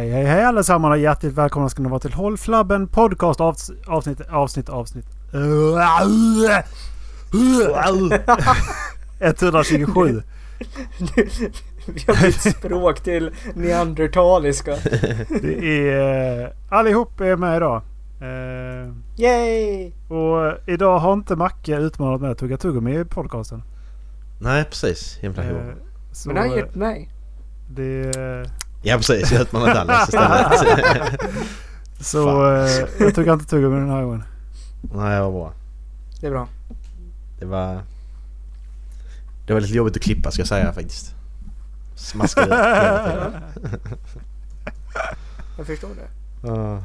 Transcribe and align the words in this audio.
Hej 0.00 0.10
hej 0.10 0.24
hej 0.24 0.44
allesammans 0.44 0.92
och 0.92 0.98
hjärtligt 0.98 1.32
välkomna 1.34 1.68
ska 1.68 1.82
ni 1.82 1.88
vara 1.88 2.00
till 2.00 2.12
Håll 2.12 2.36
Flabben 2.38 2.88
Podcast 2.88 3.40
avs 3.40 3.70
avsnitt 3.86 4.20
avsnitt 4.30 4.68
avsnitt 4.68 5.06
127. 9.20 10.22
Vi 11.86 12.04
har 12.06 12.22
bytt 12.22 12.56
språk 12.56 13.00
till 13.00 13.30
neandertaliska. 13.54 14.76
Det 15.42 15.88
är... 15.90 16.42
eh, 16.44 16.48
Allihop 16.70 17.20
är 17.20 17.36
med 17.36 17.56
idag. 17.56 17.82
Eh, 18.20 18.92
Yay! 19.16 19.92
och 20.08 20.52
idag 20.66 20.98
har 20.98 21.12
inte 21.12 21.36
Macke 21.36 21.76
utmanat 21.76 22.20
mig 22.20 22.30
att 22.30 22.38
tugga 22.38 22.56
tuggummi 22.56 23.00
i 23.00 23.04
podcasten. 23.04 23.62
Nej 24.40 24.64
precis, 24.64 25.18
himla 25.20 25.42
Eh, 25.44 25.48
hår. 25.52 25.74
så 26.12 26.28
Men 26.28 26.34
det 26.36 26.40
har 26.42 26.48
eh, 26.48 26.56
hjälpt 26.56 26.74
mig. 26.74 27.08
det... 27.70 28.16
Ja 28.82 28.96
precis, 28.96 29.32
jag 29.32 29.42
utmanar 29.42 29.74
Dallas 29.74 30.08
istället. 30.08 31.20
Så 32.00 32.46
eh, 32.54 32.70
jag 32.98 33.14
tuggar 33.14 33.32
inte 33.32 33.44
tuggummi 33.46 33.76
den 33.80 33.90
här 33.90 34.02
gången. 34.02 34.24
Nej, 34.82 35.16
det 35.16 35.22
var 35.22 35.30
bra. 35.30 35.52
Det 36.20 36.26
är 36.26 36.30
bra. 36.30 36.48
Det 37.38 37.46
var... 37.46 37.82
Det 39.46 39.52
var 39.52 39.60
lite 39.60 39.74
jobbigt 39.74 39.96
att 39.96 40.02
klippa 40.02 40.30
ska 40.30 40.40
jag 40.40 40.48
säga 40.48 40.72
faktiskt. 40.72 41.14
Smaskade 41.96 42.46
ut. 42.46 43.72
Jag 45.58 45.66
förstår 45.66 45.88
det. 45.88 46.08
Ja. 46.48 46.82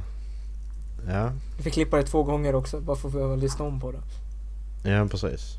Ja, 1.08 1.32
Jag 1.56 1.64
fick 1.64 1.74
klippa 1.74 1.98
det 1.98 2.04
två 2.04 2.24
gånger 2.24 2.56
också 2.56 2.80
bara 2.82 2.96
för 2.96 3.08
att 3.08 3.14
få 3.14 3.36
lyssna 3.36 3.66
om 3.66 3.80
på 3.80 3.92
det. 3.92 4.02
ja 4.90 5.08
precis. 5.08 5.58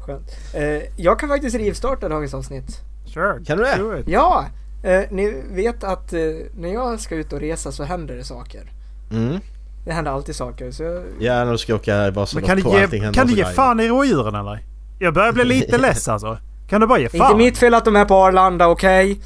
Skönt. 0.00 0.30
Eh, 0.54 0.82
jag 0.96 1.18
kan 1.18 1.28
faktiskt 1.28 1.56
rivstarta 1.56 2.08
dagens 2.08 2.34
avsnitt. 2.34 2.80
Sure. 3.18 3.44
Kan 3.44 3.58
du 3.58 3.64
det? 3.64 4.10
Ja! 4.10 4.46
Eh, 4.82 5.02
ni 5.10 5.42
vet 5.50 5.84
att 5.84 6.12
eh, 6.12 6.20
när 6.56 6.72
jag 6.72 7.00
ska 7.00 7.14
ut 7.14 7.32
och 7.32 7.40
resa 7.40 7.72
så 7.72 7.84
händer 7.84 8.16
det 8.16 8.24
saker. 8.24 8.72
Mm. 9.10 9.40
Det 9.84 9.92
händer 9.92 10.12
alltid 10.12 10.36
saker. 10.36 10.70
Så 10.70 10.82
jag, 10.82 11.02
Ja, 11.20 11.44
när 11.44 11.52
du 11.52 11.58
ska 11.58 11.74
åka 11.74 12.12
Men 12.34 12.42
kan 12.42 12.56
du 12.56 12.62
ge, 12.62 13.12
kan 13.12 13.26
du 13.26 13.34
ge 13.34 13.44
fan 13.44 13.80
i 13.80 13.88
rådjuren 13.88 14.34
eller? 14.34 14.64
Jag 14.98 15.14
börjar 15.14 15.32
bli 15.32 15.44
lite 15.44 15.78
less 15.88 16.08
alltså. 16.08 16.38
Kan 16.68 16.80
du 16.80 16.86
bara 16.86 16.98
ge 16.98 17.04
det 17.08 17.16
är 17.18 17.18
inte 17.18 17.28
fan? 17.28 17.38
mitt 17.38 17.58
fel 17.58 17.74
att 17.74 17.84
de 17.84 17.96
är 17.96 18.04
på 18.04 18.14
Arlanda, 18.14 18.68
okej? 18.68 19.20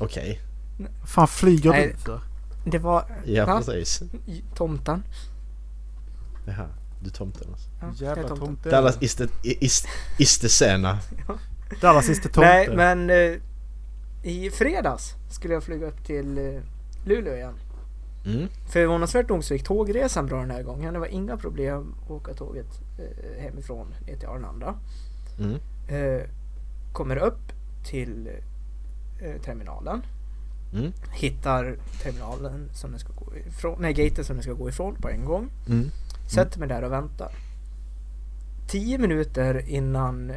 Okej. 0.00 0.40
Vad 1.00 1.08
fan 1.08 1.28
flyger 1.28 1.70
Nej. 1.70 1.92
du 1.96 1.98
för? 1.98 2.20
Det 2.64 2.78
var... 2.78 3.04
Ja 3.24 3.46
Va? 3.46 3.56
precis. 3.66 4.02
Tomten. 4.54 5.02
Jaha, 6.46 6.66
du 7.00 7.10
tomten 7.10 7.48
alltså. 7.50 7.68
Ja, 7.80 7.86
jag 7.98 8.12
är 8.12 8.16
Jävla 8.16 8.28
tomten. 8.28 8.46
tomte. 8.46 8.70
Dallas 8.70 8.98
is 9.00 9.14
the, 9.14 9.26
is, 9.42 9.86
is 10.18 10.38
the 10.38 10.48
sena. 11.68 11.80
Dallas 11.80 12.06
sista 12.06 12.28
tomte. 12.28 12.48
Nej, 12.48 12.76
men 12.76 13.10
eh, 13.10 13.40
i 14.22 14.50
fredags 14.50 15.14
skulle 15.30 15.54
jag 15.54 15.62
flyga 15.62 15.86
upp 15.86 16.04
till 16.04 16.38
eh, 16.38 16.62
Luleå 17.04 17.34
igen. 17.34 17.54
Mm. 18.26 18.48
Förvånansvärt 18.68 19.28
nog 19.28 19.44
så 19.44 19.54
gick 19.54 19.64
tågresan 19.64 20.26
bra 20.26 20.40
den 20.40 20.50
här 20.50 20.62
gången. 20.62 20.94
Det 20.94 21.00
var 21.00 21.06
inga 21.06 21.36
problem 21.36 21.94
att 22.04 22.10
åka 22.10 22.34
tåget 22.34 22.80
eh, 22.98 23.42
hemifrån 23.42 23.94
ner 24.06 24.16
till 24.16 24.28
Arlanda. 24.28 24.74
Mm. 25.38 25.58
Eh, 25.88 26.22
kommer 26.92 27.16
upp 27.16 27.52
till 27.84 28.30
eh, 29.20 29.40
terminalen. 29.42 30.02
Mm. 30.72 30.92
Hittar 31.12 31.76
terminalen 32.02 32.68
som 32.74 32.90
den 32.90 33.00
ska 33.00 33.12
gå 33.12 33.36
ifrån, 33.36 33.76
nej 33.80 33.92
gaten 33.92 34.24
som 34.24 34.36
den 34.36 34.42
ska 34.42 34.52
gå 34.52 34.68
ifrån 34.68 34.94
på 34.94 35.08
en 35.08 35.24
gång. 35.24 35.50
Mm. 35.68 35.90
Sätter 36.26 36.58
mig 36.58 36.68
där 36.68 36.82
och 36.82 36.92
väntar. 36.92 37.32
Tio 38.66 38.98
minuter 38.98 39.68
innan 39.68 40.32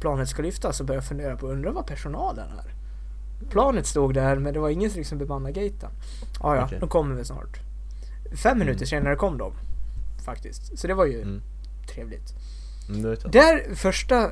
planet 0.00 0.28
ska 0.28 0.42
lyfta 0.42 0.72
så 0.72 0.84
börjar 0.84 0.96
jag 1.00 1.08
fundera 1.08 1.36
på, 1.36 1.46
undra 1.48 1.72
vad 1.72 1.86
personalen 1.86 2.48
är. 2.58 2.74
Planet 3.50 3.86
stod 3.86 4.14
där 4.14 4.36
men 4.38 4.54
det 4.54 4.60
var 4.60 4.68
ingen 4.68 4.90
som 4.90 4.98
liksom 4.98 5.18
bemannade 5.18 5.52
gaten. 5.52 5.90
Ah, 6.40 6.54
ja, 6.56 6.64
Okej. 6.64 6.78
de 6.80 6.88
kommer 6.88 7.14
väl 7.14 7.24
snart. 7.24 7.60
Fem 8.34 8.58
minuter 8.58 8.86
senare 8.86 9.16
kom 9.16 9.38
de. 9.38 9.52
Faktiskt. 10.24 10.78
Så 10.78 10.86
det 10.86 10.94
var 10.94 11.06
ju 11.06 11.22
Mm. 11.22 11.42
trevligt. 11.94 12.34
Mm. 12.88 13.16
Där 13.32 13.74
första 13.74 14.24
eh, 14.24 14.30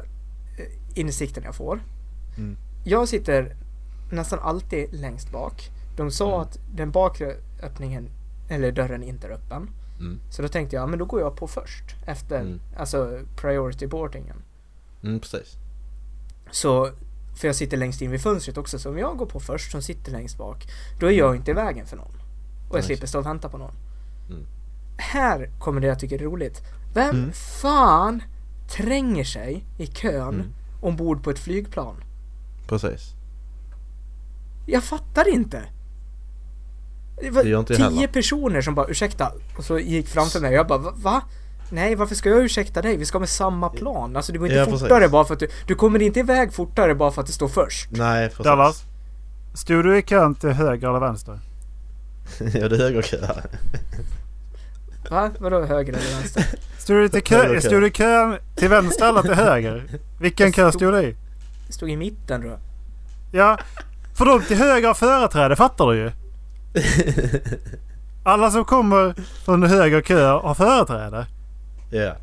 insikten 0.94 1.42
jag 1.44 1.54
får. 1.54 1.80
Mm. 2.36 2.56
Jag 2.84 3.08
sitter 3.08 3.56
nästan 4.12 4.38
alltid 4.38 4.94
längst 4.94 5.32
bak. 5.32 5.70
De 5.96 6.10
sa 6.10 6.28
Mm. 6.28 6.40
att 6.40 6.58
den 6.74 6.90
bakre 6.90 7.34
öppningen, 7.62 8.08
eller 8.48 8.72
dörren 8.72 9.02
inte 9.02 9.26
är 9.26 9.30
öppen. 9.30 9.70
Mm. 10.00 10.20
Så 10.30 10.42
då 10.42 10.48
tänkte 10.48 10.76
jag, 10.76 10.82
ja, 10.82 10.86
men 10.86 10.98
då 10.98 11.04
går 11.04 11.20
jag 11.20 11.36
på 11.36 11.46
först. 11.46 11.84
Efter, 12.06 12.40
Mm. 12.40 12.60
alltså 12.76 13.20
priority 13.36 13.86
boardingen. 13.86 14.36
Mm, 15.02 15.20
precis. 15.20 15.56
Så, 16.50 16.90
för 17.36 17.48
jag 17.48 17.56
sitter 17.56 17.76
längst 17.76 18.02
in 18.02 18.10
vid 18.10 18.20
fönstret 18.20 18.56
också. 18.58 18.78
Så 18.78 18.90
om 18.90 18.98
jag 18.98 19.16
går 19.16 19.26
på 19.26 19.40
först 19.40 19.70
som 19.70 19.82
sitter 19.82 20.12
längst 20.12 20.38
bak. 20.38 20.66
Då 21.00 21.06
är 21.06 21.10
jag 21.10 21.36
inte 21.36 21.50
i 21.50 21.54
vägen 21.54 21.86
för 21.86 21.96
någon. 21.96 22.06
Och 22.68 22.76
jag 22.76 22.80
Nej, 22.80 22.82
slipper 22.82 23.06
stå 23.06 23.18
och 23.18 23.26
vänta 23.26 23.48
på 23.48 23.58
någon. 23.58 23.74
Mm. 24.30 24.42
Här 24.96 25.50
kommer 25.58 25.80
det 25.80 25.86
jag 25.86 25.98
tycker 25.98 26.18
är 26.18 26.22
roligt. 26.24 26.60
Vem 26.94 27.16
Mm. 27.16 27.32
fan 27.32 28.22
tränger 28.76 29.24
sig 29.24 29.64
i 29.78 29.86
kön 29.86 30.34
Mm. 30.34 30.46
ombord 30.80 31.24
på 31.24 31.30
ett 31.30 31.38
flygplan? 31.38 31.96
Precis. 32.68 33.14
Jag 34.66 34.84
fattar 34.84 35.28
inte. 35.28 35.62
Det 37.20 37.30
var 37.30 37.44
Det 37.44 37.64
tio 37.64 37.78
heller. 37.84 38.06
personer 38.06 38.60
som 38.60 38.74
bara 38.74 38.86
ursäkta 38.86 39.32
och 39.58 39.64
så 39.64 39.78
gick 39.78 40.08
framför 40.08 40.40
mig 40.40 40.48
och 40.50 40.56
jag 40.56 40.66
bara 40.66 40.78
"Va- 40.78 40.94
va? 40.96 41.22
Nej 41.70 41.94
varför 41.94 42.14
ska 42.14 42.28
jag 42.28 42.38
ursäkta 42.44 42.82
dig? 42.82 42.96
Vi 42.96 43.04
ska 43.06 43.18
med 43.18 43.28
samma 43.28 43.68
plan. 43.68 44.16
Alltså 44.16 44.32
det 44.32 44.38
går 44.38 44.48
inte 44.48 44.58
Ja, 44.58 44.64
precis. 44.64 44.80
fortare 44.80 45.08
bara 45.08 45.24
för 45.24 45.34
att 45.34 45.40
du, 45.40 45.48
du 45.66 45.74
kommer 45.74 46.02
inte 46.02 46.20
iväg 46.20 46.52
fortare 46.52 46.94
bara 46.94 47.10
för 47.10 47.20
att 47.20 47.26
du 47.26 47.32
står 47.32 47.48
först. 47.48 47.88
Nej, 47.90 48.28
precis. 48.28 48.44
Dallas. 48.44 48.82
Stod 49.54 49.84
du 49.84 49.98
i 49.98 50.02
kön 50.02 50.34
till 50.34 50.50
höger 50.50 50.88
eller 50.88 51.00
vänster? 51.00 51.38
ja, 52.38 52.68
det 52.68 52.76
är 52.76 52.78
högerkö 52.78 53.16
här. 53.26 53.44
Va? 55.10 55.30
Vadå 55.38 55.64
höger 55.64 55.92
eller 55.92 56.20
vänster? 56.20 56.44
Stod 56.78 56.96
du, 56.96 57.08
till 57.08 57.22
kö, 57.22 57.60
stod 57.60 57.80
du 57.80 57.86
i 57.86 57.90
kön 57.90 58.36
till 58.56 58.68
vänster 58.68 59.08
eller 59.08 59.22
till 59.22 59.34
höger? 59.34 59.84
Vilken 60.20 60.52
kö 60.52 60.72
stod 60.72 60.92
du 60.92 61.00
i? 61.00 61.16
Jag 61.66 61.74
stod 61.74 61.90
i 61.90 61.96
mitten 61.96 62.40
då. 62.42 62.58
Ja, 63.32 63.58
för 64.14 64.24
de 64.24 64.42
till 64.42 64.56
höger 64.56 64.86
har 64.86 64.94
företräde 64.94 65.56
fattar 65.56 65.86
du 65.86 65.96
ju. 65.96 66.10
Alla 68.24 68.50
som 68.50 68.64
kommer 68.64 69.14
från 69.44 69.62
höger 69.62 70.00
kö 70.00 70.26
har 70.26 70.54
företräde. 70.54 71.26
Ja. 71.90 72.16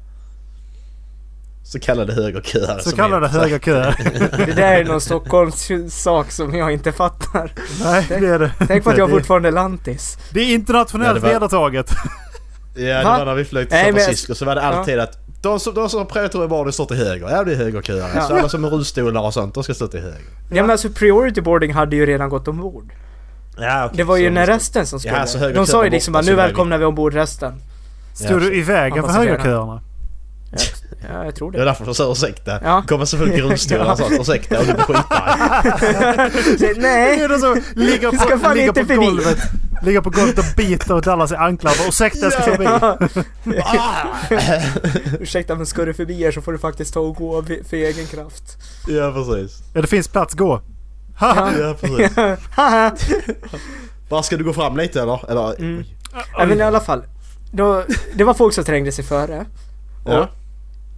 Så 1.64 1.80
kallade 1.80 2.14
högerköer. 2.14 2.80
Så 2.80 2.96
kallade 2.96 3.26
är- 3.26 3.30
höger 3.30 3.60
kö. 3.60 3.94
Det 4.46 4.54
där 4.56 4.74
är 4.80 4.86
någon 4.86 5.02
Stockholms 5.02 5.70
sak 5.90 6.32
som 6.32 6.56
jag 6.56 6.72
inte 6.72 6.92
fattar. 6.92 7.52
Nej, 7.84 8.06
det 8.10 8.16
är 8.16 8.40
det. 8.40 8.52
Tänk 8.68 8.84
på 8.84 8.90
att 8.90 8.98
jag 8.98 9.10
fortfarande 9.10 9.50
är 9.50 9.52
lantis. 9.52 10.18
Det 10.34 10.40
är 10.40 10.54
internationellt 10.54 11.08
Ja, 11.08 11.14
det 11.14 11.20
var- 11.20 11.30
vedertaget. 11.34 11.90
Ja, 12.76 12.82
det 12.98 13.04
Va? 13.04 13.18
var 13.18 13.26
när 13.26 13.36
vi 13.36 13.46
flög 13.46 13.70
till 13.70 13.78
San 13.78 13.94
Francisco 13.94 14.36
så 14.36 14.46
var 14.46 14.56
det 14.56 14.62
alltid 14.62 15.00
att 15.00 15.18
de 15.42 15.60
som, 15.60 15.74
de 15.74 15.90
som 15.90 16.00
har 16.00 16.06
prioriterat 16.06 16.50
barnen 16.50 16.74
står 16.74 16.86
till 16.86 16.98
höger. 16.98 17.30
Ja, 17.30 17.44
det 17.44 17.52
är 17.52 17.56
högerköer. 17.56 18.10
Ja. 18.16 18.22
Så 18.22 18.36
alla 18.38 18.50
som 18.50 18.64
har 18.64 18.72
rullstolar 18.72 19.22
och 19.22 19.34
sånt, 19.34 19.54
de 19.54 19.64
ska 19.64 19.74
stå 19.74 19.88
till 19.88 20.00
höger. 20.02 20.20
Ja 20.52 20.62
men 20.64 20.70
alltså 20.72 20.90
priority 20.90 21.42
boarding 21.42 21.74
hade 21.74 21.96
ju 21.96 22.06
redan 22.06 22.30
gått 22.30 22.48
ombord. 22.48 22.92
Ja, 23.58 23.86
okej, 23.86 23.98
Det 23.98 24.04
var 24.04 24.18
ju 24.18 24.28
så- 24.28 24.34
när 24.34 24.46
resten 24.46 24.86
som 24.88 25.00
skulle. 25.00 25.18
Ja, 25.18 25.26
så 25.28 25.50
De 25.50 25.66
sa 25.68 25.84
ju 25.86 25.90
liksom 25.90 26.14
så 26.14 26.22
nu 26.22 26.36
välkomnar 26.36 26.78
vi 26.78 26.86
ombord 26.86 27.14
resten. 27.14 27.54
Stod 28.16 28.40
du 28.42 28.56
i 28.56 28.62
vägen 28.62 29.04
för 29.04 29.12
högerköerna? 29.12 29.82
Ja, 31.14 31.26
jag 31.26 31.36
tror 31.36 31.52
Det 31.52 31.58
var 31.58 31.66
det. 31.66 31.72
därför 31.72 31.86
de 31.86 31.96
sa 31.96 32.12
ursäkta. 32.12 32.60
Ja. 32.64 32.84
Kommer 32.88 33.06
så 33.06 33.18
folk 33.18 33.34
i 33.34 33.42
rullstolar 33.42 33.92
och 33.92 33.98
sånt. 33.98 34.12
Ursäkta 34.20 34.60
och 34.60 34.66
du 34.66 34.74
blir 34.74 34.84
skitarg. 34.84 36.32
Så, 36.60 36.80
Nej! 36.82 37.28
Det 37.28 37.40
som 37.40 37.62
ligger 37.76 38.12
Vi 38.12 38.18
ska 38.18 38.30
på, 38.32 38.38
fan 38.40 38.54
ligger 38.56 38.68
inte 38.68 38.82
på 38.82 38.88
förbi. 38.88 39.06
golvet. 39.06 39.38
Ligger 39.84 40.02
på 40.02 40.10
golvet 40.10 40.38
och 40.40 40.46
biter 40.58 41.02
Dallas 41.02 41.32
i 41.32 41.36
anklarna. 41.36 41.76
Bara, 41.80 41.88
Ursäkta 41.88 42.20
jag 42.20 42.34
ska 42.34 42.42
förbi. 42.42 42.68
Ursäkta 45.20 45.56
men 45.56 45.66
ska 45.66 45.86
du 45.86 45.94
förbi 45.94 46.24
här 46.24 46.32
så 46.32 46.42
får 46.42 46.52
du 46.52 46.58
faktiskt 46.58 46.94
ta 46.94 47.00
och 47.00 47.16
gå 47.16 47.44
för 47.70 47.78
egen 47.78 48.06
kraft. 48.06 48.58
Ja, 48.88 49.12
precis. 49.12 49.60
Ja 49.74 49.82
det 49.82 49.88
finns 49.88 50.08
plats, 50.08 50.34
gå. 50.34 50.62
Ha! 51.20 51.52
Ja, 51.60 51.76
precis. 51.82 52.16
Bara 54.10 54.24
ska 54.24 54.38
du 54.38 54.44
gå 54.44 54.54
fram 54.54 54.78
lite 54.78 55.02
eller? 55.02 55.32
eller 55.32 55.60
Mm. 55.60 55.84
ja, 56.38 56.46
men 56.46 56.60
i 56.60 56.62
alla 56.62 56.80
fall. 56.80 57.04
Då, 57.56 57.84
det 58.16 58.24
var 58.24 58.34
folk 58.34 58.54
som 58.54 58.64
trängde 58.64 58.92
sig 58.92 59.06
före. 59.06 59.46
Och 60.06 60.14
Ja. 60.14 60.30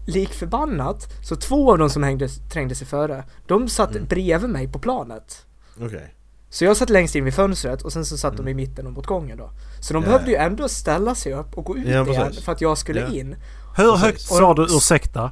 lik 0.06 0.33
förbannat, 0.33 1.07
så 1.24 1.36
två 1.36 1.71
av 1.71 1.77
dem 1.77 1.89
som 1.89 2.04
hängde, 2.04 2.27
trängde 2.30 2.75
sig 2.75 2.88
före, 2.88 3.24
de 3.48 3.69
satt 3.69 3.92
Mm. 3.92 4.06
bredvid 4.06 4.50
mig 4.50 4.68
på 4.68 4.80
planet. 4.80 5.45
Okej. 5.81 6.13
Så 6.50 6.65
jag 6.65 6.77
satt 6.77 6.89
längst 6.89 7.15
in 7.15 7.25
vid 7.25 7.33
fönstret 7.33 7.81
och 7.81 7.94
sen 7.94 8.06
så 8.06 8.18
satt 8.18 8.38
de 8.38 8.48
i 8.48 8.54
mitten 8.54 8.88
och 8.88 8.94
mot 8.94 9.06
gången 9.06 9.38
då. 9.38 9.50
Så 9.80 9.94
de 9.94 9.98
Mm. 9.98 10.09
Ja. 10.12 10.13
behövde 10.18 10.31
ju 10.31 10.38
ändå 10.38 10.69
ställa 10.69 11.15
sig 11.15 11.33
upp 11.33 11.57
och 11.57 11.65
gå 11.65 11.77
ut 11.77 11.88
Ja, 11.88 11.92
igen 11.92 12.27
precis. 12.27 12.45
för 12.45 12.51
att 12.51 12.62
jag 12.62 12.77
skulle 12.77 13.00
Ja. 13.01 13.07
in. 13.07 13.36
Hur 13.77 13.92
Precis. 13.92 14.01
högt 14.06 14.21
sa 14.21 14.53
du 14.53 14.63
ursäkta? 14.63 15.31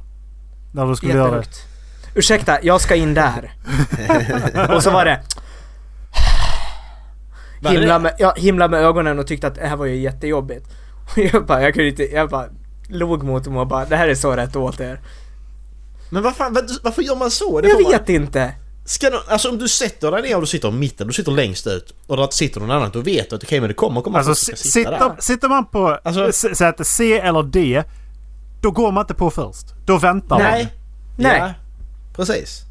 När 0.74 0.86
du 0.86 0.96
skulle 0.96 1.12
göra 1.14 1.36
det? 1.40 1.48
Ursäkta, 2.14 2.58
jag 2.62 2.80
ska 2.80 2.94
in 2.94 3.14
där. 3.14 3.52
och 4.76 4.82
så 4.82 4.90
var 4.90 5.04
det 5.04 5.20
himla 7.70 7.98
med, 7.98 8.14
ja, 8.18 8.34
himla 8.36 8.68
med 8.68 8.80
ögonen 8.80 9.18
och 9.18 9.26
tyckte 9.26 9.46
att 9.46 9.54
det 9.54 9.66
här 9.66 9.76
var 9.76 9.86
ju 9.86 9.96
jättejobbigt. 9.96 10.66
Och 11.12 11.18
jag 11.34 11.46
bara, 11.46 11.62
jag 11.62 11.74
kunde 11.74 11.88
inte, 11.88 12.02
jag 12.02 12.30
bara 12.30 12.46
log 12.88 13.22
mot 13.22 13.44
dem 13.44 13.56
och 13.56 13.66
bara, 13.66 13.84
det 13.84 13.96
här 13.96 14.08
är 14.08 14.14
så 14.14 14.32
rätt 14.36 14.56
åt 14.56 14.80
er. 14.80 15.00
Men 16.10 16.22
vad 16.22 16.36
fan, 16.36 16.56
varför 16.82 17.02
gör 17.02 17.16
man 17.16 17.30
så? 17.30 17.60
Det 17.60 17.68
Jag 17.68 17.82
man- 17.82 17.92
vet 17.92 18.08
inte. 18.08 18.52
Ska 18.84 19.10
någon, 19.10 19.20
alltså 19.28 19.50
om 19.50 19.58
du 19.58 19.68
sätter 19.68 20.10
dig 20.10 20.22
ner 20.22 20.34
och 20.34 20.40
du 20.40 20.46
sitter 20.46 20.68
i 20.68 20.72
mitten, 20.72 21.06
du 21.06 21.12
sitter 21.12 21.32
längst 21.32 21.66
ut 21.66 21.94
och 22.06 22.16
där 22.16 22.28
sitter 22.30 22.60
någon 22.60 22.70
annan, 22.70 22.90
då 22.92 23.00
vet 23.00 23.30
du 23.30 23.36
att 23.36 23.42
okej 23.44 23.60
men 23.60 23.68
det 23.68 23.74
kommer 23.74 24.00
komma 24.00 24.18
Alltså 24.18 24.34
sitta 24.34 24.56
sitter, 24.56 24.90
där. 24.90 25.16
sitter 25.18 25.48
man 25.48 25.64
på 25.66 25.98
Alltså- 26.04 26.32
säte 26.54 26.84
C 26.84 27.18
eller 27.18 27.42
D, 27.42 27.82
då 28.62 28.70
går 28.70 28.92
man 28.92 29.02
inte 29.02 29.14
på 29.14 29.30
först. 29.30 29.66
Då 29.86 29.98
väntar 29.98 30.36
man. 30.38 30.42
Nej. 30.50 30.68
Nej. 31.18 31.38
Ja, 31.38 31.52
precis. 32.16 32.62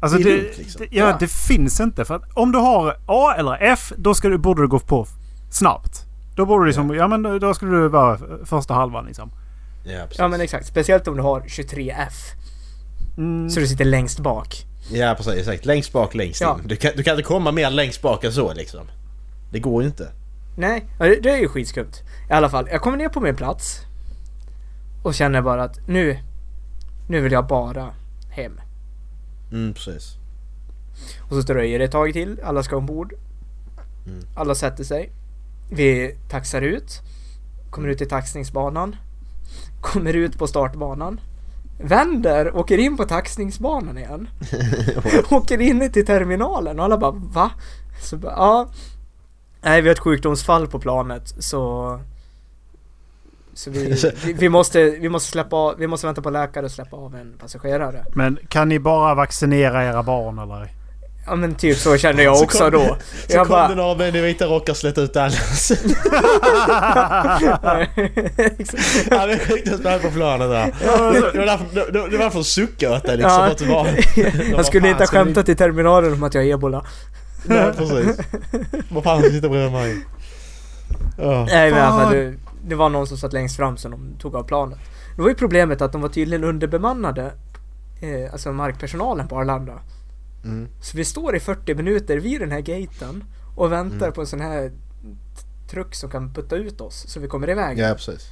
Alltså 0.00 0.18
Det 0.18 0.24
det, 0.24 0.36
lugnt, 0.36 0.58
liksom. 0.58 0.78
det, 0.90 0.96
ja, 0.96 1.08
Ja. 1.08 1.16
det 1.20 1.28
finns 1.28 1.80
inte. 1.80 2.04
För 2.04 2.14
att 2.14 2.22
om 2.34 2.52
du 2.52 2.58
har 2.58 2.96
A 3.06 3.34
eller 3.38 3.58
F, 3.60 3.92
då 3.96 4.14
ska 4.14 4.28
du, 4.28 4.38
borde 4.38 4.62
du 4.62 4.68
gå 4.68 4.78
på 4.78 5.06
snabbt. 5.50 5.97
Då 6.38 6.46
borde 6.46 6.64
du 6.64 6.66
liksom, 6.66 6.94
ja 6.94 7.08
men 7.08 7.22
då- 7.40 7.54
skulle 7.54 7.76
du 7.76 7.88
vara 7.88 8.18
första 8.44 8.74
halvan 8.74 9.06
liksom. 9.06 9.30
Ja, 9.84 9.98
precis. 10.02 10.18
Ja 10.18 10.28
men 10.28 10.40
exakt. 10.40 10.66
Speciellt 10.66 11.08
om 11.08 11.16
du 11.16 11.22
har 11.22 11.40
23F. 11.40 12.12
Mm. 13.16 13.50
Så 13.50 13.60
du 13.60 13.66
sitter 13.66 13.84
längst 13.84 14.20
bak. 14.20 14.66
Ja 14.92 15.14
precis, 15.16 15.34
exakt. 15.34 15.64
Längst 15.64 15.92
bak, 15.92 16.14
längst 16.14 16.40
Ja. 16.40 16.58
in. 16.62 16.68
Du 16.68 16.76
kan, 16.76 16.92
du 16.96 17.02
kan 17.02 17.12
inte 17.14 17.22
komma 17.22 17.52
mer 17.52 17.70
längst 17.70 18.02
bak 18.02 18.24
än 18.24 18.32
så 18.32 18.54
liksom. 18.54 18.80
Det 19.52 19.58
går 19.60 19.82
ju 19.82 19.88
inte. 19.88 20.10
Nej, 20.56 20.84
ja, 20.98 21.04
det, 21.06 21.20
det 21.20 21.30
är 21.30 21.36
ju 21.38 21.48
skitskumt. 21.48 21.92
I 22.30 22.32
alla 22.32 22.48
fall, 22.48 22.68
jag 22.72 22.80
kommer 22.80 22.96
ner 22.98 23.08
på 23.08 23.20
min 23.20 23.36
plats. 23.36 23.80
Och 25.02 25.14
känner 25.14 25.42
bara 25.42 25.62
att 25.62 25.88
nu, 25.88 26.18
nu 27.08 27.20
vill 27.20 27.32
jag 27.32 27.46
bara 27.46 27.90
hem. 28.30 28.60
Mm, 29.52 29.74
precis. 29.74 30.14
Och 31.30 31.36
så 31.36 31.40
dröjer 31.52 31.78
det 31.78 31.84
ett 31.84 31.92
tag 31.92 32.12
till, 32.12 32.40
alla 32.44 32.62
ska 32.62 32.76
ombord. 32.76 33.12
Mm. 34.06 34.24
Alla 34.36 34.54
sätter 34.54 34.84
sig. 34.84 35.12
Vi 35.70 36.16
taxar 36.28 36.62
ut. 36.62 37.00
Kommer 37.70 37.88
ut 37.88 38.00
i 38.00 38.06
taxningsbanan. 38.06 38.96
Kommer 39.80 40.14
ut 40.14 40.38
på 40.38 40.46
startbanan. 40.46 41.20
Vänder, 41.80 42.56
åker 42.56 42.78
in 42.78 42.96
på 42.96 43.04
taxningsbanan 43.04 43.98
igen. 43.98 44.28
åker 45.30 45.60
in 45.60 45.92
till 45.92 46.06
terminalen 46.06 46.78
och 46.78 46.84
alla 46.84 46.98
bara 46.98 47.10
va? 47.10 47.50
Så 48.00 48.16
bara, 48.16 48.32
ja. 48.32 48.68
Nej, 49.62 49.82
vi 49.82 49.88
har 49.88 49.94
ett 49.94 49.98
sjukdomsfall 49.98 50.66
på 50.66 50.78
planet 50.78 51.34
så... 51.38 52.00
Så 53.54 53.70
vi, 53.70 53.94
vi, 54.24 54.32
vi, 54.32 54.48
måste, 54.48 54.90
vi 54.90 55.08
måste 55.08 55.30
släppa 55.30 55.56
av, 55.56 55.74
vi 55.78 55.86
måste 55.86 56.06
vänta 56.06 56.22
på 56.22 56.30
läkare 56.30 56.64
och 56.64 56.70
släppa 56.70 56.96
av 56.96 57.14
en 57.14 57.38
passagerare. 57.38 58.04
Men 58.14 58.38
kan 58.48 58.68
ni 58.68 58.78
bara 58.78 59.14
vaccinera 59.14 59.84
era 59.84 60.02
barn 60.02 60.38
eller? 60.38 60.77
Ja 61.28 61.34
men 61.36 61.54
typ 61.54 61.78
så 61.78 61.96
kände 61.96 62.22
jag 62.22 62.36
Så 62.36 62.44
också 62.44 62.58
kom- 62.58 62.70
då. 62.72 62.96
Så 63.28 63.36
Jag 63.36 63.46
kom 63.46 63.50
bara, 63.50 63.68
det 63.68 63.74
några 63.74 63.94
män 63.94 64.16
i 64.16 64.20
vita 64.20 64.46
rockar 64.46 64.72
och 64.72 64.76
slet 64.76 64.98
ut. 64.98 65.16
Exakt. 65.16 65.82
Han 69.10 69.30
är 69.30 69.54
riktigt 69.54 69.78
spänd 69.80 70.02
på 70.02 70.10
planet 70.10 70.50
där. 70.50 70.74
Det 71.32 71.38
var 71.38 71.46
därför, 71.46 71.66
det, 71.74 71.92
det 71.92 72.00
var 72.00 72.08
därför 72.24 72.38
de 72.38 72.44
suckade 72.44 72.96
åt 72.96 73.04
dig 73.04 73.16
liksom. 73.16 73.32
Ja. 73.32 73.44
För 73.44 73.50
att 73.52 73.58
du 73.58 73.66
var, 73.66 73.88
jag 74.56 74.66
skulle 74.66 74.88
inte 74.88 75.02
ha 75.02 75.06
skämtat 75.08 75.48
i 75.48 75.54
terminalen 75.54 76.12
om 76.12 76.22
att 76.22 76.34
jag 76.34 76.42
har 76.42 76.48
ebola. 76.48 76.84
Nej 77.44 77.72
precis. 77.76 78.18
Vad 78.90 79.04
fan 79.04 79.22
ska 79.22 79.30
sitta 79.30 79.48
bredvid 79.48 79.72
mig? 79.72 79.96
Ja. 81.18 81.46
Nej 81.50 81.70
men 81.70 81.88
Fan. 81.88 82.12
det, 82.12 82.34
det 82.68 82.74
var 82.74 82.88
någon 82.88 83.06
som 83.06 83.18
satt 83.18 83.32
längst 83.32 83.56
fram 83.56 83.76
som 83.76 83.90
de 83.90 84.16
tog 84.20 84.36
av 84.36 84.42
planet. 84.42 84.78
Det 85.16 85.22
var 85.22 85.28
ju 85.28 85.34
problemet 85.34 85.82
att 85.82 85.92
de 85.92 86.00
var 86.00 86.08
tydligen 86.08 86.44
underbemannade. 86.44 87.22
Eh, 88.02 88.32
alltså 88.32 88.52
markpersonalen 88.52 89.28
på 89.28 89.36
Arlanda. 89.38 89.72
Mm. 90.44 90.68
Så 90.80 90.96
vi 90.96 91.04
står 91.04 91.36
i 91.36 91.40
40 91.40 91.74
minuter 91.74 92.16
vid 92.16 92.40
den 92.40 92.50
här 92.52 92.60
gaten 92.60 93.24
och 93.56 93.72
väntar 93.72 93.96
Mm. 94.06 94.12
på 94.12 94.20
en 94.20 94.26
sån 94.26 94.40
här 94.40 94.72
truck 95.70 95.94
som 95.94 96.10
kan 96.10 96.34
putta 96.34 96.56
ut 96.56 96.80
oss 96.80 97.04
så 97.08 97.20
vi 97.20 97.28
kommer 97.28 97.50
iväg. 97.50 97.78
Ja 97.78 97.94
precis. 97.94 98.30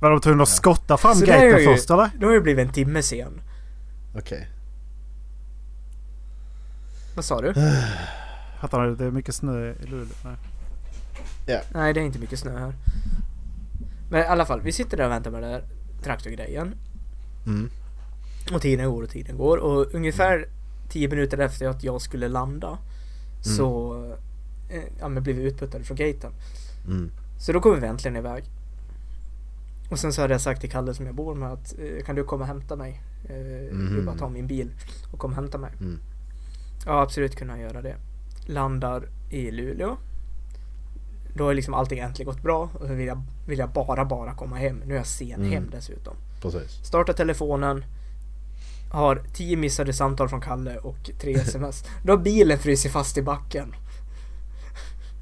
Var 0.00 0.10
de 0.10 0.20
tvungna 0.20 0.42
att 0.42 0.48
skotta 0.48 0.96
fram 0.96 1.14
Så 1.14 1.26
gaten 1.26 1.58
ju- 1.58 1.64
först 1.64 1.90
eller? 1.90 2.10
Då 2.18 2.26
har 2.26 2.34
det 2.34 2.40
blivit 2.40 2.66
en 2.66 2.72
timme 2.72 3.02
sen. 3.02 3.40
Okej. 4.16 4.48
Vad 7.14 7.24
sa 7.24 7.40
du? 7.40 7.54
Fattar 8.60 8.86
du? 8.86 8.96
Det 8.96 9.04
är 9.04 9.10
mycket 9.10 9.34
snö 9.34 9.70
i 9.72 9.86
Luleå. 9.86 10.06
Nej. 11.46 11.62
Nej 11.74 11.92
det 11.94 12.00
är 12.00 12.04
inte 12.04 12.18
mycket 12.18 12.38
snö 12.38 12.58
här. 12.58 12.74
Men 14.10 14.20
i 14.20 14.24
alla 14.24 14.46
fall, 14.46 14.60
vi 14.60 14.72
sitter 14.72 14.96
där 14.96 15.04
och 15.04 15.10
väntar 15.10 15.30
med 15.30 15.42
den 15.42 15.50
där 15.52 15.64
traktorgrejen. 16.02 16.74
Mm. 17.46 17.70
Och 18.54 18.60
tiden 18.62 18.90
går 18.90 19.02
och 19.02 19.10
tiden 19.10 19.36
går 19.36 19.56
och 19.58 19.94
ungefär 19.94 20.48
10 20.92 21.08
minuter 21.08 21.38
efter 21.38 21.68
att 21.68 21.82
jag 21.84 22.00
skulle 22.00 22.28
landa 22.28 22.78
så 23.40 23.94
eh, 24.70 24.82
ja, 25.00 25.08
men 25.08 25.22
blev 25.22 25.36
vi 25.36 25.42
utputtade 25.42 25.84
från 25.84 25.96
gaten. 25.96 26.32
Mm. 26.86 27.10
Så 27.38 27.52
då 27.52 27.60
kommer 27.60 27.76
vi 27.80 27.86
äntligen 27.86 28.16
iväg. 28.16 28.44
Och 29.90 29.98
sen 29.98 30.12
så 30.12 30.20
hade 30.20 30.34
jag 30.34 30.40
sagt 30.40 30.60
till 30.60 30.70
Kalle 30.70 30.94
som 30.94 31.06
jag 31.06 31.14
bor 31.14 31.34
med 31.34 31.52
att 31.52 31.74
eh, 31.78 32.04
kan 32.04 32.16
du 32.16 32.24
komma 32.24 32.42
och 32.42 32.48
hämta 32.48 32.76
mig? 32.76 33.02
Eh, 33.24 33.76
Du 33.76 34.02
bara 34.06 34.16
ta 34.16 34.28
min 34.28 34.46
bil 34.46 34.70
och 35.12 35.18
kom 35.18 35.30
och 35.30 35.36
hämta 35.36 35.58
mig. 35.58 35.72
Mm. 35.80 35.98
Ja 36.86 37.02
absolut 37.02 37.36
kunna 37.36 37.52
jag 37.58 37.62
göra 37.72 37.82
det. 37.82 37.96
Landar 38.46 39.08
i 39.30 39.50
Luleå. 39.50 39.96
Då 41.34 41.44
har 41.44 41.54
liksom 41.54 41.74
allting 41.74 41.98
äntligen 41.98 42.32
gått 42.32 42.42
bra 42.42 42.70
och 42.74 42.86
så 42.86 42.94
vill 42.94 43.06
jag, 43.06 43.22
vill 43.46 43.58
jag 43.58 43.70
bara 43.70 44.04
bara 44.04 44.34
komma 44.34 44.56
hem. 44.56 44.82
Nu 44.86 44.92
är 44.94 44.98
jag 44.98 45.06
sen 45.06 45.32
Mm. 45.34 45.52
hem 45.52 45.68
dessutom. 45.70 46.14
Precis. 46.42 46.70
Startar 46.84 47.12
telefonen. 47.12 47.84
Har 48.92 49.22
10 49.34 49.56
missade 49.56 49.92
samtal 49.92 50.28
från 50.28 50.40
Kalle 50.40 50.76
och 50.76 51.10
3 51.20 51.34
sms. 51.34 51.84
Då 52.04 52.12
har 52.12 52.18
bilen 52.18 52.58
frusit 52.58 52.92
fast 52.92 53.18
i 53.18 53.22
backen. 53.22 53.74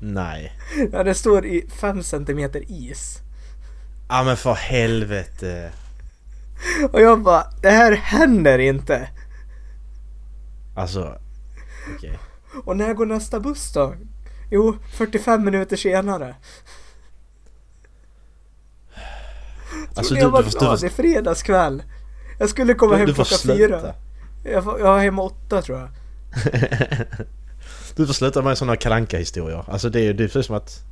Nej. 0.01 0.53
Ja, 0.93 1.05
det 1.05 1.15
står 1.15 1.47
i 1.47 1.67
5 1.81 2.03
centimeter 2.03 2.65
is. 2.69 3.19
Ja 4.09 4.23
men 4.25 4.37
för 4.37 4.55
helvete. 4.55 5.73
Och 6.93 7.01
jag 7.01 7.23
bara, 7.23 7.45
det 7.63 7.71
här 7.71 7.93
händer 7.93 8.59
inte. 8.59 9.09
Alltså. 10.77 11.19
Okej. 11.97 12.19
Och 12.65 12.77
när 12.77 12.95
går 12.95 13.07
nästa 13.07 13.41
buss 13.41 13.73
då? 13.73 13.95
Jo, 14.51 14.77
45 14.93 15.45
minuter 15.45 15.77
senare. 15.77 16.35
Alltså 19.95 20.15
du, 20.15 20.21
du, 20.21 20.29
glad, 20.29 20.45
du, 20.45 20.77
det 20.77 20.87
är 20.87 20.89
fredagskväll. 20.89 21.83
Jag 22.41 22.49
skulle 22.49 22.75
komma 22.75 22.93
du, 22.93 22.99
hem 22.99 23.07
du 23.07 23.15
får 23.15 23.25
klockan 23.25 23.39
sluta. 23.57 23.81
fyra. 23.81 23.95
Jag, 24.45 24.63
var- 24.63 24.79
jag 24.79 24.87
var 24.87 24.99
hemma 24.99 25.23
åtta 25.23 25.63
tror 25.63 25.79
jag. 25.79 25.89
du 27.97 28.07
får 28.07 28.15
sluta 28.15 28.43
med 28.43 28.59
sådana 28.59 28.77
kalanka 28.77 29.19
historier 29.19 29.65
Alltså 29.69 29.91
det 29.91 30.01
är 30.01 30.03
ju 30.03 30.13
är 30.25 30.29
precis 30.29 30.47
som 30.47 30.57
att 30.57 30.85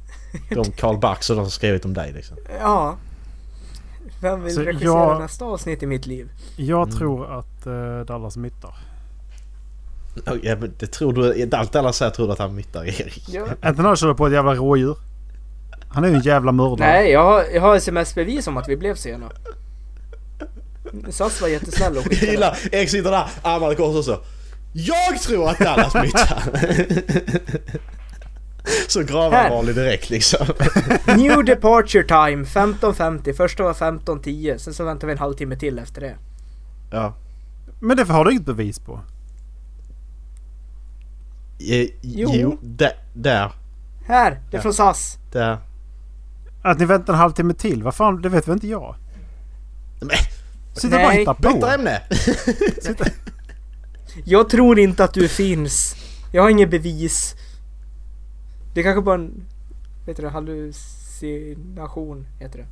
de 0.51 0.65
Karl 0.77 0.99
Barks 0.99 1.31
och 1.31 1.37
de 1.37 1.45
som 1.45 1.51
skrivit 1.51 1.85
om 1.85 1.95
dig 1.95 2.13
liksom. 2.13 2.37
Ja. 2.61 2.97
Vem 4.21 4.43
vill 4.45 4.55
Så 4.55 4.61
regissera 4.61 4.89
jag- 4.91 5.21
nästa 5.21 5.45
avsnitt 5.45 5.83
i 5.83 5.87
mitt 5.87 6.07
liv? 6.07 6.29
Jag 6.57 6.83
Mm. 6.89 6.99
tror 6.99 7.39
att 7.39 7.67
uh, 7.67 8.01
Dallas 8.01 8.37
myttar. 8.37 8.75
Ja 10.43 10.57
men 10.61 10.73
det 10.79 10.87
tror 10.87 11.13
du, 11.13 11.51
allt 11.57 11.77
alla 11.77 11.93
säger 11.93 12.11
tror 12.13 12.27
du 12.27 12.33
att 12.33 12.39
han 12.39 12.55
myttar 12.55 12.85
Erik. 12.85 13.25
Ja. 13.29 13.47
Inte 13.69 13.83
när 13.83 13.91
du 13.91 13.97
på 14.15 14.27
ett 14.27 14.33
jävla 14.33 14.55
rådjur. 14.55 14.97
Han 15.89 16.05
är 16.05 16.09
ju 16.09 16.15
en 16.15 16.21
jävla 16.23 16.53
mördare. 16.53 16.89
Nej, 16.91 17.11
jag 17.11 17.25
har, 17.25 17.45
jag 17.55 17.61
har 17.63 17.77
sms-bevis 17.77 18.47
om 18.47 18.57
att 18.57 18.69
vi 18.69 18.77
blev 18.77 18.95
sena. 18.95 19.27
SAS 21.11 21.41
var 21.41 21.49
jättesnäll 21.49 21.93
och 21.93 21.97
Jag 21.99 22.05
skickade. 22.05 22.33
gillar, 22.33 22.59
Erik 22.73 22.91
sitter 22.91 23.11
där, 23.11 23.27
armarna 23.43 23.75
kors 23.75 23.97
och 23.97 24.05
så. 24.05 24.19
Jag 24.73 25.23
tror 25.23 25.49
att 25.51 25.59
Dallas 25.59 25.95
myttar. 25.95 26.43
så 28.89 29.03
gravallvarlig 29.03 29.75
direkt 29.75 30.11
liksom. 30.11 30.47
New 31.17 31.45
departure 31.45 32.03
time 32.05 32.45
15.50. 32.45 33.33
Första 33.33 33.63
var 33.63 33.73
15.10. 33.73 34.59
Sen 34.59 34.75
så 34.75 34.85
väntar 34.85 35.07
vi 35.07 35.13
en 35.13 35.19
halvtimme 35.19 35.57
till 35.57 35.79
efter 35.79 36.01
det. 36.01 36.17
Ja. 36.91 37.15
Men 37.81 37.97
det 37.97 38.05
har 38.05 38.25
du 38.25 38.31
inget 38.31 38.45
bevis 38.47 38.79
på. 38.79 39.01
Eh, 41.61 41.89
Jo. 42.03 42.31
jo. 42.35 42.59
där, 42.63 42.93
där, 43.15 43.53
Här! 44.07 44.31
Det 44.31 44.57
är 44.57 44.59
Ja. 44.59 44.63
från 44.63 44.75
SAS. 44.75 45.19
där. 45.33 45.59
Att 46.63 46.79
ni 46.79 46.85
väntar 46.85 47.13
en 47.13 47.19
halvtimme 47.19 47.55
till? 47.55 47.83
Vad 47.83 47.95
fan, 47.95 48.23
det 48.23 48.29
vet 48.29 48.49
väl 48.49 48.55
inte 48.55 48.69
jag? 48.69 48.95
Men, 50.01 50.11
Bara 50.83 51.03
och 51.03 51.09
Nej. 51.09 51.19
hittar 51.19 51.35
byta 51.35 51.61
på. 51.61 51.67
ämne! 51.67 52.03
Sitter... 52.81 53.13
Jag 54.25 54.49
tror 54.49 54.79
inte 54.79 55.05
att 55.05 55.15
du 55.15 55.29
finns. 55.29 55.97
Jag 56.33 56.43
har 56.43 56.51
inget 56.51 56.71
bevis. 56.71 57.35
Det 58.75 58.81
är 58.81 58.85
kanske 58.85 59.03
bara 59.03 59.15
en... 59.15 59.45
Vet 60.07 60.17
du? 60.17 60.29
Hallucination 60.29 62.27
heter 62.41 62.59
det. 62.59 62.67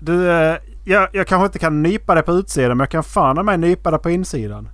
Du, 0.00 0.30
eh, 0.30 0.56
jag, 0.84 1.08
jag 1.12 1.26
kanske 1.26 1.46
inte 1.46 1.58
kan 1.58 1.82
nypa 1.82 2.14
dig 2.14 2.24
på 2.24 2.32
utsidan 2.32 2.68
men 2.76 2.78
jag 2.78 2.90
kan 2.90 3.04
fan 3.04 3.44
mig 3.46 3.58
nypa 3.58 3.90
dig 3.90 4.00
på 4.00 4.10
insidan. 4.10 4.68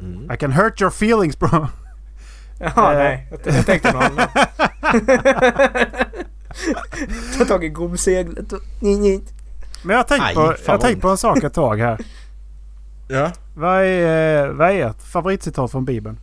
Mm. 0.00 0.30
I 0.32 0.36
can 0.36 0.52
hurt 0.52 0.80
your 0.80 0.90
feelings 0.90 1.38
bro. 1.38 1.66
Jaha, 2.58 2.92
Eh. 2.92 2.98
nej. 2.98 3.28
Jag, 3.30 3.40
jag 3.54 3.66
tänkte 3.66 3.92
något 3.92 4.02
annat. 4.04 4.30
Ta 7.38 7.44
tag 7.44 7.64
i 7.64 7.68
gomseglet 7.68 8.52
och... 8.52 8.60
Men 9.82 9.96
jag 9.96 9.98
har 9.98 10.04
tänkt, 10.04 10.34
på, 10.34 10.40
jag 10.40 10.58
fan 10.58 10.72
har 10.72 10.78
tänkt 10.88 11.02
på 11.02 11.08
en 11.08 11.16
sak 11.18 11.44
ett 11.44 11.54
tag 11.54 11.76
här. 11.80 11.98
Ja. 13.12 13.32
Vad 13.54 13.84
är, 13.84 14.48
vad 14.48 14.70
är 14.70 14.86
ert 14.86 15.02
favoritcitat 15.02 15.70
från 15.70 15.84
Bibeln? 15.84 16.18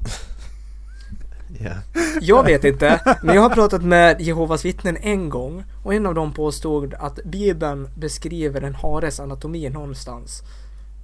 ja. 1.60 1.70
Jag 2.20 2.44
vet 2.44 2.64
inte, 2.64 3.16
men 3.22 3.34
jag 3.34 3.42
har 3.42 3.50
pratat 3.50 3.82
med 3.82 4.20
Jehovas 4.20 4.64
vittnen 4.64 4.96
en 4.96 5.28
gång 5.30 5.64
och 5.84 5.94
en 5.94 6.06
av 6.06 6.14
dem 6.14 6.32
påstod 6.32 6.94
att 6.94 7.18
Bibeln 7.24 7.88
beskriver 7.96 8.60
en 8.62 8.74
hares 8.74 9.20
anatomi 9.20 9.68
någonstans. 9.70 10.42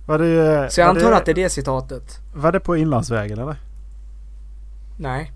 Var 0.06 0.18
det, 0.18 0.70
Så 0.70 0.80
jag 0.80 0.86
var 0.86 0.94
antar 0.94 1.10
det, 1.10 1.16
att 1.16 1.24
det 1.24 1.32
är 1.32 1.34
det 1.34 1.50
citatet. 1.50 2.18
Var 2.34 2.52
det 2.52 2.60
på 2.60 2.76
inlandsvägen 2.76 3.38
eller? 3.38 3.56
Nej, 4.98 5.32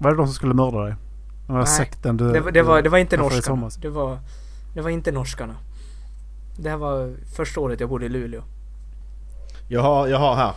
Var 0.00 0.10
det 0.10 0.16
de 0.16 0.26
som 0.26 0.34
skulle 0.34 0.54
mörda 0.54 0.78
dig? 0.78 0.94
Den 1.46 1.56
här 1.56 1.62
Nej. 1.64 1.76
sekten 1.76 2.16
du... 2.16 2.32
det, 2.32 2.40
var- 2.40 2.52
det, 2.52 2.62
var, 2.62 2.82
det 2.82 2.88
var 2.88 2.98
inte 2.98 3.16
norskarna. 3.16 3.70
Det 3.78 3.88
var, 3.88 4.18
det 4.74 4.80
var 4.80 4.90
inte 4.90 5.12
norskarna. 5.12 5.56
Det 6.56 6.70
här 6.70 6.76
var 6.76 7.14
första 7.34 7.60
året 7.60 7.80
jag 7.80 7.88
bodde 7.88 8.06
i 8.06 8.08
Luleå. 8.08 8.42
Jag 9.68 9.82
har, 9.82 10.08
jag 10.08 10.18
har 10.18 10.34
här. 10.34 10.52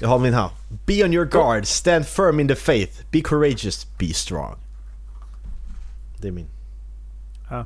Jag 0.00 0.08
har 0.08 0.18
min 0.18 0.34
här. 0.34 0.50
Be 0.86 1.04
on 1.04 1.14
your 1.14 1.26
guard, 1.26 1.66
stand 1.66 2.06
firm 2.06 2.40
in 2.40 2.48
the 2.48 2.54
faith, 2.54 3.02
be 3.10 3.20
courageous, 3.20 3.86
be 3.98 4.14
strong. 4.14 4.56
Det 6.18 6.28
är 6.28 6.32
min. 6.32 6.46
Äh, 7.50 7.58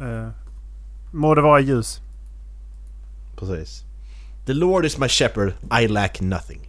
äh, 0.00 0.28
må 1.10 1.34
det 1.34 1.42
vara 1.42 1.60
ljus. 1.60 2.00
Precis. 3.36 3.84
The 4.46 4.54
Lord 4.54 4.84
is 4.84 4.98
my 4.98 5.08
shepherd, 5.08 5.52
I 5.82 5.88
lack 5.88 6.20
nothing. 6.20 6.65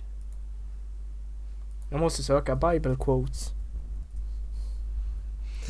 Jag 1.92 2.00
måste 2.00 2.24
söka 2.24 2.56
Bible 2.56 2.96
quotes. 2.96 3.52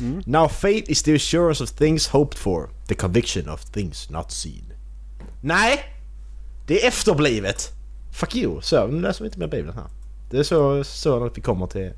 Mm. 0.00 0.22
Now 0.26 0.48
faith 0.48 0.90
is 0.90 1.02
the 1.02 1.14
assurance 1.14 1.64
of 1.64 1.70
things 1.70 2.08
hoped 2.08 2.38
for, 2.38 2.70
the 2.88 2.94
conviction 2.94 3.48
of 3.48 3.64
things 3.64 4.10
not 4.10 4.32
seen. 4.32 4.72
Nej! 5.42 5.78
Det 6.66 6.84
är 6.84 6.88
efterblivet! 6.88 7.72
Fuck 8.12 8.36
you! 8.36 8.60
Så, 8.60 8.86
nu 8.86 9.00
läser 9.00 9.24
vi 9.24 9.26
inte 9.26 9.38
mer 9.38 9.48
Bibeln 9.48 9.74
här. 9.74 9.86
Det 10.30 10.38
är 10.38 10.42
så, 10.42 10.84
så 10.84 11.24
att 11.24 11.38
vi 11.38 11.42
kommer 11.42 11.66
till... 11.66 11.92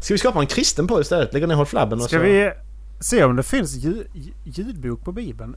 Ska 0.00 0.14
vi 0.14 0.18
skapa 0.18 0.40
en 0.40 0.46
kristen 0.46 0.86
på 0.86 1.00
istället? 1.00 1.32
Lägga 1.32 1.46
ner 1.46 1.54
Håll 1.54 1.66
Flabben 1.66 1.98
och 1.98 2.04
Ska 2.04 2.16
så... 2.16 2.22
vi 2.22 2.52
se 3.00 3.24
om 3.24 3.36
det 3.36 3.42
finns 3.42 3.74
ljud, 3.74 4.06
ljudbok 4.44 5.04
på 5.04 5.12
Bibeln? 5.12 5.56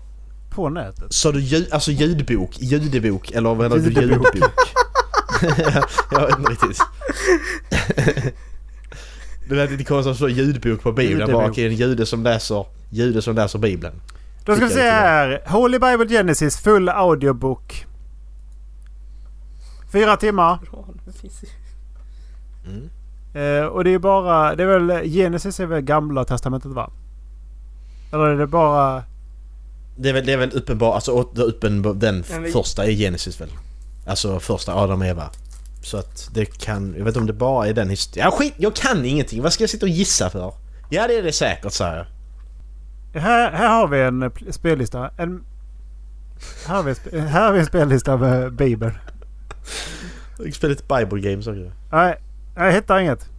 På 0.51 0.69
nätet? 0.69 1.13
Så 1.13 1.31
du 1.31 1.39
ljud, 1.39 1.67
alltså 1.71 1.91
ljudbok, 1.91 2.59
ljudbok 2.59 3.31
eller 3.31 3.49
vad 3.49 3.57
menar 3.57 3.77
du? 3.77 4.01
Ljudbok. 4.01 4.49
Jag 6.11 6.27
vet 6.27 6.39
inte 6.39 6.51
riktigt. 6.51 6.81
Du 9.49 9.55
vet 9.55 9.71
inte 9.71 9.83
konstigt 9.83 10.11
att 10.11 10.17
stå 10.17 10.29
ljudbok 10.29 10.81
på 10.83 10.91
Bibeln. 10.91 11.31
Bara 11.31 11.47
okej, 11.49 11.67
en 11.67 11.75
jude 11.75 12.05
som 12.05 12.23
läser, 12.23 12.65
jude 12.89 13.21
som 13.21 13.35
läser 13.35 13.59
Bibeln. 13.59 14.01
Då 14.45 14.55
ska 14.55 14.65
vi 14.65 14.71
se 14.73 14.83
det 14.83 14.91
här. 14.91 15.41
Holy 15.47 15.79
Bible 15.79 16.07
Genesis 16.07 16.57
full 16.57 16.89
audiobook. 16.89 17.85
Fyra 19.91 20.17
timmar. 20.17 20.59
Det 21.05 21.47
Mm. 22.67 22.89
Eh, 23.33 23.65
och 23.65 23.83
det 23.83 23.93
är 23.93 23.99
bara... 23.99 24.55
Det 24.55 24.63
är 24.63 24.79
väl... 24.79 25.09
Genesis 25.09 25.59
är 25.59 25.65
väl 25.65 25.81
gamla 25.81 26.25
testamentet 26.25 26.71
va? 26.71 26.91
Eller 28.11 28.25
är 28.25 28.37
det 28.37 28.47
bara... 28.47 29.03
Det 29.95 30.09
är 30.09 30.13
väl, 30.13 30.25
det 30.25 30.33
är 30.33 30.37
väl 30.37 30.51
uppenbart, 30.53 30.95
alltså 30.95 31.11
åt- 31.11 31.39
uppen, 31.39 31.99
den 31.99 32.23
första 32.53 32.85
är 32.85 32.91
Genesis 32.91 33.41
väl? 33.41 33.49
Alltså 34.05 34.39
första 34.39 34.75
Adam 34.75 35.01
och 35.01 35.07
Eva. 35.07 35.29
Så 35.81 35.97
att 35.97 36.29
det 36.33 36.45
kan, 36.45 36.93
jag 36.97 37.05
vet 37.05 37.07
inte 37.07 37.19
om 37.19 37.25
det 37.27 37.33
bara 37.33 37.67
är 37.67 37.73
den 37.73 37.89
historien. 37.89 38.25
Ja 38.31 38.37
skit, 38.37 38.53
jag 38.57 38.75
kan 38.75 39.05
ingenting. 39.05 39.41
Vad 39.41 39.53
ska 39.53 39.63
jag 39.63 39.69
sitta 39.69 39.85
och 39.85 39.89
gissa 39.89 40.29
för? 40.29 40.53
Ja 40.89 41.07
det 41.07 41.17
är 41.17 41.23
det 41.23 41.31
säkert 41.31 41.71
säger 41.73 42.07
jag. 43.13 43.21
Här, 43.21 43.51
här 43.51 43.69
har 43.69 43.87
vi 43.87 44.01
en 44.01 44.31
spellista. 44.53 45.09
En, 45.17 45.43
här, 46.67 46.75
har 46.75 46.83
vi, 46.83 46.89
en 46.89 46.95
spe- 46.95 47.27
här 47.27 47.45
har 47.45 47.53
vi 47.53 47.59
en 47.59 47.65
spellista 47.65 48.17
med 48.17 48.53
Bibeln. 48.53 48.93
Jag 50.37 50.45
har 50.45 50.51
spelat 50.51 50.79
lite 50.81 50.95
Bible 50.99 51.29
games 51.31 51.47
också. 51.47 51.71
Nej, 51.91 52.15
jag 52.55 52.71
hittar 52.71 52.99
inget. 52.99 53.29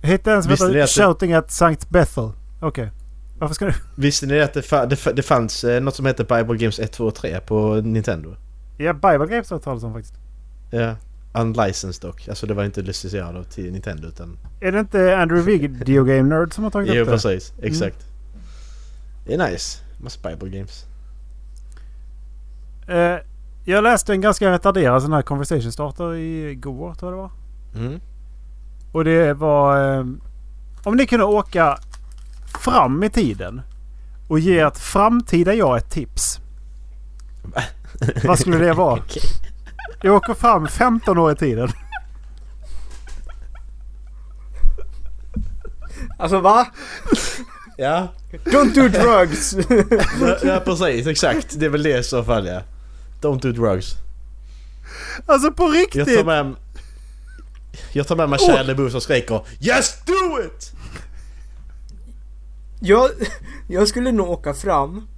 Jag 0.00 0.08
hittade 0.08 0.36
en 0.36 0.42
som 0.42 0.50
heter 0.50 0.66
att 0.66 0.72
det- 0.72 0.86
Shouting 0.86 1.32
at 1.32 1.50
Sankt 1.50 1.88
Bethel. 1.90 2.30
Okej. 2.60 2.90
Varför 3.42 3.54
ska 3.54 3.64
du... 3.66 3.72
Visste 3.96 4.26
ni 4.26 4.40
att 4.40 4.54
det, 4.54 4.60
fa- 4.60 4.86
det, 4.86 5.12
det 5.16 5.22
fanns 5.22 5.64
eh, 5.64 5.80
något 5.82 5.94
som 5.96 6.06
heter 6.06 6.24
Bible 6.24 6.56
Games 6.58 6.78
1, 6.78 6.92
2 6.92 7.06
och 7.06 7.14
3 7.14 7.40
på 7.40 7.74
Nintendo? 7.74 8.36
Ja, 8.78 8.92
Bible 8.92 9.26
Games 9.26 9.50
har 9.50 9.56
jag 9.56 9.62
talat 9.62 9.82
om 9.82 9.92
faktiskt. 9.92 10.14
Ja. 10.70 10.96
Unlicensed 11.34 12.08
dock. 12.10 12.28
Alltså 12.28 12.46
det 12.46 12.54
var 12.54 12.64
inte 12.64 12.82
licensierat 12.82 13.50
till 13.50 13.72
Nintendo 13.72 14.08
utan... 14.08 14.38
Är 14.60 14.72
det 14.72 14.80
inte 14.80 15.16
Andrew 15.18 15.52
Video 15.68 16.04
Game 16.04 16.22
Nerd 16.22 16.52
som 16.54 16.64
har 16.64 16.70
tagit 16.70 16.94
Jo 16.94 17.02
upp 17.02 17.06
det? 17.08 17.12
precis, 17.12 17.52
exakt. 17.62 18.06
Det 19.26 19.34
är 19.34 19.50
nice. 19.50 19.78
Massa 20.02 20.28
Bible 20.30 20.58
Games. 20.58 20.84
Eh, 22.88 23.16
jag 23.64 23.84
läste 23.84 24.12
en 24.12 24.20
ganska 24.20 24.52
retarderad 24.52 25.02
sån 25.02 25.12
här 25.12 25.22
conversation 25.22 25.72
starter 25.72 26.14
igår 26.14 26.94
tror 26.94 27.12
jag 27.12 27.18
det 27.18 27.22
var. 27.22 27.30
Mm. 27.86 28.00
Och 28.92 29.04
det 29.04 29.32
var... 29.34 29.94
Eh, 29.98 30.06
om 30.84 30.96
ni 30.96 31.06
kunde 31.06 31.24
åka 31.24 31.78
fram 32.62 33.02
i 33.02 33.10
tiden 33.10 33.62
och 34.28 34.38
ge 34.38 34.58
ett 34.58 34.78
framtida 34.78 35.54
jag 35.54 35.76
ett 35.76 35.90
tips. 35.90 36.40
Vad 38.24 38.38
skulle 38.38 38.58
det 38.58 38.72
vara? 38.72 38.92
Okej. 39.00 39.22
Jag 40.02 40.14
åker 40.14 40.34
fram 40.34 40.68
15 40.68 41.18
år 41.18 41.32
i 41.32 41.36
tiden. 41.36 41.68
Alltså 46.18 46.40
va? 46.40 46.66
Ja. 47.76 48.08
Don't 48.44 48.74
do 48.74 48.88
drugs! 48.88 49.54
ja, 50.42 50.60
precis, 50.64 51.06
exakt. 51.06 51.60
Det 51.60 51.66
är 51.66 51.70
väl 51.70 51.82
det 51.82 51.98
i 51.98 52.02
så 52.02 52.24
fall 52.24 52.46
ja. 52.46 52.62
Don't 53.20 53.40
do 53.40 53.52
drugs. 53.52 53.94
Alltså 55.26 55.52
på 55.52 55.64
Jag 55.64 55.74
riktigt! 55.74 56.16
tar 56.16 56.24
med... 56.24 56.54
Jag 57.92 58.08
tar 58.08 58.16
med 58.16 58.28
mig 58.28 58.38
Shia 58.38 58.62
LaBeouf 58.62 58.92
som 58.92 59.00
skriker 59.00 59.46
Yes 59.60 60.02
do 60.06 60.40
it! 60.46 60.72
Jag, 62.82 63.08
jag 63.68 63.88
skulle 63.88 64.12
nog 64.12 64.28
åka 64.30 64.54
fram 64.54 65.08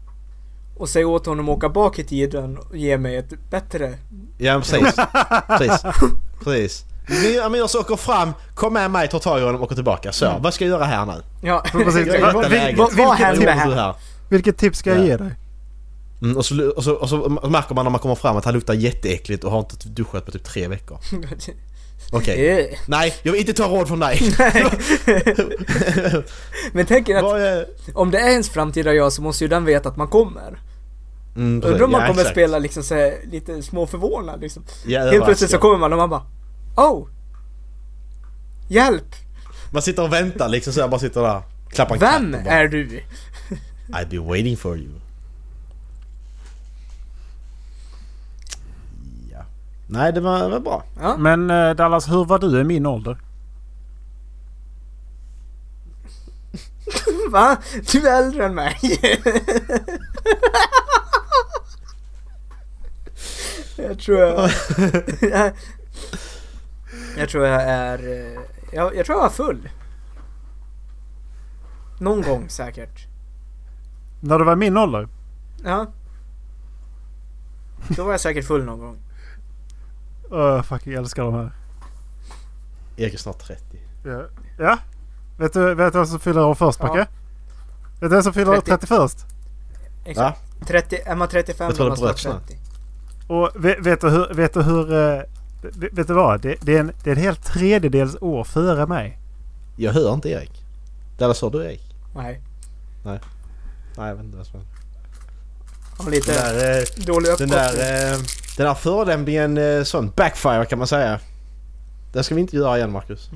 och 0.76 0.88
säga 0.88 1.08
åt 1.08 1.26
honom 1.26 1.48
att 1.48 1.56
åka 1.56 1.68
bak 1.68 1.98
i 1.98 2.04
tiden 2.04 2.58
och 2.58 2.76
ge 2.76 2.98
mig 2.98 3.16
ett 3.16 3.50
bättre... 3.50 3.94
Ja 4.38 4.58
precis. 4.58 4.94
precis. 5.48 5.82
Precis. 6.44 6.84
Men, 7.08 7.34
ja, 7.34 7.48
men 7.48 7.60
jag 7.60 7.70
så 7.70 7.80
åker 7.80 7.96
fram, 7.96 8.32
kom 8.54 8.72
med 8.72 8.90
mig, 8.90 9.08
tar 9.08 9.18
tag 9.18 9.38
i 9.40 9.44
honom 9.44 9.60
och 9.60 9.66
åker 9.66 9.74
tillbaka. 9.74 10.12
Så, 10.12 10.32
vad 10.40 10.54
ska 10.54 10.64
jag 10.64 10.70
göra 10.70 10.84
här 10.84 11.06
nu? 11.06 11.22
Ja, 11.42 11.64
Precis. 11.72 11.94
vad, 11.94 11.94
vil- 11.94 12.20
vad, 12.22 12.34
vad 12.34 12.50
vilket- 12.50 12.58
hände 12.58 12.82
Vad 12.82 13.34
gjorde 13.34 13.44
du 13.44 13.50
här? 13.50 13.70
här? 13.74 13.94
Vilket 14.30 14.56
tips 14.58 14.78
ska 14.78 14.90
jag 14.90 14.98
Ja. 14.98 15.04
ge 15.04 15.16
dig? 15.16 15.34
Mm, 16.22 16.36
och, 16.36 16.44
så, 16.44 16.68
och, 16.70 16.84
så, 16.84 16.94
och 16.94 17.08
så 17.08 17.28
märker 17.28 17.74
man 17.74 17.84
när 17.84 17.90
man 17.90 18.00
kommer 18.00 18.14
fram 18.14 18.36
att 18.36 18.44
han 18.44 18.54
luktar 18.54 18.74
jätteäckligt 18.74 19.44
och 19.44 19.50
har 19.50 19.58
inte 19.58 19.88
duschat 19.88 20.24
på 20.26 20.30
typ 20.32 20.44
tre 20.44 20.68
veckor. 20.68 20.98
Okej. 22.16 22.60
Eh, 22.60 22.78
Nej, 22.86 23.14
jag 23.22 23.32
vill 23.32 23.40
inte 23.40 23.52
ta 23.52 23.68
råd 23.68 23.88
från 23.88 24.00
dig. 24.00 24.20
Men 26.72 26.86
tänk 26.86 27.08
er 27.08 27.16
att 27.16 27.24
är... 27.40 27.66
om 27.94 28.10
det 28.10 28.18
är 28.18 28.30
ens 28.30 28.48
framtida 28.50 28.92
jag 28.94 29.12
så 29.12 29.22
måste 29.22 29.44
ju 29.44 29.48
den 29.48 29.64
veta 29.64 29.88
att 29.88 29.96
man 29.96 30.08
kommer. 30.08 30.58
Mm. 31.36 31.54
Undrar 31.64 31.82
om 31.82 31.90
man 31.90 32.00
Ja, 32.00 32.06
kommer 32.06 32.20
exakt. 32.20 32.34
spela 32.34 32.58
liksom 32.58 32.82
så 32.82 32.94
här, 32.94 33.14
lite 33.32 33.62
småförvånad 33.62 34.40
liksom. 34.40 34.64
Ja, 34.86 35.00
Helt 35.00 35.10
plötsligt 35.24 35.50
så 35.50 35.56
överraskad. 35.56 35.60
kommer 35.60 35.78
man 35.78 35.92
och 35.92 35.98
man 35.98 36.10
bara 36.10 36.26
Oh! 36.76 37.08
Hjälp! 38.68 39.14
Man 39.70 39.82
sitter 39.82 40.02
och 40.02 40.12
väntar 40.12 40.48
liksom 40.48 40.72
så 40.72 40.80
här, 40.80 40.88
bara 40.88 41.00
sitter 41.00 41.22
där. 41.22 41.42
Klappar 41.70 41.98
Vem 41.98 42.34
är 42.34 42.68
du? 42.68 43.00
I've 43.88 44.08
been 44.10 44.26
waiting 44.26 44.56
for 44.56 44.76
you. 44.78 44.90
Ja. 49.32 49.44
Nej, 49.94 50.12
det 50.12 50.20
var, 50.20 50.38
det 50.38 50.48
var 50.48 50.60
bra. 50.60 50.84
Ja. 51.00 51.16
Men 51.16 51.50
eh, 51.50 51.70
Dallas, 51.74 52.08
hur 52.08 52.24
var 52.24 52.38
du 52.38 52.60
i 52.60 52.64
min 52.64 52.86
ålder? 52.86 53.18
Va? 57.30 57.56
Du 57.92 58.08
är 58.08 58.22
äldre 58.22 58.44
än 58.46 58.54
mig. 58.54 58.76
jag 63.76 63.98
tror 63.98 64.18
jag... 64.18 64.50
jag, 67.16 67.28
tror 67.28 67.46
jag 67.46 67.62
är... 67.62 67.98
eh, 67.98 68.40
Jag, 68.72 68.96
jag 68.96 69.06
tror 69.06 69.18
jag 69.18 69.22
var 69.22 69.30
full. 69.30 69.68
Någon 71.98 72.22
gång 72.22 72.48
säkert. 72.48 73.06
När 74.20 74.38
du 74.38 74.44
var 74.44 74.56
min 74.56 74.76
ålder? 74.76 75.08
Ja. 75.64 75.86
Då 77.88 78.04
var 78.04 78.10
jag 78.10 78.20
säkert 78.20 78.46
full 78.46 78.64
någon 78.64 78.78
gång. 78.78 78.98
Uh, 80.34 80.62
fucking 80.62 80.92
älskar 80.92 81.22
de 81.24 81.34
här. 81.34 81.52
Erik 82.96 83.14
är 83.14 83.18
snart 83.18 83.38
30. 83.38 83.62
Ja. 84.04 84.22
ja. 84.58 84.78
Vet 85.38 85.52
du, 85.52 85.74
vet 85.74 85.92
du 85.92 85.98
vem 85.98 86.06
som 86.06 86.20
fyller 86.20 86.44
år 86.44 86.54
först, 86.54 86.78
Ja. 86.80 86.86
Macke? 86.86 86.98
Vet 87.00 87.08
du 88.00 88.08
vem 88.08 88.22
som 88.22 88.32
fyller 88.32 88.50
år 88.50 88.60
30. 88.60 88.86
31? 88.86 89.26
Exakt. 90.04 90.40
30, 90.66 90.96
är 91.06 91.14
man 91.14 91.28
35 91.28 91.66
Jag 91.66 91.76
tror 91.76 91.84
det 91.84 91.90
man 91.90 92.00
bröt 92.00 92.18
snart 92.18 92.32
snart. 92.32 92.46
30. 92.48 92.58
Och 93.26 93.50
vet, 93.54 93.78
vet 93.86 94.00
du 94.00 94.10
hur... 94.10 94.34
Vet 94.34 94.54
du, 94.54 94.62
hur 94.62 94.92
eh, 94.92 95.22
vet, 95.62 95.92
vet 95.92 96.06
du 96.06 96.14
vad? 96.14 96.40
Det, 96.40 96.56
det, 96.60 96.76
är 96.76 96.80
en, 96.80 96.92
det 97.04 97.10
är 97.10 97.16
en 97.16 97.22
helt 97.22 97.44
tredjedels 97.44 98.16
år 98.20 98.44
före 98.44 98.86
mig. 98.86 99.18
Jag 99.76 99.92
hör 99.92 100.14
inte 100.14 100.28
Erik. 100.28 100.64
Där 101.18 101.32
sa 101.32 101.50
du 101.50 101.64
Erik? 101.64 101.94
Nej. 102.14 102.40
Nej, 103.04 103.20
jag 103.96 104.14
vet 104.14 104.24
inte 104.24 104.36
vad 104.36 104.46
som 104.46 104.60
Den 105.98 106.10
lite 106.10 106.32
där, 106.32 107.06
dålig 107.06 107.24
den 107.24 107.32
uppkoppling. 107.32 107.48
där, 107.48 108.12
eh, 108.12 108.18
den 108.56 108.66
där 108.66 108.74
förolämpningen 108.74 109.58
eh, 109.58 109.82
sån 109.82 110.10
backfire 110.16 110.64
kan 110.64 110.78
man 110.78 110.88
säga. 110.88 111.20
Det 112.12 112.22
ska 112.22 112.34
vi 112.34 112.40
inte 112.40 112.56
göra 112.56 112.76
igen 112.76 112.92
Marcus. 112.92 113.30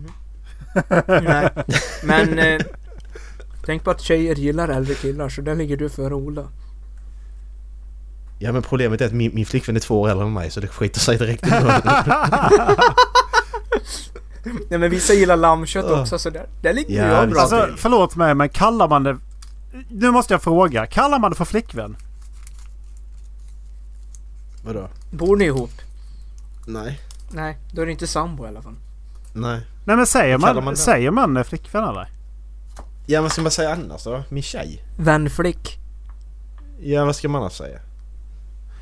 Nej. 1.23 1.49
Men 2.03 2.39
eh, 2.39 2.61
tänk 3.67 3.85
på 3.85 3.91
att 3.91 4.01
tjejer 4.01 4.35
gillar 4.35 4.69
äldre 4.69 4.95
killar 4.95 5.29
så 5.29 5.41
där 5.41 5.55
ligger 5.55 5.77
du 5.77 5.89
före 5.89 6.15
Ola. 6.15 6.43
Ja 8.39 8.53
men 8.53 8.63
problemet 8.63 9.01
är 9.01 9.07
att 9.07 9.13
min, 9.13 9.35
min 9.35 9.47
flickvän 9.47 9.77
är 9.77 9.81
två 9.81 10.01
år 10.01 10.09
äldre 10.11 10.27
än 10.27 10.33
mig 10.33 10.51
så 10.51 10.61
det 10.61 10.69
skiter 10.69 11.01
sig 11.01 11.19
direkt 11.19 11.47
i. 11.47 11.51
Nej 14.69 14.79
men 14.79 14.91
vissa 14.91 15.13
gillar 15.15 15.37
lammkött 15.37 15.91
också 15.91 16.19
så 16.19 16.31
där, 16.31 16.47
där 16.63 16.73
ligger 16.73 17.07
Ja, 17.07 17.13
jag 17.13 17.29
det- 17.29 17.33
bra 17.33 17.41
Alltså 17.41 17.67
till. 17.67 17.75
förlåt 17.77 18.17
mig 18.17 18.35
men 18.35 18.49
kallar 18.49 18.89
man 18.89 19.03
det... 19.03 19.17
Nu 19.91 20.11
måste 20.11 20.35
jag 20.35 20.43
fråga. 20.43 20.87
Kallar 20.87 21.19
man 21.19 21.31
det 21.31 21.37
för 21.37 21.45
flickvän? 21.45 21.97
Vadå? 24.69 24.89
Bor 25.11 25.37
ni 25.37 25.45
ihop? 25.45 25.71
Nej. 26.67 27.01
Nej, 27.31 27.59
då 27.73 27.83
är 27.83 27.87
det 27.87 27.93
inte 27.93 28.07
sambo 28.07 28.45
i 28.45 28.49
alla 28.49 28.63
fall. 28.63 28.75
Nej. 29.33 29.61
Nej 29.85 29.97
men 29.97 30.07
säger 30.07 30.39
man, 30.39 30.65
man 30.65 30.75
det? 30.75 30.77
säger 30.81 31.11
man 31.11 31.45
flickvän 31.45 31.85
eller? 31.85 32.09
Ja 33.07 33.23
vad 33.23 33.33
ska 33.33 33.43
man 33.43 33.51
säga 33.51 33.73
annars 33.73 34.05
då? 34.05 34.23
Min 34.29 34.43
tjej? 34.43 34.83
Vänflick. 34.99 35.79
Ja 36.81 37.05
vad 37.05 37.17
ska 37.17 37.29
man 37.29 37.41
annars 37.41 37.53
säga? 37.53 37.79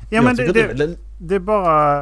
Ja 0.09 0.21
men 0.21 0.35
det, 0.35 0.47
det, 0.53 0.73
det, 0.73 0.95
det 1.19 1.35
är 1.35 1.39
bara... 1.39 1.99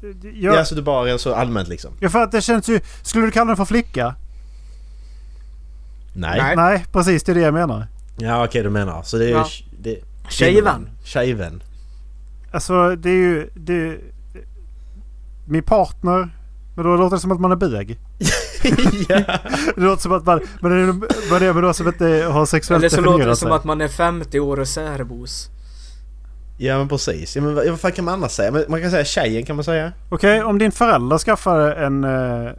det- 0.00 0.28
Ja, 0.28 0.30
Jag, 0.34 0.56
alltså 0.56 0.74
du 0.74 0.82
bara 0.82 1.10
är 1.10 1.18
så 1.18 1.34
allmänt 1.34 1.68
liksom? 1.68 1.90
ja, 2.00 2.08
för 2.08 2.22
att 2.22 2.32
det 2.32 2.40
känns 2.42 2.68
ju... 2.68 2.80
Skulle 3.02 3.24
du 3.26 3.30
kalla 3.30 3.46
den 3.46 3.56
för 3.56 3.64
flicka? 3.64 4.14
Nej. 6.14 6.56
Nej. 6.56 6.84
Precis 6.92 7.22
det 7.22 7.32
är 7.32 7.34
det 7.34 7.40
jag 7.40 7.54
menar. 7.54 7.86
Ja 8.18 8.44
okej 8.44 8.62
du 8.62 8.70
menar. 8.70 9.02
Så 9.02 9.16
det 9.18 9.24
är 9.26 9.30
Ja. 9.30 9.46
det, 9.82 9.96
Tjejvän. 10.28 10.88
Tjejvän. 11.04 11.62
Alltså 12.50 12.96
det 12.96 13.10
är 13.10 13.14
ju... 13.14 13.50
Det, 13.54 13.98
min 15.48 15.62
partner... 15.62 16.30
Men 16.76 16.84
då 16.84 16.96
låter 16.96 17.16
det 17.16 17.20
som 17.20 17.32
att 17.32 17.40
man 17.40 17.52
är 17.52 17.56
bög. 17.56 17.98
ja. 19.08 19.38
Det 19.74 19.80
låter 19.80 20.02
som 20.02 20.12
att 20.12 20.26
man... 20.26 20.40
Men 20.60 20.70
det 20.70 20.76
är 20.76 20.86
men 21.30 21.40
det 21.40 21.46
är 21.46 21.62
då 21.62 21.72
som 21.72 21.88
inte 21.88 22.06
har 22.32 22.46
sexuellt 22.46 22.82
Eller 22.84 22.88
så 22.88 23.00
låter 23.00 23.26
det 23.26 23.36
som 23.36 23.48
sig. 23.48 23.56
att 23.56 23.64
man 23.64 23.80
är 23.80 23.88
50 23.88 24.40
år 24.40 24.60
och 24.60 24.68
särbos. 24.68 25.50
ja 26.58 26.78
men 26.78 26.88
precis. 26.88 27.36
Ja, 27.36 27.42
men 27.42 27.54
vad, 27.54 27.68
vad 27.68 27.80
fan 27.80 27.92
kan 27.92 28.04
man 28.04 28.14
annars 28.14 28.32
säga? 28.32 28.64
Man 28.68 28.80
kan 28.82 28.90
säga 28.90 29.04
tjejen 29.04 29.44
kan 29.44 29.56
man 29.56 29.64
säga. 29.64 29.92
Okej, 30.08 30.42
om 30.42 30.58
din 30.58 30.72
förälder 30.72 31.18
skaffar 31.18 31.60
en, 31.60 32.04
eh, 32.04 32.52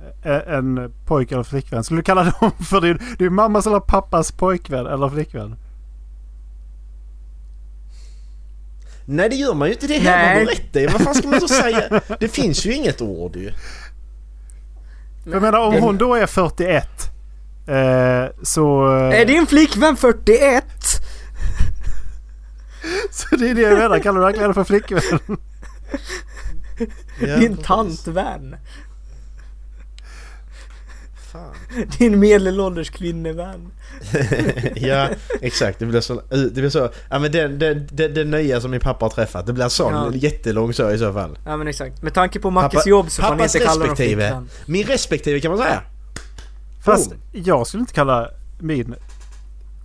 en 0.55 0.93
pojke 1.05 1.35
eller 1.35 1.43
flickvän. 1.43 1.83
Skulle 1.83 1.99
du 1.99 2.03
kalla 2.03 2.23
dem 2.23 2.51
för 2.69 2.81
din, 2.81 2.99
din 3.17 3.33
mammas 3.33 3.67
eller 3.67 3.79
pappas 3.79 4.31
pojkvän 4.31 4.87
eller 4.87 5.09
flickvän? 5.09 5.55
Nej 9.11 9.29
det 9.29 9.35
gör 9.35 9.53
man 9.53 9.67
ju 9.67 9.73
inte 9.73 9.87
det 9.87 9.93
heller. 9.97 10.25
Nej. 10.25 10.35
Man 10.35 10.45
berättar 10.45 10.79
ju. 10.79 10.87
Vad 10.87 11.01
fan 11.01 11.15
ska 11.15 11.27
man 11.27 11.41
så 11.41 11.47
säga? 11.47 12.01
Det 12.19 12.27
finns 12.27 12.65
ju 12.65 12.73
inget 12.73 13.01
ord 13.01 13.35
ju. 13.35 13.51
Jag 15.31 15.41
menar 15.41 15.59
om 15.59 15.73
hon 15.81 15.97
då 15.97 16.15
är 16.15 16.25
41. 16.25 16.87
Eh, 17.67 18.25
så... 18.43 18.97
eh, 18.97 19.19
Är 19.21 19.25
din 19.25 19.47
flickvän 19.47 19.97
41? 19.97 20.65
Så 23.11 23.35
det 23.35 23.49
är 23.49 23.55
det 23.55 23.61
jag 23.61 23.77
menar. 23.79 23.99
Kallar 23.99 24.19
du 24.19 24.25
verkligen 24.25 24.43
henne 24.43 24.53
för 24.53 24.63
flickvän? 24.63 25.01
Ja, 27.19 27.35
Din 27.37 27.49
precis. 27.51 27.65
tantvän? 27.65 28.55
Fan. 31.31 31.55
Din 31.97 32.19
medelålders 32.19 32.89
kvinnevän? 32.89 33.71
ja, 34.75 35.07
exakt. 35.41 35.79
Det 35.79 35.85
blir 35.85 36.01
så... 36.01 36.21
Det 36.29 36.53
blir 36.53 36.69
så 36.69 36.89
ja 37.09 37.19
men 37.19 37.31
det, 37.31 37.47
det, 37.47 37.73
det, 37.73 38.07
det 38.07 38.23
nya 38.25 38.61
som 38.61 38.71
min 38.71 38.79
pappa 38.79 39.05
har 39.05 39.09
träffat. 39.09 39.45
Det 39.45 39.53
blir 39.53 39.69
sån 39.69 39.93
Ja. 39.93 40.11
jättelång 40.13 40.73
så 40.73 40.91
i 40.91 40.97
så 40.97 41.13
fall. 41.13 41.37
Ja 41.45 41.57
men 41.57 41.67
exakt. 41.67 42.01
Med 42.01 42.13
tanke 42.13 42.39
på 42.39 42.49
Mackes 42.49 42.79
Pappa- 42.79 42.89
jobb 42.89 43.11
så 43.11 43.21
får 43.21 43.29
pappas 43.29 43.55
inte 43.55 43.67
kalla 43.67 43.79
dem 43.79 43.89
respektive. 43.89 44.21
flickvän. 44.21 44.49
Min 44.65 44.87
respektive 44.87 45.39
kan 45.39 45.51
man 45.51 45.57
säga. 45.59 45.81
Fast 46.85 47.09
Boom. 47.09 47.19
jag 47.31 47.67
skulle 47.67 47.81
inte 47.81 47.93
kalla 47.93 48.29
min 48.59 48.95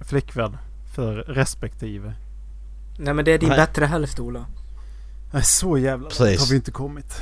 flickvän 0.09 0.57
för 0.95 1.15
respektive. 1.15 2.15
Nej 2.99 3.15
men 3.15 3.25
det 3.25 3.33
är 3.33 3.39
din 3.39 3.49
Nej. 3.49 3.59
bättre 3.59 3.85
hälft 3.85 4.21
Ola. 4.21 4.47
Nej, 5.33 5.43
så 5.45 5.79
jävla 5.79 6.09
Precis. 6.09 6.41
har 6.41 6.47
vi 6.51 6.57
inte 6.57 6.71
kommit. 6.71 7.21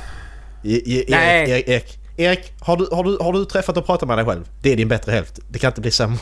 E- 0.63 0.81
e- 0.85 0.95
Erik, 0.95 1.09
Nej. 1.09 1.49
Erik, 1.51 1.67
Erik, 1.67 1.99
Erik 2.17 2.53
har, 2.59 2.77
du, 2.77 2.87
har, 2.91 3.03
du, 3.03 3.17
har 3.21 3.33
du 3.33 3.45
träffat 3.45 3.77
och 3.77 3.85
pratat 3.85 4.07
med 4.07 4.17
dig 4.17 4.25
själv? 4.25 4.49
Det 4.61 4.71
är 4.73 4.75
din 4.77 4.87
bättre 4.87 5.11
hälft. 5.11 5.39
Det 5.49 5.59
kan 5.59 5.67
inte 5.67 5.81
bli 5.81 5.91
sämre. 5.91 6.17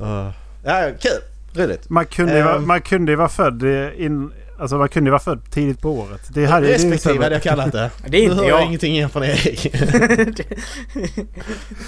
uh, 0.00 0.30
ja, 0.64 0.90
kul. 1.00 1.20
Roligt. 1.64 1.88
Man 1.90 2.06
kunde, 2.06 2.36
ju 2.36 2.42
vara, 2.42 2.58
man 2.58 2.80
kunde 2.80 3.12
ju 3.12 3.16
vara 3.16 3.28
född 3.28 3.62
in... 3.96 4.32
Alltså 4.58 4.76
man 4.76 4.88
kunde 4.88 5.08
ju 5.08 5.10
vara 5.10 5.20
född 5.22 5.50
tidigt 5.50 5.80
på 5.80 5.90
året. 5.90 6.20
Det 6.28 6.46
hade, 6.46 6.66
det 6.66 6.74
är 6.74 6.78
ju 6.78 6.90
Respektive 6.90 7.24
hade 7.24 7.34
jag 7.34 7.42
kallat 7.42 7.72
det. 7.72 7.90
Det 8.06 8.16
är 8.18 8.22
inte 8.22 8.34
nu 8.34 8.40
hör 8.42 8.48
jag. 8.48 8.60
jag 8.60 8.66
ingenting 8.66 8.94
igen 8.94 9.10
från 9.10 9.22
Erik. 9.24 9.72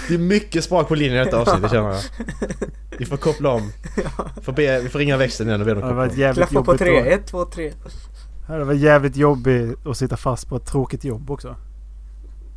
det 0.09 0.15
är 0.15 0.19
mycket 0.19 0.65
sprak 0.65 0.89
på 0.89 0.95
linjen 0.95 1.23
i 1.23 1.25
detta 1.25 1.39
avsnittet 1.39 1.71
känner 1.71 1.89
jag. 1.89 2.01
Vi 2.99 3.05
får 3.07 3.17
koppla 3.17 3.49
om. 3.51 3.73
Får 4.43 4.53
be, 4.53 4.81
vi 4.81 4.89
får 4.89 4.99
ringa 4.99 5.17
växeln 5.17 5.49
igen 5.49 5.61
och 5.61 5.67
be 5.67 5.75
dem 5.75 5.83
koppla 5.83 6.03
om. 6.03 6.09
jävligt 6.17 6.49
Klaffa 6.49 6.65
på 6.65 6.73
jobbigt. 6.73 6.79
tre. 6.79 7.01
att- 7.01 7.07
Ett, 7.21 7.27
två, 7.27 7.45
tre. 7.45 7.73
Det 8.47 8.65
varit 8.65 8.81
jävligt 8.81 9.17
jobbigt 9.17 9.87
att 9.87 9.97
sitta 9.97 10.17
fast 10.17 10.49
på 10.49 10.57
ett 10.57 10.67
tråkigt 10.67 11.05
jobb 11.05 11.31
också. 11.31 11.57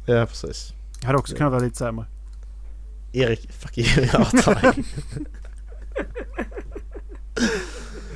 Ja, 0.06 0.25
precis. 0.25 0.73
Det 1.02 1.08
hade 1.08 1.19
också 1.19 1.36
kunnat 1.36 1.52
vara 1.52 1.63
lite 1.63 1.78
sämre. 1.78 2.06
Erik, 3.13 3.52
fuck 3.52 3.78
jag 3.78 4.08
hatar 4.08 4.56
dig. 4.62 4.84